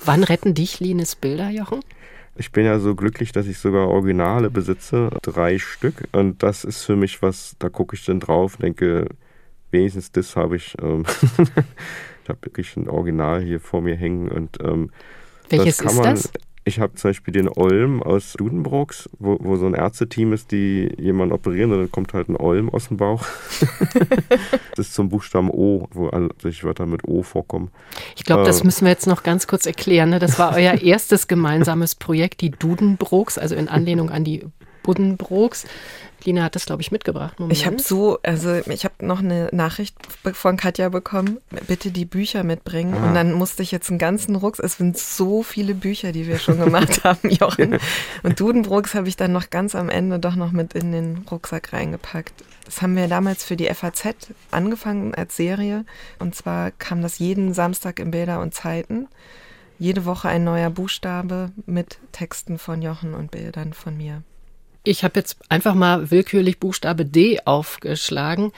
Wann 0.05 0.23
retten 0.23 0.53
dich 0.53 0.79
Lines 0.79 1.15
Bilder, 1.15 1.49
Jochen? 1.49 1.79
Ich 2.39 2.53
bin 2.53 2.65
ja 2.65 2.79
so 2.79 2.95
glücklich, 2.95 3.33
dass 3.33 3.47
ich 3.47 3.57
sogar 3.57 3.89
Originale 3.89 4.49
besitze, 4.49 5.09
drei 5.21 5.59
Stück. 5.59 6.07
Und 6.13 6.41
das 6.41 6.63
ist 6.63 6.83
für 6.83 6.95
mich 6.95 7.21
was, 7.21 7.57
da 7.59 7.67
gucke 7.67 7.97
ich 7.97 8.05
dann 8.05 8.21
drauf, 8.21 8.55
denke, 8.55 9.09
wenigstens 9.71 10.13
das 10.13 10.37
habe 10.37 10.55
ich. 10.55 10.73
Ähm, 10.81 11.03
ich 12.23 12.29
habe 12.29 12.39
wirklich 12.41 12.77
ein 12.77 12.87
Original 12.87 13.41
hier 13.41 13.59
vor 13.59 13.81
mir 13.81 13.97
hängen. 13.97 14.29
Und 14.29 14.57
ähm, 14.63 14.89
Welches 15.49 15.81
ist 15.81 15.99
das? 15.99 16.31
Ich 16.69 16.79
habe 16.79 16.93
zum 16.93 17.09
Beispiel 17.09 17.31
den 17.31 17.49
Olm 17.49 18.03
aus 18.03 18.33
Dudenbrooks, 18.33 19.09
wo, 19.17 19.39
wo 19.41 19.55
so 19.55 19.65
ein 19.65 19.73
Ärzteteam 19.73 20.33
ist, 20.33 20.51
die 20.51 20.93
jemanden 20.99 21.33
operieren 21.33 21.71
und 21.71 21.79
dann 21.79 21.91
kommt 21.91 22.13
halt 22.13 22.29
ein 22.29 22.35
Olm 22.35 22.69
aus 22.69 22.89
dem 22.89 22.97
Bauch. 22.97 23.25
das 24.75 24.89
ist 24.89 24.93
zum 24.93 25.09
Buchstaben 25.09 25.49
O, 25.49 25.87
wo 25.91 26.09
alle 26.09 26.29
sich 26.39 26.63
Wörter 26.63 26.85
mit 26.85 27.05
O 27.07 27.23
vorkommen. 27.23 27.71
Ich 28.15 28.23
glaube, 28.23 28.43
das 28.43 28.61
äh, 28.61 28.65
müssen 28.65 28.85
wir 28.85 28.91
jetzt 28.91 29.07
noch 29.07 29.23
ganz 29.23 29.47
kurz 29.47 29.65
erklären. 29.65 30.11
Ne? 30.11 30.19
Das 30.19 30.37
war 30.37 30.53
euer 30.53 30.73
erstes 30.83 31.27
gemeinsames 31.27 31.95
Projekt, 31.95 32.41
die 32.41 32.51
Dudenbrooks, 32.51 33.39
also 33.39 33.55
in 33.55 33.67
Anlehnung 33.67 34.11
an 34.11 34.23
die 34.23 34.45
Buddenbrooks. 34.83 35.65
Lina 36.25 36.43
hat 36.43 36.55
das, 36.55 36.65
glaube 36.65 36.81
ich, 36.81 36.91
mitgebracht. 36.91 37.39
Moment. 37.39 37.57
Ich 37.57 37.65
habe 37.65 37.79
so, 37.79 38.19
also 38.23 38.53
ich 38.53 38.83
habe 38.83 39.05
noch 39.05 39.19
eine 39.19 39.49
Nachricht 39.53 39.95
von 40.33 40.57
Katja 40.57 40.89
bekommen, 40.89 41.39
bitte 41.67 41.91
die 41.91 42.03
Bücher 42.05 42.43
mitbringen. 42.43 42.93
Ah. 42.93 43.07
Und 43.07 43.13
dann 43.13 43.31
musste 43.31 43.63
ich 43.63 43.71
jetzt 43.71 43.89
einen 43.89 43.99
ganzen 43.99 44.35
Rucks, 44.35 44.59
es 44.59 44.75
sind 44.77 44.97
so 44.97 45.43
viele 45.43 45.73
Bücher, 45.75 46.11
die 46.11 46.27
wir 46.27 46.37
schon 46.37 46.59
gemacht 46.59 47.03
haben, 47.05 47.29
Jochen. 47.29 47.77
Und 48.23 48.39
Dudenbrooks 48.39 48.95
habe 48.95 49.07
ich 49.07 49.15
dann 49.15 49.31
noch 49.31 49.49
ganz 49.49 49.75
am 49.75 49.89
Ende 49.89 50.19
doch 50.19 50.35
noch 50.35 50.51
mit 50.51 50.73
in 50.73 50.91
den 50.91 51.25
Rucksack 51.31 51.71
reingepackt. 51.71 52.33
Das 52.65 52.81
haben 52.81 52.95
wir 52.95 53.07
damals 53.07 53.43
für 53.43 53.55
die 53.55 53.73
FAZ 53.73 54.27
angefangen 54.51 55.15
als 55.15 55.35
Serie. 55.37 55.85
Und 56.19 56.35
zwar 56.35 56.71
kam 56.71 57.01
das 57.01 57.17
jeden 57.17 57.53
Samstag 57.53 57.99
in 57.99 58.11
Bilder 58.11 58.41
und 58.41 58.53
Zeiten. 58.53 59.07
jede 59.79 60.05
Woche 60.05 60.27
ein 60.27 60.43
neuer 60.43 60.69
Buchstabe 60.69 61.51
mit 61.65 61.97
Texten 62.11 62.59
von 62.59 62.81
Jochen 62.81 63.13
und 63.15 63.31
Bildern 63.31 63.73
von 63.73 63.95
mir. 63.97 64.21
Ich 64.89 65.03
habe 65.03 65.19
jetzt 65.19 65.37
einfach 65.49 65.75
mal 65.75 66.09
willkürlich 66.09 66.59
Buchstabe 66.59 67.05
D 67.05 67.41
aufgeschlagen. 67.45 68.51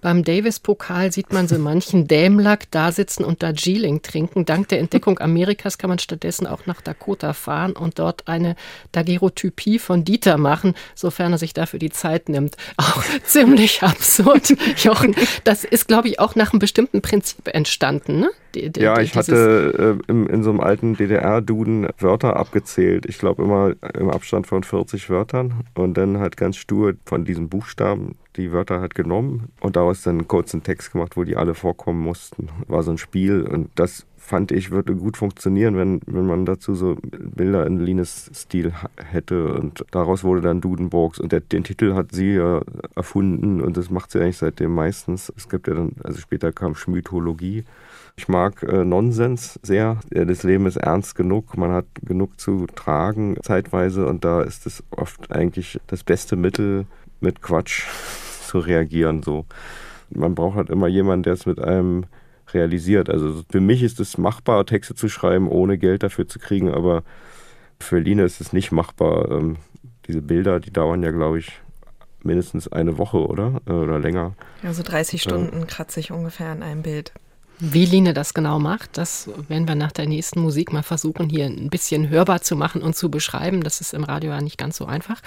Beim 0.00 0.24
Davis-Pokal 0.24 1.12
sieht 1.12 1.30
man 1.30 1.46
so 1.46 1.58
manchen 1.58 2.08
Dämlack 2.08 2.70
da 2.70 2.90
sitzen 2.90 3.22
und 3.22 3.42
Darjeeling 3.42 4.00
trinken. 4.00 4.46
Dank 4.46 4.68
der 4.68 4.78
Entdeckung 4.78 5.18
Amerikas 5.20 5.76
kann 5.76 5.90
man 5.90 5.98
stattdessen 5.98 6.46
auch 6.46 6.64
nach 6.64 6.80
Dakota 6.80 7.34
fahren 7.34 7.72
und 7.72 7.98
dort 7.98 8.28
eine 8.28 8.56
Daguerreotypie 8.92 9.78
von 9.78 10.06
Dieter 10.06 10.38
machen, 10.38 10.72
sofern 10.94 11.32
er 11.32 11.38
sich 11.38 11.52
dafür 11.52 11.78
die 11.78 11.90
Zeit 11.90 12.30
nimmt. 12.30 12.56
Auch 12.78 13.04
ziemlich 13.26 13.82
absurd, 13.82 14.54
Jochen. 14.82 15.14
Das 15.44 15.64
ist, 15.64 15.86
glaube 15.86 16.08
ich, 16.08 16.18
auch 16.18 16.34
nach 16.34 16.52
einem 16.52 16.60
bestimmten 16.60 17.02
Prinzip 17.02 17.48
entstanden, 17.48 18.20
ne? 18.20 18.30
Die, 18.54 18.70
die, 18.70 18.80
ja, 18.80 19.00
ich 19.00 19.16
hatte 19.16 19.98
äh, 20.06 20.10
in, 20.10 20.26
in, 20.26 20.42
so 20.42 20.50
einem 20.50 20.60
alten 20.60 20.96
DDR-Duden 20.96 21.88
Wörter 21.98 22.36
abgezählt. 22.36 23.06
Ich 23.06 23.18
glaube 23.18 23.42
immer 23.42 23.74
im 23.98 24.10
Abstand 24.10 24.46
von 24.46 24.62
40 24.62 25.10
Wörtern 25.10 25.64
und 25.74 25.94
dann 25.94 26.18
halt 26.18 26.36
ganz 26.36 26.56
stur 26.56 26.94
von 27.04 27.24
diesen 27.24 27.48
Buchstaben 27.48 28.16
die 28.36 28.52
Wörter 28.52 28.80
halt 28.80 28.94
genommen 28.94 29.48
und 29.60 29.76
daraus 29.76 30.02
dann 30.02 30.18
einen 30.18 30.28
kurzen 30.28 30.62
Text 30.62 30.92
gemacht, 30.92 31.16
wo 31.16 31.24
die 31.24 31.36
alle 31.36 31.54
vorkommen 31.54 32.00
mussten. 32.00 32.48
War 32.66 32.82
so 32.82 32.90
ein 32.90 32.98
Spiel 32.98 33.42
und 33.42 33.70
das 33.76 34.06
fand 34.24 34.52
ich, 34.52 34.70
würde 34.70 34.96
gut 34.96 35.18
funktionieren, 35.18 35.76
wenn, 35.76 36.00
wenn 36.06 36.26
man 36.26 36.46
dazu 36.46 36.74
so 36.74 36.96
Bilder 37.02 37.66
in 37.66 37.78
Lines 37.78 38.30
Stil 38.34 38.72
hätte. 38.96 39.52
Und 39.52 39.84
daraus 39.90 40.24
wurde 40.24 40.40
dann 40.40 40.62
Dudenburgs. 40.62 41.18
Und 41.18 41.30
der, 41.30 41.40
den 41.40 41.62
Titel 41.62 41.94
hat 41.94 42.12
sie 42.12 42.34
ja 42.34 42.62
erfunden 42.96 43.60
und 43.60 43.76
das 43.76 43.90
macht 43.90 44.10
sie 44.10 44.20
eigentlich 44.20 44.38
seitdem 44.38 44.74
meistens. 44.74 45.30
Es 45.36 45.48
gibt 45.50 45.68
ja 45.68 45.74
dann, 45.74 45.92
also 46.02 46.18
später 46.20 46.52
kam 46.52 46.74
Schmythologie. 46.74 47.64
Ich 48.16 48.28
mag 48.28 48.62
äh, 48.62 48.84
Nonsens 48.84 49.60
sehr. 49.62 50.00
Das 50.08 50.42
Leben 50.42 50.66
ist 50.66 50.76
ernst 50.76 51.16
genug. 51.16 51.58
Man 51.58 51.72
hat 51.72 51.86
genug 52.02 52.40
zu 52.40 52.66
tragen 52.74 53.36
zeitweise 53.42 54.06
und 54.06 54.24
da 54.24 54.40
ist 54.40 54.66
es 54.66 54.82
oft 54.90 55.30
eigentlich 55.32 55.78
das 55.86 56.02
beste 56.02 56.36
Mittel, 56.36 56.86
mit 57.20 57.42
Quatsch 57.42 57.86
zu 58.46 58.58
reagieren. 58.58 59.22
So. 59.22 59.44
Man 60.08 60.34
braucht 60.34 60.56
halt 60.56 60.70
immer 60.70 60.86
jemanden, 60.86 61.24
der 61.24 61.34
es 61.34 61.44
mit 61.44 61.60
einem 61.60 62.06
realisiert. 62.54 63.10
Also 63.10 63.42
für 63.50 63.60
mich 63.60 63.82
ist 63.82 64.00
es 64.00 64.18
machbar, 64.18 64.64
Texte 64.66 64.94
zu 64.94 65.08
schreiben, 65.08 65.48
ohne 65.48 65.78
Geld 65.78 66.02
dafür 66.02 66.26
zu 66.26 66.38
kriegen, 66.38 66.72
aber 66.72 67.02
für 67.80 67.98
Line 67.98 68.24
ist 68.24 68.40
es 68.40 68.52
nicht 68.52 68.72
machbar. 68.72 69.30
Ähm, 69.30 69.56
diese 70.06 70.22
Bilder, 70.22 70.60
die 70.60 70.72
dauern 70.72 71.02
ja, 71.02 71.10
glaube 71.10 71.38
ich, 71.38 71.52
mindestens 72.22 72.68
eine 72.68 72.98
Woche, 72.98 73.18
oder? 73.18 73.60
Äh, 73.66 73.72
oder 73.72 73.98
länger. 73.98 74.34
Also 74.62 74.82
30 74.82 75.22
Stunden 75.22 75.60
ja. 75.60 75.66
kratze 75.66 76.00
ich 76.00 76.10
ungefähr 76.10 76.48
an 76.48 76.62
einem 76.62 76.82
Bild. 76.82 77.12
Wie 77.60 77.86
Line 77.86 78.14
das 78.14 78.34
genau 78.34 78.58
macht, 78.58 78.98
das 78.98 79.30
werden 79.48 79.68
wir 79.68 79.76
nach 79.76 79.92
der 79.92 80.06
nächsten 80.06 80.40
Musik 80.40 80.72
mal 80.72 80.82
versuchen, 80.82 81.28
hier 81.28 81.46
ein 81.46 81.70
bisschen 81.70 82.08
hörbar 82.08 82.42
zu 82.42 82.56
machen 82.56 82.82
und 82.82 82.96
zu 82.96 83.10
beschreiben. 83.10 83.62
Das 83.62 83.80
ist 83.80 83.94
im 83.94 84.02
Radio 84.02 84.32
ja 84.32 84.40
nicht 84.40 84.58
ganz 84.58 84.76
so 84.76 84.86
einfach. 84.86 85.20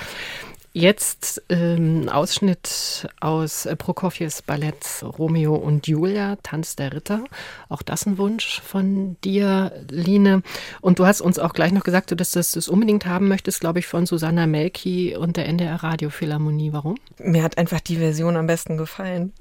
Jetzt 0.77 1.41
ähm, 1.49 2.07
Ausschnitt 2.07 3.09
aus 3.19 3.65
äh, 3.65 3.75
Prokofjews 3.75 4.43
Ballett 4.43 4.85
Romeo 5.01 5.55
und 5.55 5.87
Julia, 5.87 6.37
Tanz 6.43 6.75
der 6.75 6.93
Ritter. 6.93 7.23
Auch 7.67 7.81
das 7.81 8.05
ein 8.05 8.19
Wunsch 8.19 8.61
von 8.61 9.17
dir, 9.23 9.71
Line. 9.89 10.43
Und 10.79 10.99
du 10.99 11.07
hast 11.07 11.21
uns 11.21 11.39
auch 11.39 11.53
gleich 11.53 11.71
noch 11.71 11.83
gesagt, 11.83 12.11
dass 12.11 12.29
du 12.29 12.39
das 12.39 12.67
unbedingt 12.67 13.07
haben 13.07 13.27
möchtest, 13.27 13.59
glaube 13.59 13.79
ich, 13.79 13.87
von 13.87 14.05
Susanna 14.05 14.45
Melki 14.45 15.15
und 15.17 15.35
der 15.35 15.47
NDR 15.47 15.81
Radiophilharmonie. 15.81 16.73
Warum? 16.73 16.99
Mir 17.17 17.41
hat 17.41 17.57
einfach 17.57 17.79
die 17.79 17.95
Version 17.95 18.37
am 18.37 18.45
besten 18.45 18.77
gefallen. 18.77 19.33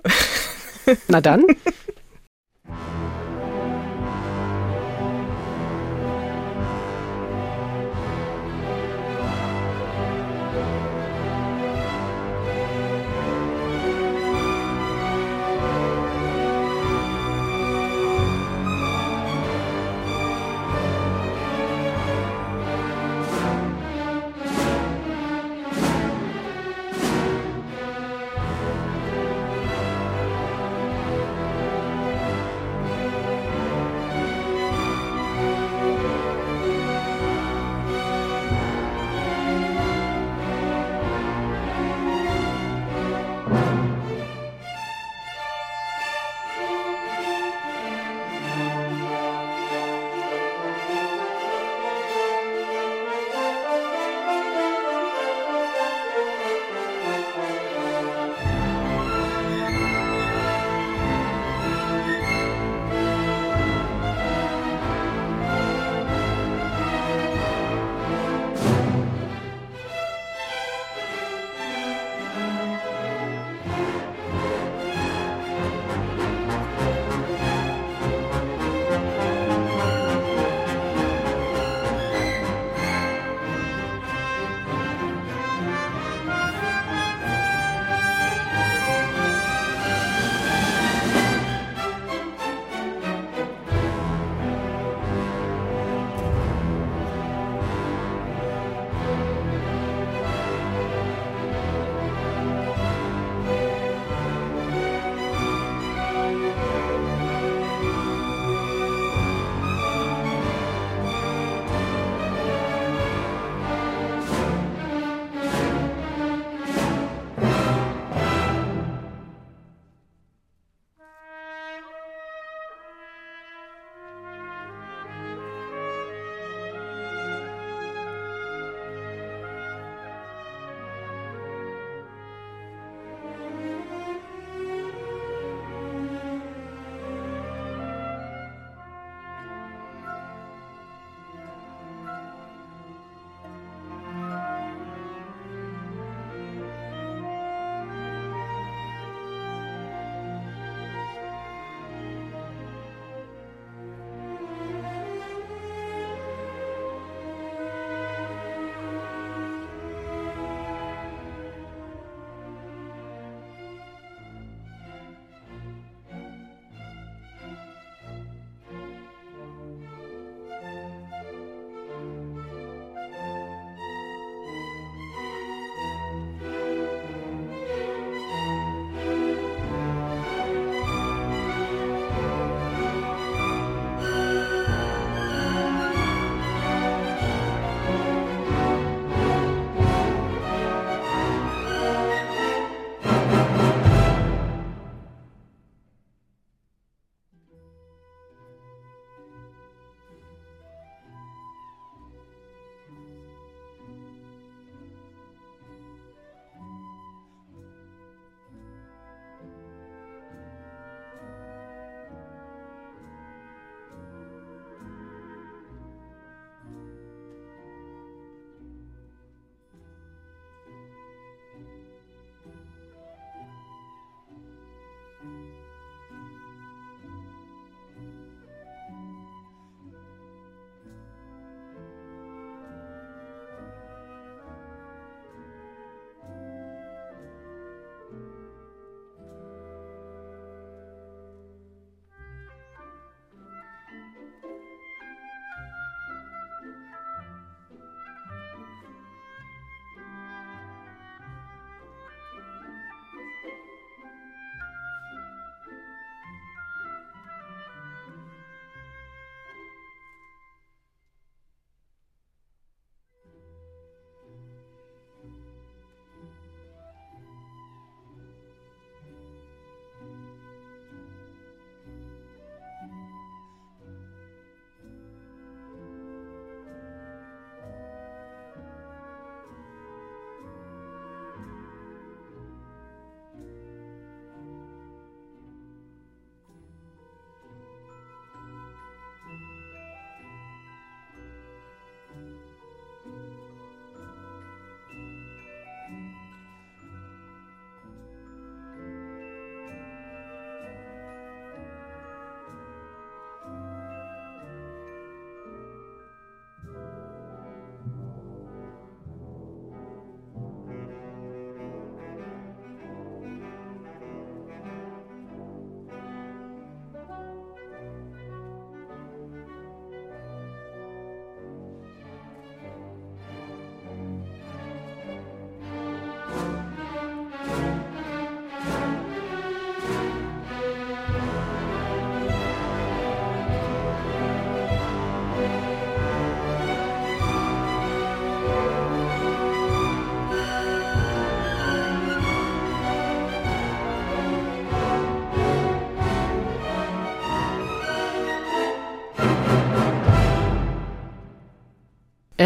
Na 1.09 1.21
dann. 1.21 1.45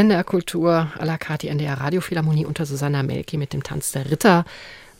NDR 0.00 0.24
Kultur 0.24 0.86
à 0.98 1.04
la 1.04 1.18
carte, 1.18 1.42
die 1.42 1.48
NDR 1.48 1.74
Radiophilharmonie 1.74 2.46
unter 2.46 2.64
Susanna 2.64 3.02
Melki 3.02 3.36
mit 3.36 3.52
dem 3.52 3.62
Tanz 3.62 3.92
der 3.92 4.10
Ritter 4.10 4.46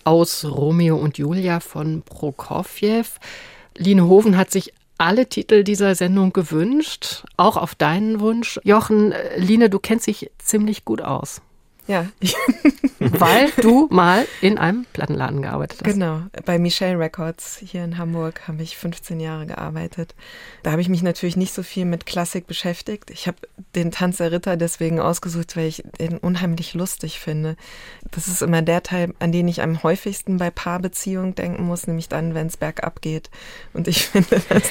aus 0.04 0.44
Romeo 0.44 0.96
und 0.96 1.16
Julia 1.16 1.60
von 1.60 2.02
Prokofjew. 2.02 3.06
Line 3.78 4.06
Hoven 4.06 4.36
hat 4.36 4.50
sich 4.50 4.74
alle 4.98 5.26
Titel 5.26 5.64
dieser 5.64 5.94
Sendung 5.94 6.34
gewünscht, 6.34 7.24
auch 7.38 7.56
auf 7.56 7.74
deinen 7.74 8.20
Wunsch. 8.20 8.60
Jochen, 8.62 9.12
äh, 9.12 9.38
Line, 9.38 9.70
du 9.70 9.78
kennst 9.78 10.06
dich 10.06 10.30
ziemlich 10.38 10.84
gut 10.84 11.00
aus. 11.00 11.40
Ja. 11.90 12.06
Weil 13.00 13.50
du 13.62 13.88
mal 13.90 14.26
in 14.40 14.58
einem 14.58 14.84
Plattenladen 14.92 15.42
gearbeitet 15.42 15.80
hast. 15.80 15.92
Genau, 15.92 16.22
bei 16.44 16.58
Michelle 16.58 16.98
Records 16.98 17.58
hier 17.64 17.82
in 17.82 17.98
Hamburg 17.98 18.46
habe 18.46 18.62
ich 18.62 18.76
15 18.76 19.18
Jahre 19.18 19.46
gearbeitet. 19.46 20.14
Da 20.62 20.70
habe 20.70 20.82
ich 20.82 20.88
mich 20.88 21.02
natürlich 21.02 21.36
nicht 21.36 21.52
so 21.52 21.62
viel 21.62 21.86
mit 21.86 22.06
Klassik 22.06 22.46
beschäftigt. 22.46 23.10
Ich 23.10 23.26
habe 23.26 23.38
den 23.74 23.90
Tanz 23.90 24.18
der 24.18 24.30
Ritter 24.30 24.56
deswegen 24.56 25.00
ausgesucht, 25.00 25.56
weil 25.56 25.66
ich 25.66 25.82
den 25.98 26.18
unheimlich 26.18 26.74
lustig 26.74 27.18
finde. 27.18 27.56
Das 28.10 28.28
ist 28.28 28.42
immer 28.42 28.62
der 28.62 28.82
Teil, 28.82 29.14
an 29.18 29.32
den 29.32 29.48
ich 29.48 29.62
am 29.62 29.82
häufigsten 29.82 30.36
bei 30.36 30.50
Paarbeziehungen 30.50 31.34
denken 31.34 31.64
muss, 31.64 31.86
nämlich 31.86 32.08
dann, 32.08 32.34
wenn 32.34 32.46
es 32.46 32.58
bergab 32.58 33.00
geht. 33.00 33.30
Und 33.72 33.88
ich 33.88 34.06
finde, 34.06 34.42
das 34.48 34.62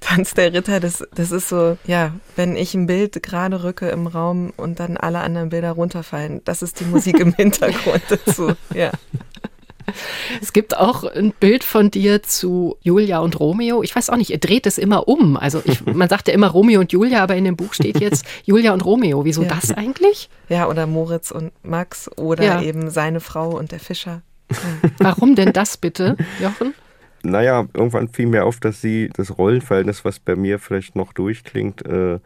Tanz 0.00 0.34
der 0.34 0.52
Ritter, 0.54 0.78
das, 0.78 1.04
das 1.14 1.32
ist 1.32 1.48
so, 1.48 1.76
ja, 1.84 2.12
wenn 2.36 2.56
ich 2.56 2.74
ein 2.74 2.86
Bild 2.86 3.22
gerade 3.24 3.64
rücke 3.64 3.88
im 3.88 4.06
Raum 4.06 4.52
und 4.56 4.78
dann 4.78 4.96
alle 4.96 5.18
anderen 5.18 5.48
Bilder 5.48 5.72
runterfallen, 5.72 6.42
das 6.46 6.62
ist 6.62 6.80
die 6.80 6.84
Musik 6.84 7.20
im 7.20 7.32
Hintergrund 7.36 8.02
dazu. 8.08 8.52
Ja. 8.74 8.92
Es 10.40 10.52
gibt 10.52 10.76
auch 10.76 11.04
ein 11.04 11.32
Bild 11.38 11.62
von 11.62 11.90
dir 11.90 12.22
zu 12.22 12.76
Julia 12.82 13.20
und 13.20 13.38
Romeo. 13.38 13.82
Ich 13.82 13.94
weiß 13.94 14.10
auch 14.10 14.16
nicht, 14.16 14.30
ihr 14.30 14.38
dreht 14.38 14.66
es 14.66 14.78
immer 14.78 15.08
um. 15.08 15.36
Also 15.36 15.62
ich, 15.64 15.84
man 15.94 16.08
sagt 16.08 16.28
ja 16.28 16.34
immer 16.34 16.48
Romeo 16.48 16.80
und 16.80 16.92
Julia, 16.92 17.22
aber 17.22 17.36
in 17.36 17.44
dem 17.44 17.56
Buch 17.56 17.74
steht 17.74 18.00
jetzt 18.00 18.26
Julia 18.44 18.72
und 18.72 18.84
Romeo. 18.84 19.24
Wieso 19.24 19.42
ja. 19.42 19.48
das 19.48 19.72
eigentlich? 19.72 20.28
Ja, 20.48 20.68
oder 20.68 20.86
Moritz 20.86 21.30
und 21.30 21.52
Max 21.62 22.10
oder 22.16 22.44
ja. 22.44 22.62
eben 22.62 22.90
seine 22.90 23.20
Frau 23.20 23.56
und 23.56 23.72
der 23.72 23.80
Fischer. 23.80 24.22
Warum 24.98 25.34
denn 25.34 25.52
das 25.52 25.76
bitte, 25.76 26.16
Jochen? 26.40 26.74
Naja, 27.24 27.66
irgendwann 27.74 28.08
fiel 28.08 28.26
mir 28.26 28.44
auf, 28.44 28.60
dass 28.60 28.80
sie 28.80 29.10
das 29.12 29.36
Rollenverhältnis, 29.36 30.04
was 30.04 30.20
bei 30.20 30.36
mir 30.36 30.60
vielleicht 30.60 30.94
noch 30.94 31.12
durchklingt, 31.12 31.84
äh, 31.84 32.20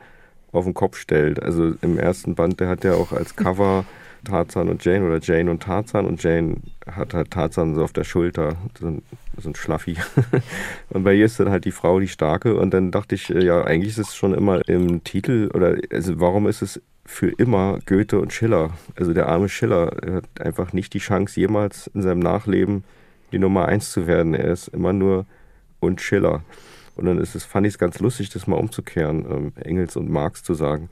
auf 0.53 0.65
den 0.65 0.75
Kopf 0.75 0.99
stellt. 0.99 1.43
Also 1.43 1.73
im 1.81 1.99
ersten 1.99 2.35
Band, 2.35 2.61
der 2.61 2.69
hat 2.69 2.85
ja 2.85 2.95
auch 2.95 3.13
als 3.13 3.37
Cover 3.37 3.87
Tarzan 4.25 4.69
und 4.69 4.85
Jane 4.85 5.07
oder 5.07 5.19
Jane 5.21 5.51
und 5.51 5.63
Tarzan 5.63 6.07
und 6.07 6.23
Jane 6.23 6.57
hat 6.91 7.15
halt 7.15 7.31
Tarzan 7.31 7.75
so 7.75 7.83
auf 7.83 7.93
der 7.93 8.05
Schulter, 8.05 8.57
so 8.79 8.87
ein, 8.87 9.03
so 9.39 9.51
ein 9.51 9.55
Schlaffi. 9.55 9.97
und 10.91 11.05
bei 11.05 11.15
ihr 11.15 11.25
ist 11.25 11.41
dann 11.41 11.51
halt 11.51 11.65
die 11.65 11.71
Frau 11.71 12.01
die 12.01 12.09
Starke 12.09 12.57
und 12.57 12.73
dann 12.73 12.91
dachte 12.91 13.15
ich, 13.15 13.31
äh, 13.31 13.45
ja, 13.45 13.63
eigentlich 13.63 13.99
ist 13.99 14.09
es 14.09 14.15
schon 14.15 14.35
immer 14.35 14.67
im 14.69 15.05
Titel 15.05 15.51
oder 15.55 15.77
also 15.93 16.21
warum 16.21 16.47
ist 16.47 16.63
es 16.63 16.81
für 17.07 17.29
immer 17.29 17.79
Goethe 17.87 18.21
und 18.21 18.33
Schiller? 18.33 18.71
Also 18.97 19.13
der 19.15 19.29
arme 19.29 19.49
Schiller 19.49 19.97
hat 20.13 20.41
einfach 20.41 20.73
nicht 20.73 20.95
die 20.95 20.99
Chance, 20.99 21.41
jemals 21.41 21.89
in 21.89 22.03
seinem 22.03 22.21
Nachleben 22.21 22.85
die 23.33 23.39
Nummer 23.39 23.67
eins 23.67 23.91
zu 23.91 24.07
werden. 24.07 24.35
Er 24.35 24.53
ist 24.53 24.69
immer 24.69 24.93
nur 24.93 25.27
und 25.81 26.01
Schiller. 26.01 26.43
Und 26.97 27.07
dann 27.07 27.19
ist 27.19 27.35
es, 27.35 27.45
fand 27.45 27.67
ich 27.67 27.75
es 27.75 27.79
ganz 27.79 27.99
lustig, 28.01 28.29
das 28.31 28.47
mal 28.47 28.57
umzukehren, 28.57 29.25
ähm, 29.31 29.53
Engels 29.65 29.97
und 29.97 30.11
Marx 30.11 30.43
zu 30.43 30.55
sagen. 30.55 30.91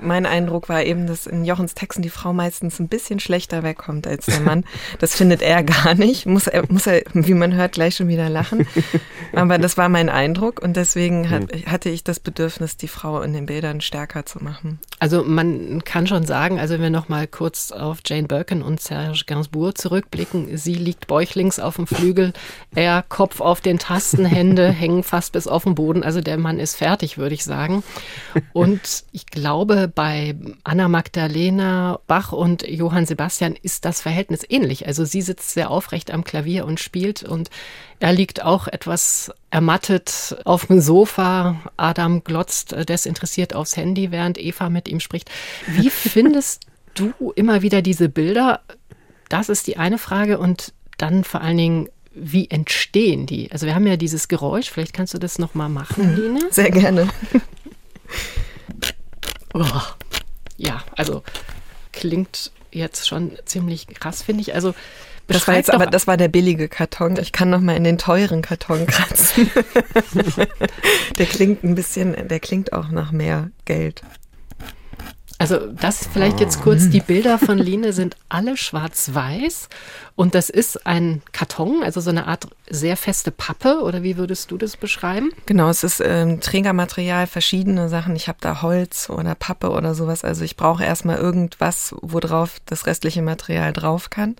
Mein 0.00 0.26
Eindruck 0.26 0.68
war 0.68 0.82
eben, 0.82 1.06
dass 1.06 1.26
in 1.26 1.44
Jochens 1.44 1.74
Texten 1.74 2.02
die 2.02 2.10
Frau 2.10 2.32
meistens 2.32 2.80
ein 2.80 2.88
bisschen 2.88 3.20
schlechter 3.20 3.62
wegkommt 3.62 4.06
als 4.06 4.26
der 4.26 4.40
Mann. 4.40 4.64
Das 4.98 5.14
findet 5.14 5.42
er 5.42 5.62
gar 5.62 5.94
nicht. 5.94 6.26
Muss 6.26 6.46
er, 6.46 6.64
muss 6.70 6.86
er, 6.86 7.02
wie 7.12 7.34
man 7.34 7.54
hört, 7.54 7.72
gleich 7.72 7.96
schon 7.96 8.08
wieder 8.08 8.28
lachen. 8.28 8.66
Aber 9.32 9.58
das 9.58 9.76
war 9.76 9.88
mein 9.88 10.08
Eindruck 10.08 10.60
und 10.62 10.76
deswegen 10.76 11.30
hat, 11.30 11.52
hm. 11.52 11.66
hatte 11.66 11.88
ich 11.88 12.04
das 12.04 12.20
Bedürfnis, 12.20 12.76
die 12.76 12.88
Frau 12.88 13.20
in 13.22 13.32
den 13.32 13.46
Bildern 13.46 13.80
stärker 13.80 14.26
zu 14.26 14.42
machen. 14.42 14.78
Also 14.98 15.24
man 15.24 15.82
kann 15.84 16.06
schon 16.06 16.26
sagen, 16.26 16.58
also 16.58 16.74
wenn 16.74 16.82
wir 16.82 16.90
noch 16.90 17.08
mal 17.08 17.26
kurz 17.26 17.72
auf 17.72 17.98
Jane 18.04 18.28
Birkin 18.28 18.62
und 18.62 18.80
Serge 18.80 19.24
Gainsbourg 19.26 19.76
zurückblicken, 19.76 20.56
sie 20.56 20.74
liegt 20.74 21.06
bäuchlings 21.06 21.58
auf 21.58 21.76
dem 21.76 21.86
Flügel, 21.86 22.32
er 22.74 23.02
Kopf 23.08 23.40
auf 23.40 23.60
den 23.60 23.78
Tasten, 23.78 24.24
Hände 24.24 24.68
hängen 24.70 25.02
fast 25.02 25.32
bis 25.32 25.46
auf 25.46 25.64
den 25.64 25.74
Boden. 25.74 26.02
Also 26.02 26.20
der 26.20 26.38
Mann 26.38 26.58
ist 26.58 26.76
fertig, 26.76 27.18
würde 27.18 27.34
ich 27.34 27.44
sagen. 27.44 27.82
Und 28.52 29.04
ich 29.12 29.26
glaube, 29.26 29.81
bei 29.88 30.34
Anna 30.64 30.88
Magdalena 30.88 32.00
Bach 32.06 32.32
und 32.32 32.66
Johann 32.66 33.06
Sebastian 33.06 33.56
ist 33.60 33.84
das 33.84 34.00
Verhältnis 34.00 34.42
ähnlich. 34.48 34.86
Also 34.86 35.04
sie 35.04 35.22
sitzt 35.22 35.50
sehr 35.50 35.70
aufrecht 35.70 36.10
am 36.10 36.24
Klavier 36.24 36.64
und 36.64 36.80
spielt 36.80 37.22
und 37.22 37.50
er 38.00 38.12
liegt 38.12 38.42
auch 38.42 38.68
etwas 38.68 39.32
ermattet 39.50 40.36
auf 40.44 40.66
dem 40.66 40.80
Sofa. 40.80 41.60
Adam 41.76 42.24
glotzt 42.24 42.74
desinteressiert 42.88 43.54
aufs 43.54 43.76
Handy, 43.76 44.10
während 44.10 44.38
Eva 44.38 44.70
mit 44.70 44.88
ihm 44.88 45.00
spricht. 45.00 45.30
Wie 45.66 45.90
findest 45.90 46.66
du 46.94 47.12
immer 47.34 47.62
wieder 47.62 47.82
diese 47.82 48.08
Bilder? 48.08 48.60
Das 49.28 49.48
ist 49.48 49.66
die 49.66 49.76
eine 49.76 49.98
Frage 49.98 50.38
und 50.38 50.72
dann 50.98 51.24
vor 51.24 51.40
allen 51.40 51.56
Dingen, 51.56 51.88
wie 52.14 52.50
entstehen 52.50 53.26
die? 53.26 53.50
Also 53.52 53.66
wir 53.66 53.74
haben 53.74 53.86
ja 53.86 53.96
dieses 53.96 54.28
Geräusch, 54.28 54.70
vielleicht 54.70 54.92
kannst 54.92 55.14
du 55.14 55.18
das 55.18 55.38
nochmal 55.38 55.68
machen, 55.68 56.16
Line. 56.16 56.40
Sehr 56.50 56.70
gerne. 56.70 57.08
Oh. 59.54 59.66
Ja, 60.56 60.82
also 60.96 61.22
klingt 61.92 62.52
jetzt 62.70 63.06
schon 63.06 63.38
ziemlich 63.44 63.86
krass, 63.86 64.22
finde 64.22 64.42
ich. 64.42 64.54
Also 64.54 64.74
das 65.28 65.46
war 65.46 65.54
jetzt 65.54 65.72
aber 65.72 65.86
das 65.86 66.06
war 66.06 66.16
der 66.16 66.28
billige 66.28 66.68
Karton. 66.68 67.16
Ich 67.18 67.32
kann 67.32 67.50
noch 67.50 67.60
mal 67.60 67.76
in 67.76 67.84
den 67.84 67.98
teuren 67.98 68.42
Karton 68.42 68.86
kratzen. 68.86 69.50
der 71.18 71.26
klingt 71.26 71.64
ein 71.64 71.74
bisschen, 71.74 72.28
der 72.28 72.40
klingt 72.40 72.72
auch 72.72 72.88
nach 72.88 73.12
mehr 73.12 73.50
Geld. 73.64 74.02
Also 75.42 75.58
das 75.58 76.06
vielleicht 76.06 76.38
jetzt 76.38 76.62
kurz, 76.62 76.88
die 76.88 77.00
Bilder 77.00 77.36
von 77.36 77.58
Line 77.58 77.92
sind 77.92 78.16
alle 78.28 78.56
schwarz-weiß 78.56 79.68
und 80.14 80.36
das 80.36 80.50
ist 80.50 80.86
ein 80.86 81.20
Karton, 81.32 81.82
also 81.82 82.00
so 82.00 82.10
eine 82.10 82.28
Art 82.28 82.46
sehr 82.70 82.96
feste 82.96 83.32
Pappe 83.32 83.80
oder 83.82 84.04
wie 84.04 84.16
würdest 84.16 84.52
du 84.52 84.56
das 84.56 84.76
beschreiben? 84.76 85.32
Genau, 85.46 85.68
es 85.68 85.82
ist 85.82 86.00
ähm, 86.00 86.40
Trägermaterial, 86.40 87.26
verschiedene 87.26 87.88
Sachen. 87.88 88.14
Ich 88.14 88.28
habe 88.28 88.38
da 88.40 88.62
Holz 88.62 89.10
oder 89.10 89.34
Pappe 89.34 89.70
oder 89.70 89.96
sowas. 89.96 90.22
Also 90.22 90.44
ich 90.44 90.54
brauche 90.54 90.84
erstmal 90.84 91.16
irgendwas, 91.16 91.92
worauf 92.02 92.60
das 92.66 92.86
restliche 92.86 93.22
Material 93.22 93.72
drauf 93.72 94.10
kann. 94.10 94.36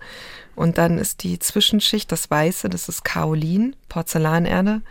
Und 0.55 0.77
dann 0.77 0.97
ist 0.97 1.23
die 1.23 1.37
Zwischenschicht, 1.37 2.13
das 2.13 2.31
Weiße, 2.31 2.69
das 2.69 2.87
ist 2.87 3.03
Kaolin, 3.03 3.75
Porzellanerde 3.89 4.81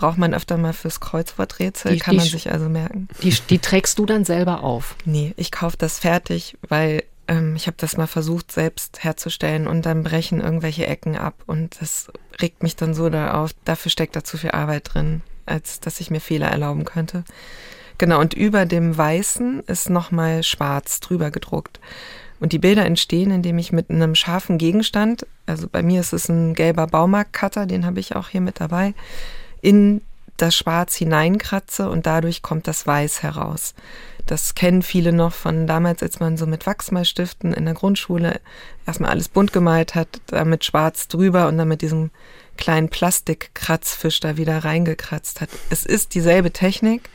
braucht 0.00 0.16
man 0.16 0.32
öfter 0.32 0.56
mal 0.56 0.72
fürs 0.72 0.98
Kreuzworträtsel, 0.98 1.92
die, 1.92 1.98
kann 1.98 2.16
man 2.16 2.24
sich 2.24 2.50
also 2.50 2.70
merken. 2.70 3.06
Die, 3.22 3.34
die 3.50 3.58
trägst 3.58 3.98
du 3.98 4.06
dann 4.06 4.24
selber 4.24 4.62
auf? 4.62 4.96
Nee, 5.04 5.34
ich 5.36 5.52
kaufe 5.52 5.76
das 5.76 5.98
fertig, 5.98 6.56
weil 6.66 7.04
ähm, 7.28 7.54
ich 7.54 7.66
habe 7.66 7.76
das 7.78 7.98
mal 7.98 8.06
versucht 8.06 8.50
selbst 8.50 9.04
herzustellen 9.04 9.66
und 9.66 9.84
dann 9.84 10.02
brechen 10.02 10.40
irgendwelche 10.40 10.86
Ecken 10.86 11.16
ab 11.16 11.34
und 11.46 11.82
das 11.82 12.10
regt 12.40 12.62
mich 12.62 12.76
dann 12.76 12.94
so 12.94 13.10
da 13.10 13.34
auf. 13.34 13.50
Dafür 13.66 13.90
steckt 13.90 14.16
da 14.16 14.24
zu 14.24 14.38
viel 14.38 14.52
Arbeit 14.52 14.94
drin, 14.94 15.20
als 15.44 15.80
dass 15.80 16.00
ich 16.00 16.10
mir 16.10 16.20
Fehler 16.20 16.48
erlauben 16.48 16.86
könnte. 16.86 17.22
Genau, 17.98 18.20
und 18.20 18.32
über 18.32 18.64
dem 18.64 18.96
Weißen 18.96 19.64
ist 19.66 19.90
nochmal 19.90 20.42
schwarz 20.44 21.00
drüber 21.00 21.30
gedruckt. 21.30 21.78
Und 22.40 22.54
die 22.54 22.58
Bilder 22.58 22.86
entstehen, 22.86 23.30
indem 23.30 23.58
ich 23.58 23.70
mit 23.70 23.90
einem 23.90 24.14
scharfen 24.14 24.56
Gegenstand, 24.56 25.26
also 25.44 25.68
bei 25.70 25.82
mir 25.82 26.00
ist 26.00 26.14
es 26.14 26.30
ein 26.30 26.54
gelber 26.54 26.86
Baumarktcutter, 26.86 27.66
den 27.66 27.84
habe 27.84 28.00
ich 28.00 28.16
auch 28.16 28.30
hier 28.30 28.40
mit 28.40 28.60
dabei, 28.60 28.94
in 29.60 30.02
das 30.36 30.56
Schwarz 30.56 30.94
hineinkratze 30.96 31.90
und 31.90 32.06
dadurch 32.06 32.42
kommt 32.42 32.66
das 32.66 32.86
Weiß 32.86 33.22
heraus. 33.22 33.74
Das 34.26 34.54
kennen 34.54 34.82
viele 34.82 35.12
noch 35.12 35.32
von 35.32 35.66
damals, 35.66 36.02
als 36.02 36.20
man 36.20 36.36
so 36.36 36.46
mit 36.46 36.66
Wachsmalstiften 36.66 37.52
in 37.52 37.64
der 37.64 37.74
Grundschule 37.74 38.40
erstmal 38.86 39.10
alles 39.10 39.28
bunt 39.28 39.52
gemalt 39.52 39.94
hat, 39.94 40.08
damit 40.26 40.64
schwarz 40.64 41.08
drüber 41.08 41.48
und 41.48 41.58
dann 41.58 41.68
mit 41.68 41.82
diesem 41.82 42.10
kleinen 42.56 42.88
Plastikkratzfisch 42.88 44.20
da 44.20 44.36
wieder 44.36 44.64
reingekratzt 44.64 45.40
hat. 45.40 45.48
Es 45.70 45.84
ist 45.84 46.14
dieselbe 46.14 46.52
Technik, 46.52 47.08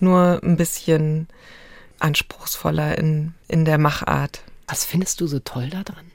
nur 0.00 0.40
ein 0.42 0.56
bisschen 0.56 1.28
anspruchsvoller 1.98 2.98
in, 2.98 3.34
in 3.48 3.64
der 3.64 3.78
Machart. 3.78 4.42
Was 4.66 4.84
findest 4.84 5.20
du 5.20 5.26
so 5.26 5.38
toll 5.38 5.70
daran? 5.70 6.10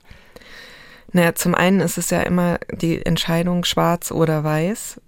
Naja, 1.12 1.36
zum 1.36 1.56
einen 1.56 1.80
ist 1.80 1.98
es 1.98 2.10
ja 2.10 2.22
immer 2.22 2.60
die 2.72 3.06
Entscheidung 3.06 3.64
schwarz 3.64 4.12
oder 4.12 4.44
weiß 4.44 5.00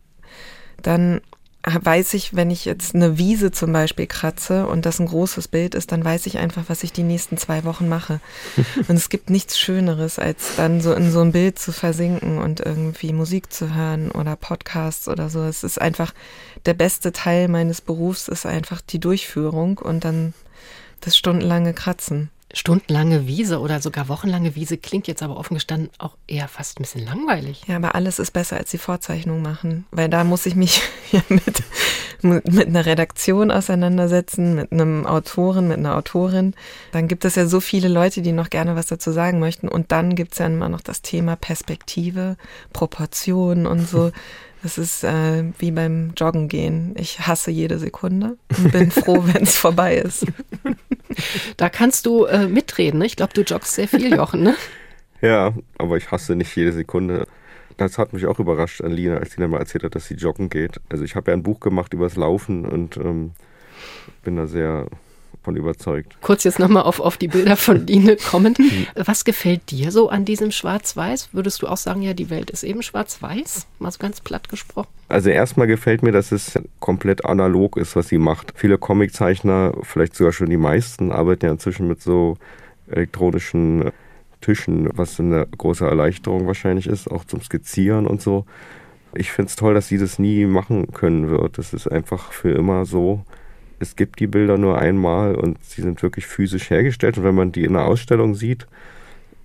dann 0.82 1.22
weiß 1.64 2.14
ich, 2.14 2.36
wenn 2.36 2.50
ich 2.50 2.66
jetzt 2.66 2.96
eine 2.96 3.18
Wiese 3.18 3.52
zum 3.52 3.74
Beispiel 3.74 4.08
kratze 4.08 4.68
und 4.68 4.86
das 4.86 5.00
ein 5.00 5.08
großes 5.08 5.50
Bild 5.50 5.76
ist, 5.76 5.92
dann 5.92 6.04
weiß 6.04 6.26
ich 6.26 6.38
einfach, 6.38 6.64
was 6.68 6.84
ich 6.84 6.94
die 6.94 7.04
nächsten 7.04 7.38
zwei 7.38 7.66
Wochen 7.66 7.90
mache. 7.90 8.22
Und 8.88 8.96
es 8.96 9.10
gibt 9.10 9.30
nichts 9.30 9.60
Schöneres, 9.60 10.18
als 10.18 10.56
dann 10.56 10.80
so 10.80 10.94
in 10.94 11.12
so 11.12 11.20
ein 11.20 11.34
Bild 11.34 11.60
zu 11.60 11.74
versinken 11.74 12.38
und 12.38 12.62
irgendwie 12.62 13.12
Musik 13.12 13.52
zu 13.52 13.76
hören 13.76 14.12
oder 14.12 14.36
Podcasts 14.36 15.10
oder 15.10 15.30
so. 15.30 15.44
Es 15.44 15.64
ist 15.64 15.82
einfach 15.82 16.14
der 16.66 16.74
beste 16.74 17.12
Teil 17.12 17.48
meines 17.48 17.82
Berufs 17.82 18.28
ist 18.28 18.46
einfach 18.46 18.82
die 18.82 19.00
Durchführung 19.00 19.78
und 19.78 20.06
dann 20.06 20.34
das 21.02 21.18
stundenlange 21.18 21.74
Kratzen. 21.74 22.30
Stundenlange 22.54 23.28
Wiese 23.28 23.60
oder 23.60 23.82
sogar 23.82 24.08
wochenlange 24.08 24.56
Wiese 24.56 24.78
klingt 24.78 25.08
jetzt 25.08 25.22
aber 25.22 25.38
offen 25.38 25.56
gestanden 25.56 25.90
auch 25.98 26.16
eher 26.28 26.48
fast 26.48 26.80
ein 26.80 26.84
bisschen 26.84 27.06
langweilig. 27.06 27.64
Ja, 27.68 27.76
aber 27.76 27.96
alles 27.96 28.20
ist 28.20 28.32
besser 28.32 28.58
als 28.58 28.72
die 28.72 28.78
Vorzeichnung 28.78 29.42
machen, 29.42 29.86
weil 29.92 30.10
da 30.10 30.24
muss 30.24 30.46
ich 30.46 30.56
mich 30.56 30.82
ja 31.12 31.22
mit, 31.30 31.64
mit 32.22 32.68
einer 32.68 32.86
Redaktion 32.86 33.52
auseinandersetzen, 33.52 34.56
mit 34.56 34.72
einem 34.72 35.06
Autoren, 35.06 35.68
mit 35.68 35.78
einer 35.78 35.96
Autorin. 35.98 36.54
Dann 36.94 37.08
gibt 37.08 37.26
es 37.26 37.36
ja 37.36 37.48
so 37.48 37.60
viele 37.60 37.90
Leute, 37.90 38.22
die 38.22 38.32
noch 38.32 38.50
gerne 38.50 38.76
was 38.76 38.88
dazu 38.88 39.12
sagen 39.12 39.40
möchten. 39.40 39.68
Und 39.68 39.92
dann 39.92 40.16
gibt 40.16 40.34
es 40.34 40.40
ja 40.40 40.46
immer 40.46 40.70
noch 40.70 40.82
das 40.82 41.02
Thema 41.02 41.36
Perspektive, 41.36 42.38
Proportion 42.74 43.66
und 43.66 43.88
so. 43.88 44.12
Das 44.64 44.80
ist 44.80 45.04
äh, 45.04 45.44
wie 45.60 45.72
beim 45.72 46.14
Joggen 46.18 46.48
gehen. 46.48 46.96
Ich 46.98 47.20
hasse 47.20 47.52
jede 47.52 47.78
Sekunde 47.78 48.38
und 48.58 48.72
bin 48.72 48.90
froh, 48.92 49.24
wenn 49.26 49.44
es 49.44 49.56
vorbei 49.56 49.98
ist. 49.98 50.26
Da 51.58 51.70
kannst 51.70 52.06
du 52.06 52.26
äh, 52.26 52.48
mitreden. 52.48 53.00
Ne? 53.00 53.06
Ich 53.06 53.16
glaube, 53.16 53.34
du 53.34 53.42
joggst 53.42 53.74
sehr 53.74 53.88
viel, 53.88 54.16
Jochen. 54.16 54.44
Ne? 54.44 54.56
Ja, 55.20 55.56
aber 55.80 55.98
ich 55.98 56.12
hasse 56.12 56.36
nicht 56.36 56.56
jede 56.56 56.72
Sekunde. 56.72 57.28
Das 57.76 57.98
hat 57.98 58.14
mich 58.14 58.28
auch 58.28 58.38
überrascht 58.38 58.82
an 58.82 58.92
Lina, 58.92 59.18
als 59.18 59.32
sie 59.32 59.42
dann 59.42 59.50
mal 59.50 59.58
erzählt 59.58 59.84
hat, 59.84 59.96
dass 59.96 60.08
sie 60.08 60.14
joggen 60.14 60.48
geht. 60.48 60.80
Also 60.90 61.04
ich 61.04 61.16
habe 61.16 61.32
ja 61.32 61.36
ein 61.36 61.42
Buch 61.42 61.60
gemacht 61.60 61.92
über 61.96 62.06
das 62.06 62.18
Laufen 62.18 62.66
und 62.66 62.98
ähm, 62.98 63.32
bin 64.24 64.36
da 64.36 64.46
sehr 64.46 64.86
von 65.48 65.56
überzeugt. 65.56 66.18
Kurz 66.20 66.44
jetzt 66.44 66.60
nochmal 66.60 66.84
auf, 66.84 67.00
auf 67.00 67.16
die 67.16 67.30
Bilder 67.30 67.56
von 67.56 67.88
Line 67.88 68.18
kommend. 68.30 68.60
Was 68.96 69.24
gefällt 69.24 69.72
dir 69.72 69.94
so 69.94 70.10
an 70.10 70.26
diesem 70.26 70.52
Schwarz-Weiß? 70.52 71.30
Würdest 71.32 71.62
du 71.62 71.68
auch 71.68 71.78
sagen, 71.78 72.02
ja, 72.02 72.14
die 72.14 72.30
Welt 72.30 72.52
ist 72.52 72.64
eben 72.64 72.84
schwarz-weiß? 72.84 73.66
Mal 73.80 73.90
so 73.90 73.98
ganz 73.98 74.20
platt 74.20 74.50
gesprochen. 74.50 74.90
Also 75.08 75.30
erstmal 75.30 75.68
gefällt 75.68 76.04
mir, 76.04 76.12
dass 76.12 76.34
es 76.34 76.60
komplett 76.82 77.24
analog 77.24 77.78
ist, 77.78 77.96
was 77.96 78.10
sie 78.10 78.18
macht. 78.18 78.52
Viele 78.58 78.78
Comiczeichner, 78.78 79.74
vielleicht 79.84 80.18
sogar 80.18 80.34
schon 80.34 80.50
die 80.50 80.58
meisten, 80.58 81.14
arbeiten 81.14 81.46
ja 81.46 81.52
inzwischen 81.54 81.88
mit 81.88 82.02
so 82.02 82.38
elektronischen 82.92 83.92
Tischen, 84.42 84.90
was 84.96 85.18
eine 85.18 85.48
große 85.58 85.86
Erleichterung 85.86 86.46
wahrscheinlich 86.46 86.88
ist, 86.88 87.10
auch 87.10 87.24
zum 87.24 87.42
Skizzieren 87.42 88.06
und 88.06 88.22
so. 88.22 88.46
Ich 89.16 89.32
finde 89.32 89.48
es 89.48 89.56
toll, 89.56 89.74
dass 89.74 89.88
sie 89.88 89.98
das 89.98 90.20
nie 90.20 90.46
machen 90.46 90.92
können 90.92 91.30
wird. 91.30 91.58
Das 91.58 91.74
ist 91.74 91.88
einfach 91.88 92.34
für 92.34 92.52
immer 92.52 92.86
so 92.86 93.24
es 93.80 93.96
gibt 93.96 94.20
die 94.20 94.28
Bilder 94.28 94.58
nur 94.58 94.78
einmal 94.80 95.36
und 95.36 95.64
sie 95.64 95.82
sind 95.82 96.02
wirklich 96.02 96.26
physisch 96.26 96.70
hergestellt. 96.70 97.18
Und 97.18 97.24
wenn 97.24 97.36
man 97.36 97.52
die 97.52 97.64
in 97.64 97.76
einer 97.76 97.86
Ausstellung 97.86 98.36
sieht, 98.36 98.68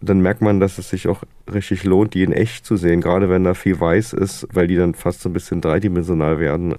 dann 0.00 0.20
merkt 0.20 0.40
man, 0.40 0.60
dass 0.60 0.78
es 0.78 0.90
sich 0.90 1.06
auch 1.06 1.22
richtig 1.52 1.84
lohnt, 1.84 2.14
die 2.14 2.22
in 2.22 2.32
echt 2.32 2.66
zu 2.66 2.76
sehen, 2.76 3.00
gerade 3.00 3.28
wenn 3.28 3.44
da 3.44 3.54
viel 3.54 3.78
weiß 3.78 4.14
ist, 4.14 4.48
weil 4.52 4.66
die 4.66 4.76
dann 4.76 4.94
fast 4.94 5.20
so 5.20 5.28
ein 5.28 5.32
bisschen 5.32 5.60
dreidimensional 5.60 6.40
werden. 6.40 6.74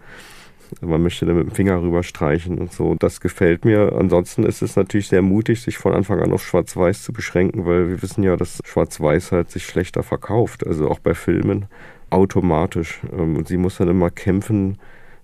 Man 0.81 1.03
möchte 1.03 1.25
dann 1.25 1.37
mit 1.37 1.47
dem 1.47 1.51
Finger 1.51 1.81
rüberstreichen 1.81 2.57
und 2.57 2.73
so. 2.73 2.95
Das 2.95 3.21
gefällt 3.21 3.63
mir. 3.63 3.93
Ansonsten 3.93 4.43
ist 4.43 4.61
es 4.61 4.75
natürlich 4.75 5.07
sehr 5.07 5.21
mutig, 5.21 5.61
sich 5.61 5.77
von 5.77 5.93
Anfang 5.93 6.19
an 6.19 6.33
auf 6.33 6.43
Schwarz-Weiß 6.43 7.03
zu 7.03 7.13
beschränken, 7.13 7.65
weil 7.65 7.89
wir 7.89 8.01
wissen 8.01 8.23
ja, 8.23 8.35
dass 8.35 8.59
Schwarz-Weiß 8.65 9.31
halt 9.31 9.51
sich 9.51 9.65
schlechter 9.65 10.01
verkauft. 10.01 10.65
Also 10.65 10.89
auch 10.89 10.99
bei 10.99 11.13
Filmen 11.13 11.67
automatisch. 12.09 13.01
Ähm, 13.11 13.37
und 13.37 13.47
sie 13.47 13.57
muss 13.57 13.77
dann 13.77 13.87
immer 13.87 14.09
kämpfen, 14.09 14.79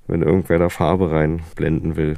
wenn 0.10 0.22
irgendwer 0.22 0.60
da 0.60 0.70
Farbe 0.70 1.12
reinblenden 1.12 1.96
will. 1.96 2.18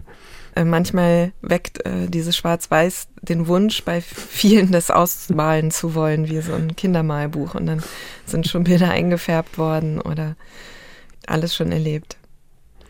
Äh, 0.56 0.66
manchmal 0.66 1.32
weckt 1.42 1.86
äh, 1.86 2.08
dieses 2.08 2.36
Schwarz-Weiß 2.36 3.08
den 3.22 3.48
Wunsch 3.48 3.84
bei 3.84 4.02
vielen, 4.02 4.72
das 4.72 4.92
ausmalen 4.92 5.72
zu 5.72 5.96
wollen, 5.96 6.28
wie 6.28 6.42
so 6.42 6.54
ein 6.54 6.76
Kindermalbuch. 6.76 7.56
Und 7.56 7.68
dann 7.68 7.84
sind 8.26 8.48
schon 8.48 8.64
Bilder 8.64 8.92
eingefärbt 8.92 9.58
worden 9.58 10.02
oder 10.02 10.36
alles 11.28 11.56
schon 11.56 11.72
erlebt. 11.72 12.18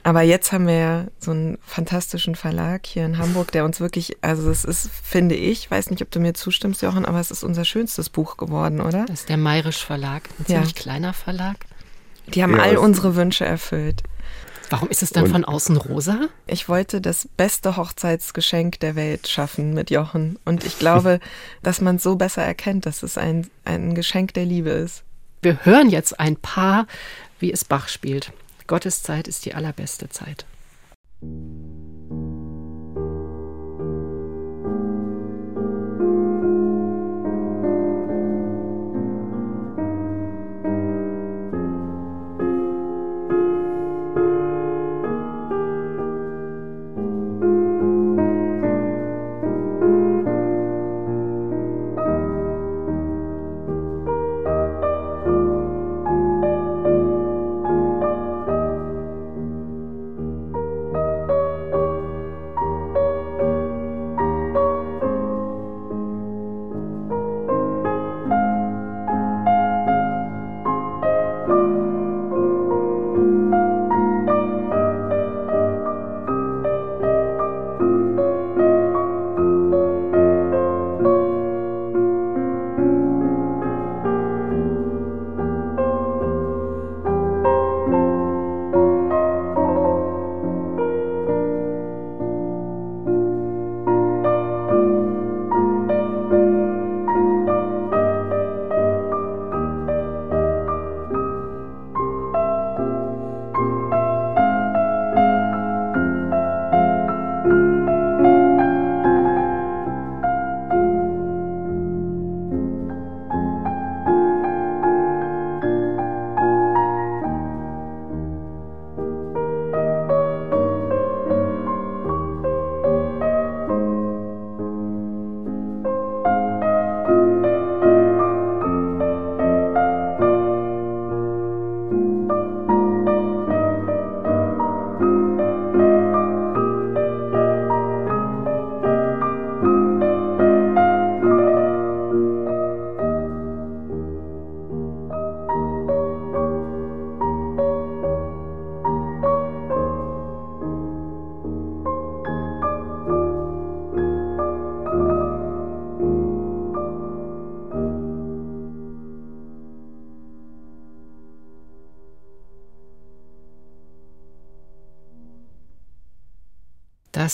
Aber 0.03 0.21
jetzt 0.23 0.51
haben 0.51 0.65
wir 0.65 0.77
ja 0.77 1.05
so 1.19 1.29
einen 1.29 1.59
fantastischen 1.61 2.35
Verlag 2.35 2.87
hier 2.87 3.05
in 3.05 3.19
Hamburg, 3.19 3.51
der 3.51 3.65
uns 3.65 3.79
wirklich, 3.79 4.17
also 4.21 4.49
es 4.49 4.65
ist, 4.65 4.89
finde 4.89 5.35
ich, 5.35 5.69
weiß 5.69 5.91
nicht, 5.91 6.01
ob 6.01 6.09
du 6.09 6.19
mir 6.19 6.33
zustimmst, 6.33 6.81
Jochen, 6.81 7.05
aber 7.05 7.19
es 7.19 7.29
ist 7.29 7.43
unser 7.43 7.65
schönstes 7.65 8.09
Buch 8.09 8.37
geworden, 8.37 8.81
oder? 8.81 9.05
Das 9.05 9.21
ist 9.21 9.29
der 9.29 9.37
Mayrisch 9.37 9.85
Verlag, 9.85 10.23
ein 10.39 10.45
ja. 10.47 10.55
ziemlich 10.55 10.73
kleiner 10.73 11.13
Verlag. 11.13 11.57
Die 12.33 12.41
haben 12.41 12.55
ja, 12.55 12.63
all 12.63 12.77
unsere 12.77 13.15
Wünsche 13.15 13.45
erfüllt. 13.45 14.01
Warum 14.71 14.87
ist 14.87 15.03
es 15.03 15.09
dann 15.09 15.25
und 15.25 15.31
von 15.31 15.43
außen 15.43 15.75
rosa? 15.75 16.29
Ich 16.47 16.69
wollte 16.69 17.01
das 17.01 17.27
beste 17.35 17.75
Hochzeitsgeschenk 17.75 18.79
der 18.79 18.95
Welt 18.95 19.27
schaffen 19.27 19.73
mit 19.73 19.91
Jochen. 19.91 20.39
Und 20.45 20.63
ich 20.63 20.79
glaube, 20.79 21.19
dass 21.61 21.81
man 21.81 21.97
es 21.97 22.03
so 22.03 22.15
besser 22.15 22.41
erkennt, 22.41 22.85
dass 22.85 23.03
es 23.03 23.17
ein, 23.17 23.49
ein 23.65 23.95
Geschenk 23.95 24.33
der 24.33 24.45
Liebe 24.45 24.69
ist. 24.69 25.03
Wir 25.41 25.65
hören 25.65 25.89
jetzt 25.89 26.21
ein 26.21 26.37
paar, 26.37 26.87
wie 27.39 27.51
es 27.51 27.65
Bach 27.65 27.89
spielt. 27.89 28.31
Gottes 28.65 29.03
Zeit 29.03 29.27
ist 29.27 29.43
die 29.43 29.55
allerbeste 29.55 30.07
Zeit. 30.07 30.45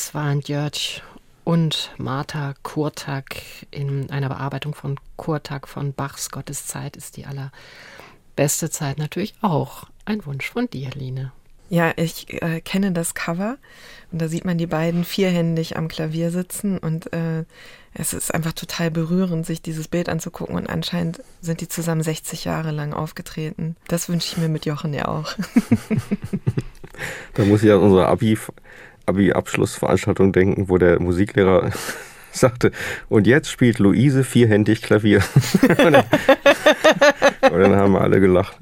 Das 0.07 0.15
waren 0.15 0.39
Jörg 0.39 1.01
und 1.43 1.91
Martha 1.97 2.53
Kurtak 2.63 3.41
in 3.71 4.09
einer 4.09 4.29
Bearbeitung 4.29 4.73
von 4.73 4.97
Kurtak 5.17 5.67
von 5.67 5.91
Bachs 5.91 6.31
Gottes 6.31 6.65
Zeit 6.65 6.95
ist 6.95 7.17
die 7.17 7.25
allerbeste 7.25 8.69
Zeit 8.69 8.99
natürlich 8.99 9.33
auch 9.41 9.83
ein 10.05 10.25
Wunsch 10.25 10.49
von 10.49 10.69
dir, 10.69 10.91
Line. 10.91 11.33
Ja, 11.69 11.91
ich 11.97 12.41
äh, 12.41 12.61
kenne 12.61 12.93
das 12.93 13.15
Cover 13.15 13.57
und 14.13 14.21
da 14.21 14.29
sieht 14.29 14.45
man 14.45 14.57
die 14.57 14.65
beiden 14.65 15.03
vierhändig 15.03 15.75
am 15.75 15.89
Klavier 15.89 16.31
sitzen 16.31 16.77
und 16.77 17.11
äh, 17.11 17.43
es 17.93 18.13
ist 18.13 18.33
einfach 18.33 18.53
total 18.53 18.91
berührend, 18.91 19.45
sich 19.45 19.61
dieses 19.61 19.89
Bild 19.89 20.07
anzugucken 20.07 20.55
und 20.55 20.69
anscheinend 20.69 21.21
sind 21.41 21.59
die 21.59 21.67
zusammen 21.67 22.01
60 22.01 22.45
Jahre 22.45 22.71
lang 22.71 22.93
aufgetreten. 22.93 23.75
Das 23.89 24.07
wünsche 24.07 24.31
ich 24.31 24.37
mir 24.37 24.47
mit 24.47 24.65
Jochen 24.65 24.93
ja 24.93 25.09
auch. 25.09 25.33
da 27.33 27.43
muss 27.43 27.61
ich 27.61 27.71
an 27.73 27.79
unsere 27.79 28.07
Abi, 28.07 28.37
Abi-Abschlussveranstaltung 29.07 30.31
denken, 30.31 30.69
wo 30.69 30.77
der 30.77 31.01
Musiklehrer 31.01 31.71
sagte, 32.31 32.71
und 33.09 33.25
jetzt 33.25 33.49
spielt 33.49 33.79
Luise 33.79 34.23
vierhändig 34.23 34.81
Klavier. 34.81 35.23
und, 35.61 35.79
dann, 35.79 35.95
und 37.51 37.59
dann 37.59 37.75
haben 37.75 37.93
wir 37.93 38.01
alle 38.01 38.19
gelacht. 38.19 38.57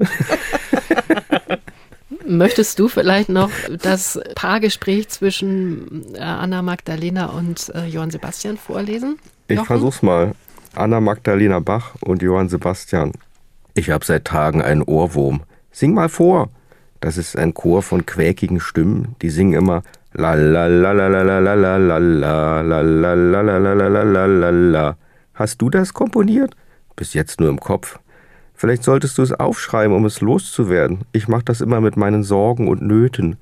Möchtest 2.27 2.79
du 2.79 2.87
vielleicht 2.87 3.29
noch 3.29 3.51
das 3.81 4.19
Paargespräch 4.35 5.09
zwischen 5.09 6.15
äh, 6.15 6.19
Anna 6.19 6.61
Magdalena 6.61 7.27
und 7.27 7.71
äh, 7.75 7.85
Johann 7.85 8.09
Sebastian 8.09 8.57
vorlesen? 8.57 9.19
Ich 9.47 9.61
versuch's 9.61 10.01
mal. 10.01 10.33
Anna 10.73 10.99
Magdalena 10.99 11.59
Bach 11.59 11.95
und 12.01 12.21
Johann 12.21 12.49
Sebastian. 12.49 13.11
Ich 13.75 13.91
habe 13.91 14.03
seit 14.03 14.25
Tagen 14.25 14.61
einen 14.61 14.81
Ohrwurm. 14.81 15.43
Sing 15.71 15.93
mal 15.93 16.09
vor. 16.09 16.49
Das 16.99 17.17
ist 17.17 17.37
ein 17.37 17.53
Chor 17.53 17.83
von 17.83 18.05
quäkigen 18.05 18.59
Stimmen, 18.59 19.15
die 19.21 19.29
singen 19.29 19.53
immer 19.53 19.83
la 20.17 20.33
la 20.33 20.67
la 20.67 20.93
la 20.93 21.07
la 21.07 21.23
la 21.23 21.39
la 21.39 21.55
la 21.55 21.77
la 21.77 22.61
la 22.61 22.61
la 22.61 22.81
la 22.81 23.13
la 23.13 23.41
la 23.41 23.73
la 23.73 23.87
la 23.89 24.03
la 24.03 24.25
la 24.25 24.49
la. 24.49 24.97
Hast 25.33 25.61
du 25.61 25.69
das 25.69 25.93
komponiert? 25.93 26.55
Bis 26.95 27.13
jetzt 27.13 27.41
nur 27.41 27.49
im 27.49 27.59
Kopf. 27.59 27.99
Vielleicht 28.53 28.83
solltest 28.83 29.17
du 29.17 29.21
es 29.21 29.33
aufschreiben, 29.33 29.93
um 29.93 30.05
es 30.05 30.21
loszuwerden. 30.21 30.99
Ich 31.11 31.27
mache 31.27 31.43
das 31.43 31.59
immer 31.59 31.81
mit 31.81 31.97
meinen 31.97 32.23
Sorgen 32.23 32.69
und 32.69 32.81
Nöten. 32.81 33.35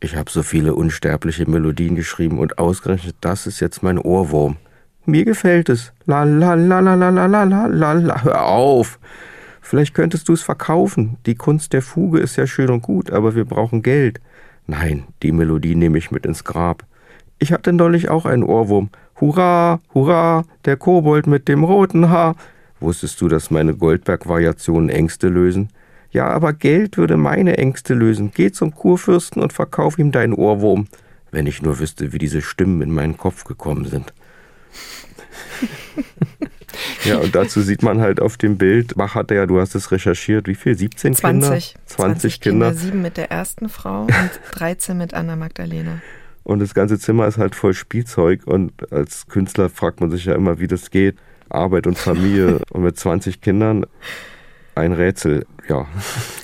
Ich 0.00 0.16
habe 0.16 0.28
so 0.30 0.42
viele 0.42 0.74
unsterbliche 0.74 1.48
Melodien 1.48 1.94
geschrieben 1.94 2.38
und 2.38 2.58
ausgerechnet 2.58 3.14
das 3.20 3.46
ist 3.46 3.60
jetzt 3.60 3.84
mein 3.84 3.98
Ohrwurm. 3.98 4.56
Mir 5.06 5.24
gefällt 5.24 5.68
es. 5.68 5.92
La 6.06 6.24
la 6.24 6.54
la 6.54 6.80
la 6.80 6.94
la 6.94 7.10
la 7.10 7.26
la 7.26 7.44
la 7.44 7.66
la 7.66 7.92
la. 7.92 8.24
Hör 8.24 8.44
auf. 8.44 8.98
Vielleicht 9.60 9.94
könntest 9.94 10.28
du 10.28 10.32
es 10.32 10.42
verkaufen. 10.42 11.18
Die 11.26 11.36
Kunst 11.36 11.72
der 11.72 11.82
Fuge 11.82 12.18
ist 12.18 12.36
ja 12.36 12.48
schön 12.48 12.70
und 12.70 12.82
gut, 12.82 13.12
aber 13.12 13.36
wir 13.36 13.44
brauchen 13.44 13.82
Geld. 13.82 14.20
Nein, 14.68 15.04
die 15.22 15.32
Melodie 15.32 15.74
nehme 15.74 15.96
ich 15.96 16.10
mit 16.10 16.26
ins 16.26 16.44
Grab. 16.44 16.84
Ich 17.38 17.52
hatte 17.52 17.72
neulich 17.72 18.10
auch 18.10 18.26
einen 18.26 18.42
Ohrwurm. 18.42 18.90
Hurra, 19.18 19.80
hurra, 19.94 20.44
der 20.66 20.76
Kobold 20.76 21.26
mit 21.26 21.48
dem 21.48 21.64
roten 21.64 22.10
Haar. 22.10 22.36
Wusstest 22.78 23.18
du, 23.22 23.28
dass 23.28 23.50
meine 23.50 23.74
Goldberg-Variationen 23.74 24.90
Ängste 24.90 25.28
lösen? 25.28 25.70
Ja, 26.10 26.28
aber 26.28 26.52
Geld 26.52 26.98
würde 26.98 27.16
meine 27.16 27.56
Ängste 27.56 27.94
lösen. 27.94 28.30
Geh 28.34 28.52
zum 28.52 28.74
Kurfürsten 28.74 29.40
und 29.40 29.54
verkauf 29.54 29.98
ihm 29.98 30.12
deinen 30.12 30.34
Ohrwurm. 30.34 30.86
Wenn 31.30 31.46
ich 31.46 31.62
nur 31.62 31.78
wüsste, 31.78 32.12
wie 32.12 32.18
diese 32.18 32.42
Stimmen 32.42 32.82
in 32.82 32.90
meinen 32.90 33.16
Kopf 33.16 33.44
gekommen 33.44 33.86
sind. 33.86 34.12
ja, 37.04 37.18
und 37.18 37.34
dazu 37.34 37.60
sieht 37.60 37.82
man 37.82 38.00
halt 38.00 38.20
auf 38.20 38.36
dem 38.36 38.58
Bild, 38.58 38.96
Bach 38.96 39.14
hatte 39.14 39.34
ja, 39.34 39.46
du 39.46 39.60
hast 39.60 39.74
es 39.74 39.90
recherchiert, 39.90 40.46
wie 40.46 40.54
viel? 40.54 40.76
17 40.76 41.14
20, 41.14 41.22
Kinder? 41.30 41.46
20, 41.48 41.76
20 41.86 42.40
Kinder. 42.40 42.74
Sieben 42.74 43.02
mit 43.02 43.16
der 43.16 43.30
ersten 43.30 43.68
Frau 43.68 44.02
und 44.02 44.30
13 44.52 44.96
mit 44.96 45.14
Anna 45.14 45.36
Magdalena. 45.36 46.00
Und 46.44 46.60
das 46.60 46.72
ganze 46.72 46.98
Zimmer 46.98 47.26
ist 47.26 47.36
halt 47.36 47.54
voll 47.54 47.74
Spielzeug 47.74 48.46
und 48.46 48.92
als 48.92 49.26
Künstler 49.26 49.68
fragt 49.68 50.00
man 50.00 50.10
sich 50.10 50.24
ja 50.24 50.34
immer, 50.34 50.58
wie 50.60 50.66
das 50.66 50.90
geht. 50.90 51.18
Arbeit 51.50 51.86
und 51.86 51.98
Familie 51.98 52.60
und 52.70 52.82
mit 52.82 52.98
20 52.98 53.40
Kindern 53.40 53.86
ein 54.74 54.92
Rätsel, 54.92 55.44
ja. 55.68 55.86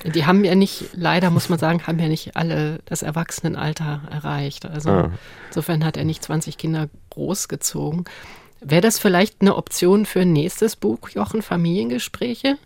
Die 0.03 0.25
haben 0.25 0.43
ja 0.43 0.55
nicht, 0.55 0.89
leider 0.93 1.31
muss 1.31 1.49
man 1.49 1.57
sagen, 1.57 1.87
haben 1.87 1.97
ja 1.97 2.07
nicht 2.07 2.35
alle 2.35 2.79
das 2.85 3.01
Erwachsenenalter 3.01 4.01
erreicht. 4.11 4.65
Also 4.65 4.89
ah. 4.89 5.11
insofern 5.47 5.83
hat 5.85 5.97
er 5.97 6.03
nicht 6.03 6.23
20 6.23 6.57
Kinder 6.57 6.89
großgezogen. 7.11 8.05
Wäre 8.61 8.81
das 8.81 8.99
vielleicht 8.99 9.41
eine 9.41 9.55
Option 9.55 10.05
für 10.05 10.21
ein 10.21 10.33
nächstes 10.33 10.75
Buch, 10.75 11.09
Jochen, 11.09 11.41
Familiengespräche? 11.41 12.57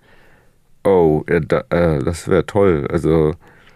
Oh, 0.84 1.24
ja, 1.30 1.40
da, 1.40 1.64
äh, 1.70 2.00
das 2.04 2.28
wäre 2.28 2.46
toll. 2.46 2.88
Also 2.90 3.34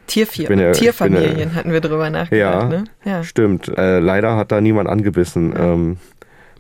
Tiervier 0.08 0.52
ja, 0.58 0.72
Tierfamilien 0.72 1.50
ja, 1.50 1.56
hatten 1.56 1.72
wir 1.72 1.82
drüber 1.82 2.10
nachgedacht. 2.10 2.64
Ja, 2.72 2.80
ne? 2.80 2.84
ja. 3.06 3.24
stimmt. 3.24 3.70
Äh, 3.78 4.00
leider 4.00 4.36
hat 4.36 4.52
da 4.52 4.62
niemand 4.62 4.90
angebissen. 4.90 5.54
Ähm, 5.58 5.98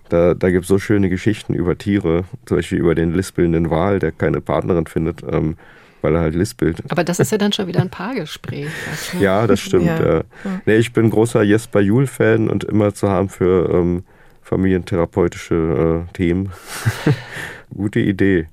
da, 0.09 0.33
da 0.33 0.49
gibt 0.49 0.63
es 0.63 0.67
so 0.67 0.79
schöne 0.79 1.09
Geschichten 1.09 1.53
über 1.53 1.77
Tiere, 1.77 2.25
zum 2.45 2.57
Beispiel 2.57 2.77
über 2.77 2.95
den 2.95 3.13
lispelnden 3.13 3.69
Wal, 3.69 3.99
der 3.99 4.11
keine 4.11 4.41
Partnerin 4.41 4.85
findet, 4.85 5.23
ähm, 5.23 5.57
weil 6.01 6.15
er 6.15 6.21
halt 6.21 6.35
lispelt. 6.35 6.83
Aber 6.89 7.03
das 7.03 7.19
ist 7.19 7.31
ja 7.31 7.37
dann 7.37 7.53
schon 7.53 7.67
wieder 7.67 7.81
ein 7.81 7.89
Paargespräch. 7.89 8.67
Du? 9.11 9.17
Ja, 9.17 9.47
das 9.47 9.59
stimmt. 9.59 9.85
Ja. 9.85 10.19
Äh, 10.19 10.23
nee, 10.65 10.75
ich 10.75 10.93
bin 10.93 11.09
großer 11.09 11.43
Jesper 11.43 11.81
Juhl-Fan 11.81 12.49
und 12.49 12.63
immer 12.63 12.93
zu 12.93 13.09
haben 13.09 13.29
für 13.29 13.69
ähm, 13.73 14.03
familientherapeutische 14.43 16.05
äh, 16.09 16.13
Themen. 16.13 16.51
Gute 17.73 17.99
Idee. 17.99 18.47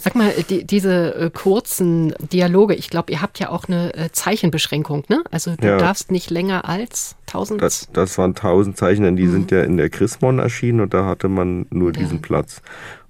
Sag 0.00 0.14
mal, 0.14 0.32
die, 0.48 0.64
diese 0.64 1.14
äh, 1.16 1.30
kurzen 1.30 2.14
Dialoge, 2.32 2.74
ich 2.74 2.88
glaube, 2.88 3.10
ihr 3.10 3.20
habt 3.20 3.40
ja 3.40 3.50
auch 3.50 3.64
eine 3.66 3.92
äh, 3.94 4.12
Zeichenbeschränkung, 4.12 5.04
ne? 5.08 5.24
Also 5.32 5.56
du 5.56 5.66
ja. 5.66 5.76
darfst 5.76 6.12
nicht 6.12 6.30
länger 6.30 6.68
als 6.68 7.16
1000. 7.26 7.60
Das, 7.60 7.88
das 7.92 8.16
waren 8.16 8.30
1000 8.30 8.76
Zeichen, 8.76 9.02
denn 9.02 9.16
die 9.16 9.24
mhm. 9.24 9.32
sind 9.32 9.50
ja 9.50 9.62
in 9.62 9.76
der 9.76 9.90
Chrismon 9.90 10.38
erschienen 10.38 10.80
und 10.80 10.94
da 10.94 11.04
hatte 11.04 11.28
man 11.28 11.66
nur 11.70 11.92
ja. 11.92 11.98
diesen 11.98 12.22
Platz. 12.22 12.62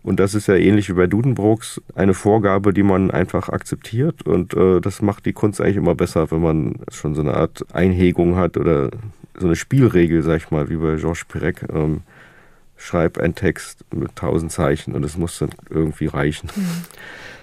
Und 0.03 0.19
das 0.19 0.35
ist 0.35 0.47
ja 0.47 0.55
ähnlich 0.55 0.89
wie 0.89 0.95
bei 0.95 1.07
Dudenbrooks 1.07 1.83
eine 1.95 2.15
Vorgabe, 2.15 2.73
die 2.73 2.83
man 2.83 3.11
einfach 3.11 3.51
akzeptiert. 3.51 4.23
Und 4.23 4.55
äh, 4.55 4.81
das 4.81 5.03
macht 5.03 5.27
die 5.27 5.35
Kunst 5.35 5.61
eigentlich 5.61 5.77
immer 5.77 5.95
besser, 5.95 6.31
wenn 6.31 6.41
man 6.41 6.77
schon 6.91 7.15
so 7.15 7.21
eine 7.21 7.35
Art 7.35 7.67
Einhegung 7.75 8.37
hat 8.37 8.57
oder 8.57 8.91
so 9.39 9.47
eine 9.47 9.57
Spielregel, 9.57 10.23
sag 10.23 10.39
ich 10.39 10.51
mal, 10.51 10.71
wie 10.71 10.77
bei 10.77 10.97
Georges 10.97 11.27
Perec. 11.27 11.65
Ähm, 11.71 12.01
schreib 12.79 13.19
einen 13.19 13.35
Text 13.35 13.85
mit 13.93 14.17
tausend 14.17 14.53
Zeichen 14.53 14.95
und 14.95 15.05
es 15.05 15.17
muss 15.17 15.39
dann 15.39 15.51
irgendwie 15.69 16.07
reichen. 16.07 16.51
Mhm. 16.55 16.85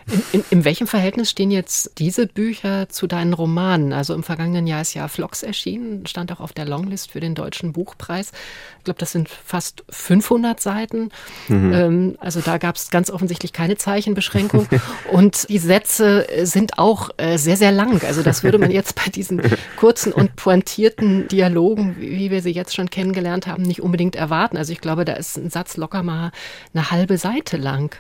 In, 0.08 0.22
in, 0.34 0.46
in, 0.52 0.66
welchem 0.66 0.86
Verhältnis 0.86 1.32
stehen 1.32 1.50
jetzt 1.50 1.94
diese 1.98 2.28
Bücher 2.28 2.88
zu 2.90 3.08
deinen 3.08 3.34
Romanen? 3.34 3.92
Also 3.92 4.14
im 4.14 4.22
vergangenen 4.22 4.68
Jahr 4.68 4.82
ist 4.82 4.94
ja 4.94 5.08
Vlogs 5.08 5.42
erschienen, 5.42 6.06
stand 6.06 6.32
auch 6.32 6.40
auf 6.40 6.54
der 6.54 6.66
Longlist 6.66 7.12
für 7.12 7.20
den 7.20 7.34
Deutschen 7.34 7.74
Buchpreis. 7.74 8.32
Ich 8.78 8.84
glaube, 8.84 9.00
das 9.00 9.12
sind 9.12 9.30
fast 9.30 9.84
500 9.90 10.60
Seiten. 10.60 11.10
Mhm. 11.48 11.74
Ähm, 11.74 12.18
also 12.20 12.42
da 12.42 12.60
gab 12.60 12.76
es 12.76 12.92
ganz 12.92 13.10
offensichtlich 13.10 13.52
keine 13.52 13.78
Zeichenbeschränkung. 13.78 14.68
und 15.12 15.50
die 15.50 15.58
Sätze 15.58 16.28
sind 16.44 16.78
auch 16.78 17.10
äh, 17.18 17.38
sehr, 17.38 17.58
sehr 17.58 17.72
lang. 17.72 18.04
Also 18.04 18.22
das 18.22 18.44
würde 18.44 18.60
man 18.60 18.70
jetzt 18.70 18.96
bei 18.96 19.10
diesen 19.10 19.42
kurzen 19.76 20.14
und 20.14 20.36
pointierten 20.36 21.28
Dialogen, 21.30 21.96
wie 22.00 22.30
wir 22.30 22.44
sie 22.44 22.52
jetzt 22.52 22.76
schon 22.76 22.92
kennengelernt 22.92 23.48
haben, 23.48 23.64
nicht 23.64 23.82
unbedingt 23.82 24.16
erwarten. 24.16 24.56
Also 24.56 24.72
ich 24.72 24.82
glaube, 24.82 25.04
da 25.04 25.14
ist 25.14 25.36
ein 25.38 25.50
Satz 25.50 25.78
locker 25.78 26.04
mal 26.04 26.32
eine 26.76 26.92
halbe 26.92 27.18
Seite 27.18 27.58
lang. 27.58 27.96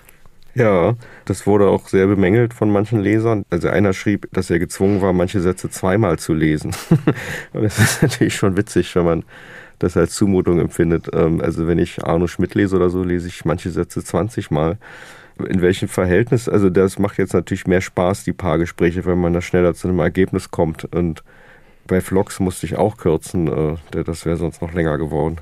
Ja, 0.56 0.96
das 1.26 1.46
wurde 1.46 1.68
auch 1.68 1.90
sehr 1.90 2.08
bemängelt 2.08 2.54
von 2.54 2.72
manchen 2.72 3.02
Lesern. 3.02 3.46
Also 3.50 3.68
einer 3.68 3.92
schrieb, 3.92 4.30
dass 4.32 4.50
er 4.50 4.58
gezwungen 4.58 5.02
war, 5.02 5.12
manche 5.12 5.42
Sätze 5.42 5.70
zweimal 5.70 6.18
zu 6.18 6.34
lesen. 6.34 6.74
Und 7.54 7.64
das 7.64 7.78
ist 7.78 8.02
natürlich 8.02 8.36
schon 8.36 8.56
witzig, 8.56 8.96
wenn 8.96 9.04
man 9.04 9.24
das 9.80 9.98
als 9.98 10.16
Zumutung 10.16 10.62
empfindet. 10.62 11.10
Ähm, 11.14 11.42
also 11.42 11.68
wenn 11.68 11.78
ich 11.78 12.06
Arno 12.06 12.28
Schmidt 12.28 12.56
lese 12.56 12.78
oder 12.78 12.90
so, 12.90 13.04
lese 13.04 13.28
ich 13.28 13.44
manche 13.44 13.70
Sätze 13.70 14.02
20 14.02 14.50
Mal. 14.50 14.78
In 15.46 15.62
welchem 15.62 15.90
Verhältnis? 15.90 16.48
Also 16.48 16.70
das 16.70 17.00
macht 17.00 17.18
jetzt 17.18 17.34
natürlich 17.34 17.68
mehr 17.68 17.82
Spaß, 17.82 18.24
die 18.24 18.32
Paargespräche, 18.32 19.06
wenn 19.06 19.20
man 19.20 19.34
da 19.34 19.42
schneller 19.42 19.74
zu 19.74 19.90
einem 19.90 20.00
Ergebnis 20.00 20.52
kommt. 20.52 20.86
Und 20.96 21.22
bei 21.86 22.00
Vlogs 22.00 22.40
musste 22.40 22.66
ich 22.66 22.78
auch 22.78 22.96
kürzen, 22.96 23.48
äh, 23.50 24.04
das 24.06 24.26
wäre 24.26 24.38
sonst 24.38 24.62
noch 24.62 24.72
länger 24.72 24.98
geworden 24.98 25.42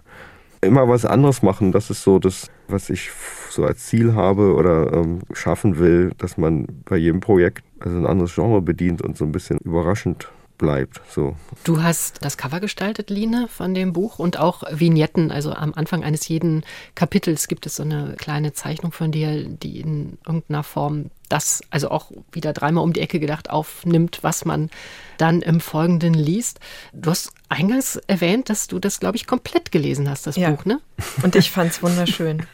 immer 0.63 0.87
was 0.87 1.05
anderes 1.05 1.41
machen. 1.41 1.71
Das 1.71 1.89
ist 1.89 2.03
so 2.03 2.19
das, 2.19 2.49
was 2.67 2.89
ich 2.89 3.11
so 3.53 3.65
als 3.65 3.85
Ziel 3.85 4.13
habe 4.13 4.53
oder 4.53 4.93
ähm, 4.93 5.19
schaffen 5.33 5.77
will, 5.77 6.11
dass 6.17 6.37
man 6.37 6.67
bei 6.85 6.97
jedem 6.97 7.19
Projekt 7.19 7.63
also 7.79 7.97
ein 7.97 8.05
anderes 8.05 8.33
Genre 8.35 8.61
bedient 8.61 9.01
und 9.01 9.17
so 9.17 9.25
ein 9.25 9.31
bisschen 9.31 9.59
überraschend 9.59 10.29
bleibt. 10.57 11.01
So. 11.09 11.35
Du 11.63 11.81
hast 11.81 12.23
das 12.23 12.37
Cover 12.37 12.59
gestaltet, 12.59 13.09
Line, 13.09 13.47
von 13.47 13.73
dem 13.73 13.93
Buch 13.93 14.19
und 14.19 14.39
auch 14.39 14.63
Vignetten. 14.71 15.31
Also 15.31 15.53
am 15.53 15.73
Anfang 15.73 16.03
eines 16.03 16.27
jeden 16.27 16.63
Kapitels 16.95 17.47
gibt 17.47 17.65
es 17.65 17.75
so 17.75 17.83
eine 17.83 18.15
kleine 18.17 18.53
Zeichnung 18.53 18.91
von 18.91 19.11
dir, 19.11 19.45
die 19.45 19.79
in 19.79 20.17
irgendeiner 20.25 20.63
Form 20.63 21.09
das, 21.33 21.61
also 21.71 21.89
auch 21.89 22.11
wieder 22.31 22.53
dreimal 22.53 22.83
um 22.83 22.93
die 22.93 23.01
Ecke 23.01 23.19
gedacht, 23.19 23.49
aufnimmt, 23.49 24.19
was 24.21 24.45
man 24.45 24.69
dann 25.17 25.41
im 25.41 25.59
Folgenden 25.61 26.13
liest. 26.13 26.59
Du 26.93 27.09
hast 27.09 27.31
eingangs 27.49 27.95
erwähnt, 28.07 28.49
dass 28.49 28.67
du 28.67 28.77
das, 28.77 28.99
glaube 28.99 29.15
ich, 29.15 29.25
komplett 29.25 29.71
gelesen 29.71 30.09
hast, 30.09 30.27
das 30.27 30.35
ja. 30.35 30.51
Buch, 30.51 30.65
ne? 30.65 30.79
Und 31.23 31.35
ich 31.35 31.49
fand 31.49 31.71
es 31.71 31.81
wunderschön. 31.81 32.45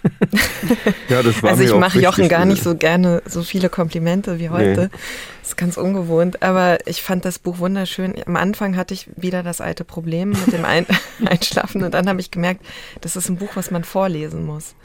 ja, 1.10 1.22
das 1.22 1.43
war 1.43 1.52
Also 1.52 1.64
ich 1.64 1.74
mache 1.74 2.00
Jochen 2.00 2.30
gar 2.30 2.45
nicht 2.45 2.64
so 2.64 2.76
gerne 2.76 3.22
so 3.26 3.43
viele 3.43 3.70
Komplimente 3.70 4.39
wie 4.39 4.50
heute. 4.50 4.89
Nee. 4.93 5.00
Das 5.50 5.54
ist 5.54 5.58
ganz 5.58 5.78
ungewohnt, 5.78 6.43
aber 6.43 6.78
ich 6.86 7.02
fand 7.02 7.26
das 7.26 7.39
Buch 7.39 7.58
wunderschön. 7.58 8.14
Am 8.28 8.36
Anfang 8.36 8.78
hatte 8.78 8.93
ich 8.93 9.10
wieder 9.16 9.41
das 9.41 9.62
alte 9.62 9.84
Problem 9.84 10.30
mit 10.30 10.54
dem 10.54 10.64
Ein 10.64 10.86
Einschlafen 11.26 11.84
und 11.84 11.91
dann 11.95 12.08
habe 12.08 12.22
ich 12.22 12.30
gemerkt, 12.30 12.64
das 13.02 13.16
ist 13.16 13.30
ein 13.30 13.38
Buch, 13.38 13.56
was 13.56 13.72
man 13.72 13.84
vorlesen 13.84 14.45
muss. 14.45 14.76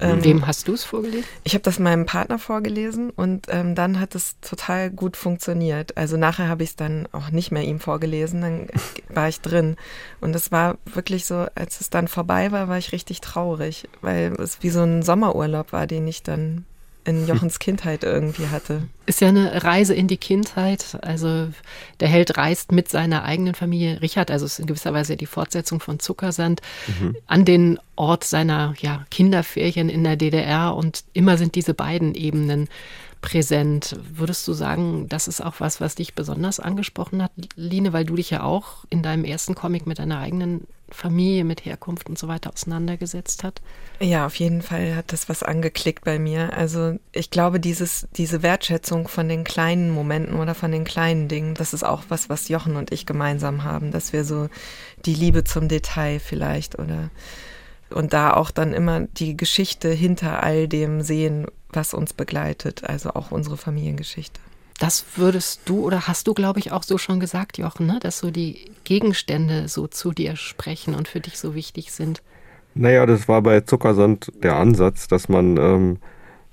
Ähm, 0.00 0.24
Wem 0.24 0.46
hast 0.46 0.66
du 0.66 0.72
es 0.72 0.82
vorgelesen? 0.82 1.26
Ich 1.44 1.52
habe 1.52 1.62
das 1.62 1.78
meinem 1.78 2.06
Partner 2.06 2.38
vorgelesen 2.38 3.10
und 3.10 3.48
ähm, 3.50 3.74
dann 3.74 4.00
hat 4.00 4.14
es 4.14 4.40
total 4.40 4.90
gut 4.90 5.14
funktioniert. 5.14 5.98
Also 5.98 6.16
nachher 6.16 6.48
habe 6.48 6.62
ich 6.62 6.70
es 6.70 6.76
dann 6.76 7.06
auch 7.12 7.30
nicht 7.30 7.52
mehr 7.52 7.64
ihm 7.64 7.78
vorgelesen, 7.78 8.40
dann 8.40 8.68
war 9.10 9.28
ich 9.28 9.42
drin. 9.42 9.76
Und 10.22 10.34
es 10.34 10.50
war 10.50 10.78
wirklich 10.86 11.26
so, 11.26 11.48
als 11.54 11.82
es 11.82 11.90
dann 11.90 12.08
vorbei 12.08 12.50
war, 12.50 12.68
war 12.68 12.78
ich 12.78 12.92
richtig 12.92 13.20
traurig, 13.20 13.86
weil 14.00 14.32
es 14.40 14.62
wie 14.62 14.70
so 14.70 14.80
ein 14.80 15.02
Sommerurlaub 15.02 15.74
war, 15.74 15.86
den 15.86 16.08
ich 16.08 16.22
dann 16.22 16.64
in 17.04 17.26
Jochens 17.26 17.58
Kindheit 17.58 18.04
irgendwie 18.04 18.48
hatte. 18.48 18.82
Ist 19.06 19.20
ja 19.20 19.28
eine 19.28 19.64
Reise 19.64 19.94
in 19.94 20.08
die 20.08 20.18
Kindheit. 20.18 20.98
Also 21.00 21.48
der 22.00 22.08
Held 22.08 22.36
reist 22.36 22.72
mit 22.72 22.88
seiner 22.88 23.24
eigenen 23.24 23.54
Familie, 23.54 24.02
Richard, 24.02 24.30
also 24.30 24.44
ist 24.44 24.58
in 24.58 24.66
gewisser 24.66 24.92
Weise 24.92 25.16
die 25.16 25.26
Fortsetzung 25.26 25.80
von 25.80 26.00
Zuckersand, 26.00 26.60
mhm. 27.00 27.16
an 27.26 27.44
den 27.44 27.78
Ort 27.96 28.24
seiner 28.24 28.74
ja, 28.80 29.06
Kinderferien 29.10 29.88
in 29.88 30.04
der 30.04 30.16
DDR 30.16 30.74
und 30.74 31.04
immer 31.14 31.38
sind 31.38 31.54
diese 31.54 31.74
beiden 31.74 32.14
Ebenen 32.14 32.68
präsent. 33.20 33.98
Würdest 34.12 34.46
du 34.48 34.52
sagen, 34.52 35.08
das 35.08 35.28
ist 35.28 35.40
auch 35.40 35.54
was, 35.58 35.80
was 35.80 35.94
dich 35.94 36.14
besonders 36.14 36.60
angesprochen 36.60 37.22
hat, 37.22 37.32
Line, 37.56 37.92
weil 37.92 38.04
du 38.04 38.16
dich 38.16 38.30
ja 38.30 38.42
auch 38.42 38.84
in 38.90 39.02
deinem 39.02 39.24
ersten 39.24 39.54
Comic 39.54 39.86
mit 39.86 39.98
deiner 39.98 40.18
eigenen 40.18 40.66
Familie, 40.90 41.44
mit 41.44 41.64
Herkunft 41.64 42.08
und 42.08 42.18
so 42.18 42.28
weiter 42.28 42.52
auseinandergesetzt 42.52 43.44
hat? 43.44 43.60
Ja, 44.00 44.26
auf 44.26 44.36
jeden 44.36 44.62
Fall 44.62 44.96
hat 44.96 45.12
das 45.12 45.28
was 45.28 45.42
angeklickt 45.42 46.04
bei 46.04 46.18
mir. 46.18 46.54
Also 46.54 46.98
ich 47.12 47.30
glaube, 47.30 47.60
dieses, 47.60 48.08
diese 48.16 48.42
Wertschätzung 48.42 49.08
von 49.08 49.28
den 49.28 49.44
kleinen 49.44 49.90
Momenten 49.90 50.36
oder 50.36 50.54
von 50.54 50.72
den 50.72 50.84
kleinen 50.84 51.28
Dingen, 51.28 51.54
das 51.54 51.74
ist 51.74 51.84
auch 51.84 52.04
was, 52.08 52.30
was 52.30 52.48
Jochen 52.48 52.76
und 52.76 52.92
ich 52.92 53.04
gemeinsam 53.04 53.64
haben, 53.64 53.90
dass 53.90 54.12
wir 54.12 54.24
so 54.24 54.48
die 55.04 55.14
Liebe 55.14 55.44
zum 55.44 55.68
Detail 55.68 56.20
vielleicht 56.20 56.78
oder 56.78 57.10
und 57.90 58.12
da 58.12 58.34
auch 58.34 58.50
dann 58.50 58.74
immer 58.74 59.00
die 59.00 59.36
Geschichte 59.36 59.88
hinter 59.88 60.42
all 60.42 60.68
dem 60.68 61.00
sehen, 61.00 61.46
was 61.70 61.94
uns 61.94 62.12
begleitet, 62.12 62.84
also 62.84 63.10
auch 63.10 63.30
unsere 63.30 63.56
Familiengeschichte. 63.56 64.40
Das 64.78 65.04
würdest 65.16 65.62
du 65.64 65.84
oder 65.84 66.06
hast 66.06 66.28
du, 66.28 66.34
glaube 66.34 66.60
ich, 66.60 66.70
auch 66.70 66.84
so 66.84 66.98
schon 66.98 67.18
gesagt, 67.18 67.58
Jochen, 67.58 67.86
ne? 67.86 67.98
dass 68.00 68.18
so 68.20 68.30
die 68.30 68.70
Gegenstände 68.84 69.68
so 69.68 69.88
zu 69.88 70.12
dir 70.12 70.36
sprechen 70.36 70.94
und 70.94 71.08
für 71.08 71.20
dich 71.20 71.38
so 71.38 71.54
wichtig 71.54 71.90
sind. 71.90 72.22
Naja, 72.74 73.04
das 73.06 73.26
war 73.26 73.42
bei 73.42 73.60
Zuckersand 73.62 74.32
der 74.42 74.56
Ansatz, 74.56 75.08
dass 75.08 75.28
man, 75.28 75.56
ähm, 75.56 75.96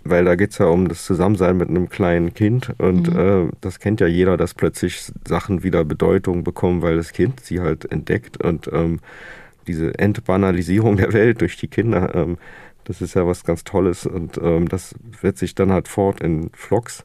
weil 0.03 0.25
da 0.25 0.35
geht 0.35 0.51
es 0.51 0.57
ja 0.57 0.65
um 0.65 0.87
das 0.87 1.05
Zusammensein 1.05 1.55
mit 1.55 1.69
einem 1.69 1.87
kleinen 1.87 2.33
Kind 2.33 2.73
und 2.79 3.13
mhm. 3.13 3.19
äh, 3.19 3.51
das 3.61 3.79
kennt 3.79 4.01
ja 4.01 4.07
jeder, 4.07 4.37
dass 4.37 4.55
plötzlich 4.55 5.11
Sachen 5.27 5.61
wieder 5.61 5.85
Bedeutung 5.85 6.43
bekommen, 6.43 6.81
weil 6.81 6.97
das 6.97 7.13
Kind 7.13 7.41
sie 7.41 7.59
halt 7.59 7.91
entdeckt 7.91 8.43
und 8.43 8.67
ähm, 8.73 9.01
diese 9.67 9.97
Entbanalisierung 9.99 10.97
der 10.97 11.13
Welt 11.13 11.41
durch 11.41 11.57
die 11.57 11.67
Kinder, 11.67 12.15
ähm, 12.15 12.37
das 12.85 13.01
ist 13.01 13.13
ja 13.13 13.27
was 13.27 13.43
ganz 13.43 13.63
Tolles 13.63 14.05
und 14.05 14.39
ähm, 14.41 14.69
das 14.69 14.95
wird 15.21 15.37
sich 15.37 15.55
dann 15.55 15.71
halt 15.71 15.87
fort 15.87 16.21
in 16.21 16.49
Vlogs 16.53 17.03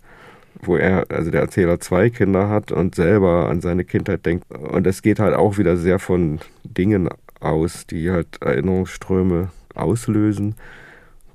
wo 0.62 0.76
er, 0.76 1.06
also 1.10 1.30
der 1.30 1.42
Erzähler 1.42 1.80
zwei 1.80 2.10
Kinder 2.10 2.48
hat 2.48 2.72
und 2.72 2.94
selber 2.94 3.48
an 3.48 3.60
seine 3.60 3.84
Kindheit 3.84 4.26
denkt. 4.26 4.50
Und 4.50 4.86
es 4.86 5.02
geht 5.02 5.18
halt 5.18 5.34
auch 5.34 5.58
wieder 5.58 5.76
sehr 5.76 5.98
von 5.98 6.40
Dingen 6.64 7.08
aus, 7.40 7.86
die 7.86 8.10
halt 8.10 8.42
Erinnerungsströme 8.42 9.50
auslösen. 9.74 10.54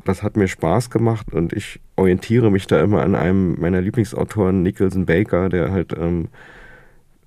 Das 0.04 0.22
hat 0.22 0.38
mir 0.38 0.48
Spaß 0.48 0.92
gemacht 0.92 1.34
und 1.34 1.54
ich 1.54 1.80
orientiere 1.96 2.52
mich 2.52 2.68
da 2.68 2.80
immer 2.80 3.02
an 3.02 3.16
einem 3.16 3.60
meiner 3.60 3.82
Lieblingsautoren, 3.82 4.62
Nicholson 4.62 5.08
Baker, 5.08 5.50
der 5.50 5.72
halt, 5.72 5.94
ähm, 5.98 6.28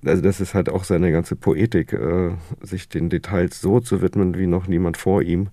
also 0.05 0.21
das 0.21 0.39
ist 0.39 0.53
halt 0.53 0.69
auch 0.69 0.85
seine 0.85 1.11
ganze 1.11 1.35
Poetik, 1.35 1.91
äh, 1.91 2.31
sich 2.61 2.87
den 2.87 3.09
Details 3.09 3.59
so 3.59 3.81
zu 3.81 4.01
widmen 4.01 4.37
wie 4.37 4.47
noch 4.47 4.67
niemand 4.67 4.95
vor 4.95 5.21
ihm. 5.21 5.49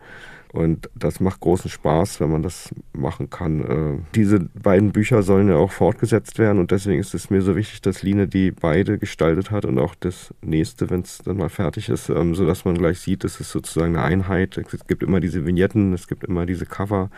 Und 0.57 0.89
das 0.95 1.21
macht 1.21 1.41
großen 1.41 1.71
Spaß, 1.71 2.21
wenn 2.21 2.31
man 2.31 2.43
das 2.43 2.75
machen 2.95 3.29
kann. 3.29 3.61
Äh, 3.61 3.99
diese 4.15 4.41
beiden 4.41 4.93
Bücher 4.93 5.23
sollen 5.23 5.49
ja 5.49 5.57
auch 5.57 5.71
fortgesetzt 5.71 6.39
werden 6.39 6.59
und 6.59 6.71
deswegen 6.71 6.99
ist 6.99 7.15
es 7.15 7.29
mir 7.29 7.43
so 7.43 7.57
wichtig, 7.57 7.83
dass 7.83 8.03
Line 8.03 8.27
die 8.27 8.53
beide 8.53 8.99
gestaltet 8.99 9.51
hat 9.51 9.67
und 9.67 9.79
auch 9.79 9.95
das 9.95 10.33
nächste, 10.41 10.89
wenn 10.89 11.03
es 11.03 11.19
dann 11.19 11.37
mal 11.37 11.51
fertig 11.51 11.91
ist, 11.91 12.09
ähm, 12.09 12.35
sodass 12.35 12.65
man 12.65 12.79
gleich 12.79 13.01
sieht, 13.01 13.25
es 13.25 13.39
ist 13.39 13.51
sozusagen 13.51 13.97
eine 13.97 14.05
Einheit. 14.05 14.57
Es 14.57 14.87
gibt 14.87 15.03
immer 15.03 15.21
diese 15.21 15.45
Vignetten, 15.45 15.93
es 15.93 16.09
gibt 16.09 16.25
immer 16.25 16.47
diese 16.47 16.65
Cover. 16.65 17.11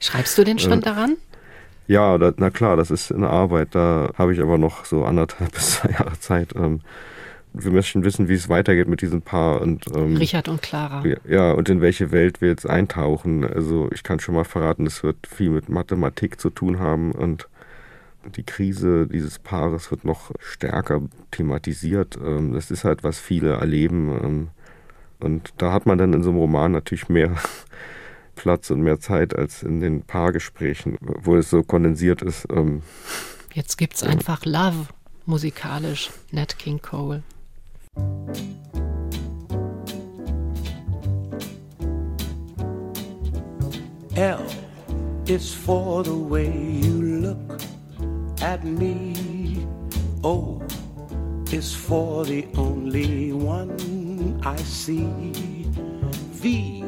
Schreibst 0.00 0.38
du 0.38 0.44
denn 0.44 0.58
schon 0.58 0.78
äh, 0.78 0.82
daran? 0.82 1.16
Ja, 1.88 2.16
da, 2.16 2.32
na 2.36 2.48
klar, 2.48 2.78
das 2.78 2.90
ist 2.90 3.12
eine 3.12 3.28
Arbeit. 3.28 3.74
Da 3.74 4.12
habe 4.16 4.32
ich 4.32 4.40
aber 4.40 4.56
noch 4.56 4.86
so 4.86 5.04
anderthalb 5.04 5.52
bis 5.54 5.72
zwei 5.72 5.90
Jahre 5.90 6.18
Zeit. 6.18 6.54
Ähm, 6.56 6.80
wir 7.54 7.70
möchten 7.70 8.04
wissen, 8.04 8.28
wie 8.28 8.34
es 8.34 8.48
weitergeht 8.48 8.88
mit 8.88 9.02
diesem 9.02 9.22
Paar 9.22 9.60
und 9.60 9.84
ähm, 9.94 10.16
Richard 10.16 10.48
und 10.48 10.62
Clara. 10.62 11.04
Ja, 11.28 11.52
und 11.52 11.68
in 11.68 11.80
welche 11.80 12.10
Welt 12.10 12.40
wir 12.40 12.48
jetzt 12.48 12.68
eintauchen. 12.68 13.44
Also 13.44 13.90
ich 13.92 14.02
kann 14.02 14.20
schon 14.20 14.34
mal 14.34 14.44
verraten, 14.44 14.86
es 14.86 15.02
wird 15.02 15.26
viel 15.26 15.50
mit 15.50 15.68
Mathematik 15.68 16.40
zu 16.40 16.50
tun 16.50 16.78
haben 16.78 17.12
und 17.12 17.48
die 18.36 18.44
Krise 18.44 19.06
dieses 19.06 19.38
Paares 19.38 19.90
wird 19.90 20.04
noch 20.04 20.30
stärker 20.38 21.02
thematisiert. 21.30 22.18
Ähm, 22.24 22.52
das 22.52 22.70
ist 22.70 22.84
halt, 22.84 23.02
was 23.04 23.18
viele 23.18 23.54
erleben. 23.54 24.10
Ähm, 24.22 24.48
und 25.20 25.52
da 25.58 25.72
hat 25.72 25.86
man 25.86 25.98
dann 25.98 26.12
in 26.12 26.22
so 26.22 26.30
einem 26.30 26.38
Roman 26.38 26.72
natürlich 26.72 27.08
mehr 27.08 27.36
Platz 28.34 28.70
und 28.70 28.80
mehr 28.80 29.00
Zeit 29.00 29.36
als 29.36 29.62
in 29.62 29.80
den 29.80 30.02
Paargesprächen, 30.02 30.96
wo 31.00 31.36
es 31.36 31.50
so 31.50 31.62
kondensiert 31.62 32.22
ist. 32.22 32.46
Ähm, 32.50 32.82
Jetzt 33.52 33.76
gibt's 33.76 34.02
einfach 34.02 34.44
Love 34.46 34.86
musikalisch, 35.26 36.10
Nat 36.30 36.58
King 36.58 36.80
Cole. 36.80 37.22
L 44.16 44.44
is 45.26 45.54
for 45.54 46.02
the 46.04 46.14
way 46.14 46.54
you 46.54 47.20
look 47.22 47.62
at 48.42 48.62
me. 48.62 49.66
O 50.22 50.60
is 51.50 51.74
for 51.74 52.26
the 52.26 52.46
only 52.56 53.32
one 53.32 54.38
I 54.44 54.56
see. 54.56 55.32
V 56.42 56.84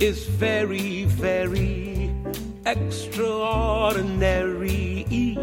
is 0.00 0.26
very, 0.26 1.04
very 1.04 2.10
extraordinary. 2.66 5.06
E 5.10 5.38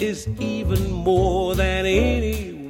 is 0.00 0.28
even 0.38 0.92
more 0.92 1.56
than 1.56 1.86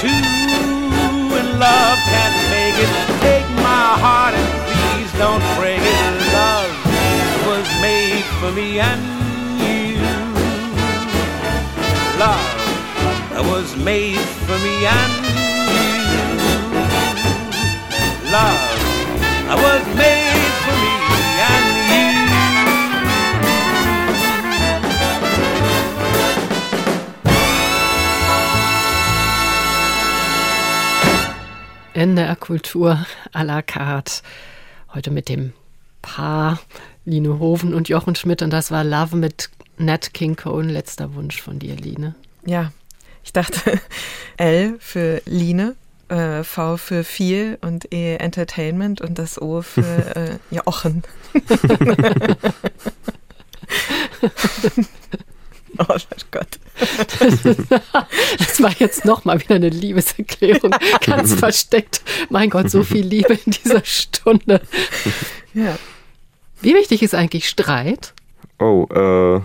Two 0.00 0.08
in 0.08 1.46
love 1.58 1.98
can't 2.12 2.38
make 2.50 2.76
it. 2.84 2.90
Take 3.20 3.48
my 3.62 3.86
heart 4.04 4.34
and 4.34 4.48
please 4.66 5.10
don't 5.18 5.44
break 5.58 5.80
it. 5.80 6.02
Love 6.32 6.72
was 7.46 7.66
made 7.80 8.24
for 8.40 8.50
me 8.52 8.80
and 8.80 9.02
you. 9.62 10.00
Love 12.18 12.48
was 13.48 13.76
made 13.76 14.26
for 14.46 14.58
me 14.66 14.86
and 14.86 15.12
you. 15.74 16.32
Love 18.32 18.60
was 19.62 19.84
made. 19.96 20.41
NDR 32.02 32.34
Kultur 32.34 32.98
à 33.32 33.44
la 33.44 33.62
carte. 33.62 34.22
Heute 34.92 35.12
mit 35.12 35.28
dem 35.28 35.52
Paar 36.02 36.58
Line 37.04 37.38
Hoven 37.38 37.74
und 37.74 37.88
Jochen 37.88 38.16
Schmidt 38.16 38.42
und 38.42 38.50
das 38.50 38.72
war 38.72 38.82
Love 38.82 39.14
mit 39.14 39.50
Nat 39.78 40.12
King 40.12 40.34
Cole. 40.34 40.66
Letzter 40.66 41.14
Wunsch 41.14 41.40
von 41.40 41.60
dir, 41.60 41.76
Line. 41.76 42.16
Ja, 42.44 42.72
ich 43.22 43.32
dachte 43.32 43.80
L 44.36 44.78
für 44.80 45.22
Line, 45.26 45.76
äh, 46.08 46.42
V 46.42 46.76
für 46.76 47.04
viel 47.04 47.56
und 47.60 47.94
E 47.94 48.16
Entertainment 48.16 49.00
und 49.00 49.20
das 49.20 49.40
O 49.40 49.62
für 49.62 50.16
äh, 50.16 50.38
Jochen. 50.50 51.04
oh 55.78 55.96
Gott. 56.30 56.58
Das 58.38 58.62
war 58.62 58.72
jetzt 58.78 59.04
nochmal 59.04 59.40
wieder 59.40 59.56
eine 59.56 59.68
Liebeserklärung, 59.68 60.74
ganz 61.04 61.34
versteckt. 61.34 62.02
Mein 62.30 62.50
Gott, 62.50 62.70
so 62.70 62.82
viel 62.82 63.04
Liebe 63.04 63.38
in 63.44 63.52
dieser 63.52 63.84
Stunde. 63.84 64.62
Ja. 65.54 65.78
Wie 66.60 66.74
wichtig 66.74 67.02
ist 67.02 67.14
eigentlich 67.14 67.48
Streit? 67.48 68.14
Oh, 68.58 68.86
äh, 68.90 69.40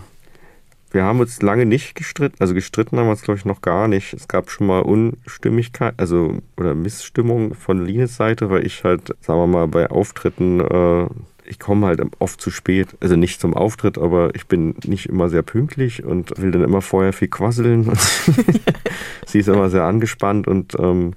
wir 0.92 1.04
haben 1.04 1.20
uns 1.20 1.42
lange 1.42 1.66
nicht 1.66 1.96
gestritten, 1.96 2.38
also 2.40 2.54
gestritten 2.54 2.98
haben 2.98 3.08
wir 3.08 3.12
uns, 3.12 3.22
glaube 3.22 3.38
ich, 3.38 3.46
noch 3.46 3.62
gar 3.62 3.88
nicht. 3.88 4.14
Es 4.14 4.28
gab 4.28 4.50
schon 4.50 4.68
mal 4.68 4.82
Unstimmigkeit, 4.82 5.94
also 5.98 6.38
oder 6.56 6.76
Missstimmung 6.76 7.54
von 7.56 7.86
Lines 7.86 8.16
Seite, 8.16 8.50
weil 8.50 8.66
ich 8.66 8.84
halt, 8.84 9.16
sagen 9.22 9.40
wir 9.40 9.48
mal, 9.48 9.68
bei 9.68 9.90
Auftritten, 9.90 10.62
äh, 10.62 11.08
ich 11.48 11.60
komme 11.60 11.88
halt 11.88 12.02
oft 12.20 12.40
zu 12.40 12.52
spät. 12.52 12.90
Also 13.00 13.16
nicht 13.16 13.42
zum 13.42 13.54
Auftritt, 13.54 13.98
aber 13.98 14.36
ich 14.36 14.48
bin 14.48 14.76
nicht 14.86 15.08
immer 15.08 15.30
sehr 15.30 15.42
pünktlich 15.42 16.04
und 16.04 16.40
will 16.40 16.52
dann 16.52 16.64
immer 16.64 16.82
vorher 16.82 17.14
viel 17.14 17.28
quasseln. 17.28 17.92
Sie 19.26 19.40
ist 19.40 19.48
immer 19.50 19.70
sehr 19.70 19.84
angespannt 19.84 20.48
und 20.48 20.76
ähm, 20.80 21.14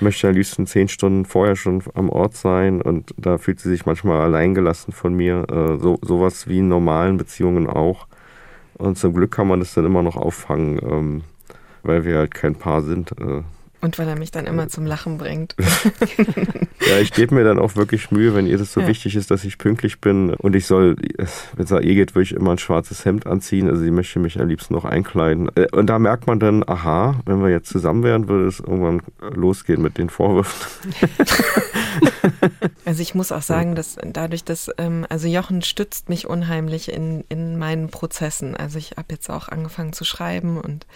möchte 0.00 0.28
am 0.28 0.34
liebsten 0.34 0.66
zehn 0.66 0.88
Stunden 0.88 1.24
vorher 1.24 1.56
schon 1.56 1.82
am 1.94 2.10
Ort 2.10 2.36
sein 2.36 2.82
und 2.82 3.14
da 3.16 3.38
fühlt 3.38 3.60
sie 3.60 3.70
sich 3.70 3.86
manchmal 3.86 4.20
alleingelassen 4.20 4.92
von 4.92 5.14
mir. 5.14 5.46
Äh, 5.50 5.78
so, 5.80 5.98
sowas 6.02 6.48
wie 6.48 6.58
in 6.58 6.68
normalen 6.68 7.16
Beziehungen 7.16 7.68
auch. 7.68 8.06
Und 8.74 8.98
zum 8.98 9.14
Glück 9.14 9.30
kann 9.30 9.48
man 9.48 9.60
das 9.60 9.74
dann 9.74 9.86
immer 9.86 10.02
noch 10.02 10.16
auffangen, 10.16 10.80
ähm, 10.82 11.22
weil 11.82 12.04
wir 12.04 12.18
halt 12.18 12.34
kein 12.34 12.56
Paar 12.56 12.82
sind. 12.82 13.12
Äh. 13.12 13.42
Und 13.84 13.98
weil 13.98 14.08
er 14.08 14.18
mich 14.18 14.30
dann 14.30 14.46
immer 14.46 14.68
zum 14.68 14.86
Lachen 14.86 15.18
bringt. 15.18 15.54
ja, 16.88 16.98
ich 17.00 17.12
gebe 17.12 17.34
mir 17.34 17.44
dann 17.44 17.58
auch 17.58 17.76
wirklich 17.76 18.10
Mühe, 18.10 18.34
wenn 18.34 18.46
ihr 18.46 18.56
das 18.56 18.72
so 18.72 18.80
ja. 18.80 18.88
wichtig 18.88 19.14
ist, 19.14 19.30
dass 19.30 19.44
ich 19.44 19.58
pünktlich 19.58 20.00
bin. 20.00 20.32
Und 20.32 20.56
ich 20.56 20.66
soll, 20.66 20.96
wenn 21.54 21.64
es 21.64 21.70
nach 21.70 21.80
ihr 21.80 21.94
geht, 21.94 22.14
würde 22.14 22.22
ich 22.22 22.32
immer 22.32 22.52
ein 22.52 22.58
schwarzes 22.58 23.04
Hemd 23.04 23.26
anziehen. 23.26 23.68
Also 23.68 23.82
sie 23.82 23.90
möchte 23.90 24.20
mich 24.20 24.40
am 24.40 24.48
liebsten 24.48 24.72
noch 24.72 24.86
einkleiden. 24.86 25.50
Äh, 25.54 25.66
und 25.72 25.88
da 25.88 25.98
merkt 25.98 26.26
man 26.26 26.40
dann, 26.40 26.66
aha, 26.66 27.20
wenn 27.26 27.42
wir 27.42 27.50
jetzt 27.50 27.68
zusammen 27.68 28.02
wären, 28.02 28.26
würde 28.26 28.46
es 28.46 28.60
irgendwann 28.60 29.02
losgehen 29.20 29.82
mit 29.82 29.98
den 29.98 30.08
Vorwürfen. 30.08 30.66
Also 32.84 33.02
ich 33.02 33.14
muss 33.14 33.32
auch 33.32 33.42
sagen, 33.42 33.74
dass 33.74 33.96
dadurch, 34.04 34.44
dass, 34.44 34.70
ähm, 34.78 35.06
also 35.08 35.28
Jochen 35.28 35.62
stützt 35.62 36.08
mich 36.08 36.26
unheimlich 36.26 36.90
in, 36.90 37.24
in 37.28 37.58
meinen 37.58 37.88
Prozessen. 37.88 38.56
Also 38.56 38.78
ich 38.78 38.92
habe 38.92 39.08
jetzt 39.10 39.30
auch 39.30 39.48
angefangen 39.48 39.92
zu 39.92 40.04
schreiben 40.04 40.60
und 40.60 40.86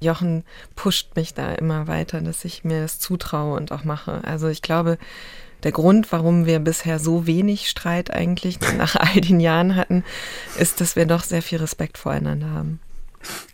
Jochen 0.00 0.44
pusht 0.76 1.16
mich 1.16 1.34
da 1.34 1.52
immer 1.54 1.86
weiter, 1.86 2.20
dass 2.20 2.44
ich 2.44 2.64
mir 2.64 2.82
das 2.82 2.98
zutraue 2.98 3.56
und 3.56 3.72
auch 3.72 3.84
mache. 3.84 4.20
Also 4.24 4.48
ich 4.48 4.62
glaube, 4.62 4.98
der 5.64 5.72
Grund, 5.72 6.12
warum 6.12 6.46
wir 6.46 6.60
bisher 6.60 6.98
so 6.98 7.26
wenig 7.26 7.68
Streit 7.68 8.12
eigentlich 8.12 8.58
nach 8.78 8.96
all 8.96 9.20
den 9.20 9.40
Jahren 9.40 9.76
hatten, 9.76 10.04
ist, 10.58 10.80
dass 10.80 10.96
wir 10.96 11.06
doch 11.06 11.22
sehr 11.24 11.42
viel 11.42 11.58
Respekt 11.58 11.98
voreinander 11.98 12.50
haben. 12.50 12.80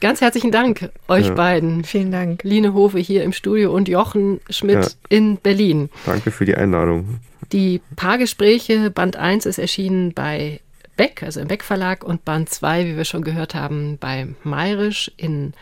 Ganz 0.01 0.21
herzlichen 0.21 0.53
Dank 0.53 0.91
euch 1.09 1.29
Ja. 1.29 1.35
beiden. 1.35 1.85
Vielen 1.85 2.11
Dank. 2.11 2.43
Line 2.45 2.75
Hove 2.75 2.99
hier 2.99 3.25
im 3.25 3.33
Studio 3.33 3.73
und 3.75 3.89
Jochen 3.89 4.41
Schmidt 4.51 4.83
Ja. 4.85 4.89
in 5.09 5.39
Berlin. 5.39 5.89
Danke 6.05 6.31
für 6.31 6.45
die 6.45 6.55
Einladung. 6.55 7.21
Die 7.53 7.81
Paargespräche, 7.97 8.91
Band 8.91 9.17
1 9.17 9.47
ist 9.47 9.59
erschienen 9.59 10.13
bei 10.13 10.61
Beck, 10.97 11.23
also 11.23 11.41
im 11.41 11.49
Beck 11.49 11.65
Verlag, 11.65 12.05
und 12.05 12.25
Band 12.25 12.51
2, 12.51 12.85
wie 12.87 12.97
wir 12.97 13.05
schon 13.05 13.23
gehört 13.25 13.55
haben, 13.55 13.97
bei 13.99 14.29
Mayrisch 14.45 15.11
in 15.17 15.55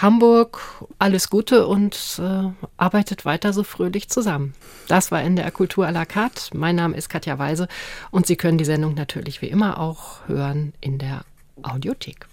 Hamburg. 0.00 0.60
Alles 0.98 1.28
Gute 1.30 1.66
und 1.66 2.20
äh, 2.22 2.50
arbeitet 2.76 3.24
weiter 3.24 3.52
so 3.52 3.64
fröhlich 3.64 4.08
zusammen. 4.08 4.54
Das 4.88 5.10
war 5.10 5.22
NDR 5.22 5.50
Kultur 5.50 5.86
à 5.86 5.90
la 5.90 6.04
carte. 6.04 6.56
Mein 6.56 6.76
Name 6.76 6.96
ist 6.96 7.08
Katja 7.08 7.38
Weise 7.38 7.68
und 8.10 8.26
Sie 8.26 8.36
können 8.36 8.58
die 8.58 8.64
Sendung 8.64 8.94
natürlich 8.94 9.42
wie 9.42 9.48
immer 9.48 9.78
auch 9.78 10.26
hören 10.26 10.72
in 10.80 10.98
der 10.98 11.22
Audiothek. 11.62 12.29